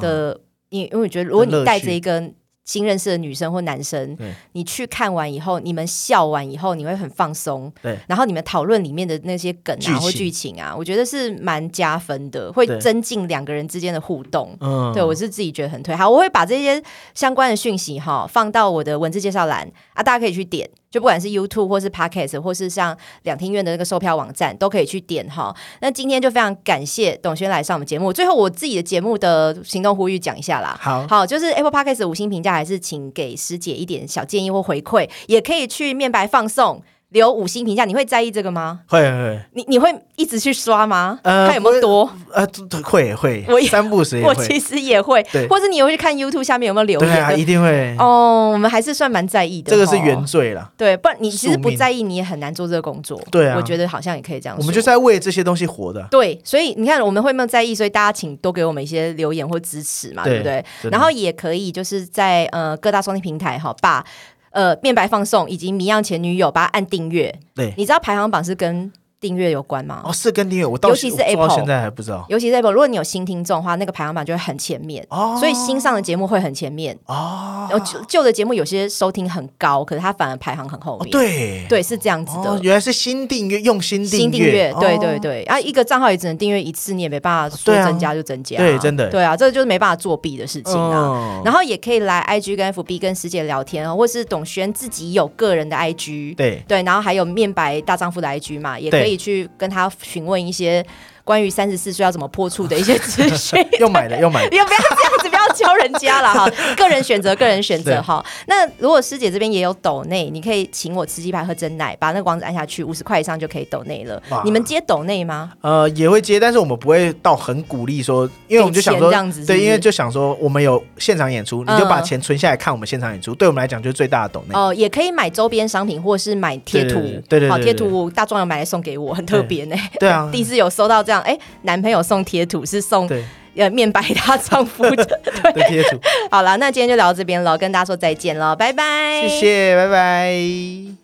[0.00, 0.40] 的，
[0.70, 2.32] 因因为我觉得，如果你带着一个。
[2.64, 4.16] 新认识的女生或男生，
[4.52, 7.72] 你去看完以后，你们笑完以后，你会很放松。
[7.82, 14.56] 对，然后你们讨论里面的那些梗啊或剧情啊，我觉得是蛮加分的，会增进两个人之间的互动。
[14.60, 15.94] 嗯，对我是自己觉得很推。
[15.96, 16.82] 好，我会把这些
[17.14, 20.70] 相关的讯息哈放到我的文字介绍栏啊，大家可以去点。
[20.92, 25.52] 就不管是 YouTube 或是 Podcast，或是像两厅院的那个售票网站，都可以去点哈。
[25.80, 28.12] 那今天就非常感谢董轩来上我们节目。
[28.12, 30.78] 最后，我自己的节目的行动呼吁讲一下啦。
[30.80, 36.82] 好，好，就是 Apple Podcast 五星评价，还是请给师姐一点小建议或回馈，也可以去面白放送。
[37.12, 38.80] 留五星评价，你会在意这个吗？
[38.86, 41.18] 会会，你你会一直去刷吗？
[41.22, 42.10] 呃，看有没有多？
[42.32, 42.46] 呃，
[42.82, 47.08] 会会，我三不时我其实也会，对，或者你也会去看 YouTube 下面有没有留言？
[47.08, 47.94] 对啊，一定会。
[47.98, 49.70] 哦，我们还是算蛮在意的。
[49.70, 50.70] 这个是原罪了。
[50.76, 53.20] 对，不然你其实不在意，你也很难做这个工作。
[53.30, 54.56] 对啊，我觉得好像也可以这样。
[54.58, 56.06] 我们就在为这些东西活的。
[56.10, 57.74] 对，所以你看，我们会没有在意？
[57.74, 60.64] 所以大家请多给我们一些留言或支持嘛，对不对？
[60.90, 64.04] 然后也可以就是在呃各大收听平台哈把。
[64.52, 67.34] 呃，面白放送以及谜样前女友，把它按订阅。
[67.54, 68.92] 对，你知道排行榜是跟。
[69.22, 70.02] 订阅有关吗？
[70.04, 72.26] 哦，是跟订阅，我到尤其是 Apple 现在还不知道。
[72.28, 77.68] 尤其是 Apple，如果你有新听众的话，那个排行榜就会很前面，哦，所以新上的节目会很前面哦。
[77.70, 81.10] 然后旧旧的节目有些收听很高，可是它反而排行很后面。
[81.10, 82.58] 对对，是这样子的。
[82.62, 85.44] 原来是新订阅，用新新订阅，对对对。
[85.46, 88.56] 然后一个账号也只能订阅一次，你也没办法说增加就增加。
[88.56, 89.08] 对，真的。
[89.08, 91.40] 对啊，这个就是没办法作弊的事情啊。
[91.44, 99.90] 然后也可以来 IG 跟 FB 跟师姐聊天啊，或是董轩自己有个人的 IG，对对，然后还有面白大丈夫的 IG 嘛，也可以去跟他。
[100.02, 100.84] 询问一些。
[101.24, 104.82] 关于三十四岁要怎么破处的一些资讯， 又买了又买，了， 不要这样
[105.22, 106.50] 子，不要教人家了哈。
[106.76, 108.24] 个人选择，个人选择哈。
[108.46, 114.22] 那如果师姐这边也有抖内，你可以请我吃鸡排喝真奶，把那个网址按下去，五十块以上就可以抖内了。
[114.44, 115.52] 你们接抖内吗？
[115.62, 119.10] 呃，也会接，但是我们不会到很鼓励说，因为我们就想说，
[119.46, 124.54] 对，因为就想说我们有现场演出，你就把钱存下来看我们现场演出，对我们来讲就是最大的抖内。
[124.54, 129.76] 哦，也可以买周边商品，或者是买贴图，对对，好贴图，大壮有买来送给我，很特别呢。
[129.98, 132.02] 对啊， 第一次有收到这样，哎，男朋友。
[132.02, 133.08] 送贴图是送
[133.56, 135.04] 呃面白她丈夫的
[135.54, 135.98] 对贴图。
[136.30, 141.01] 好了，那今天就聊到这边了，跟大家说再见了，拜拜，谢谢，拜拜。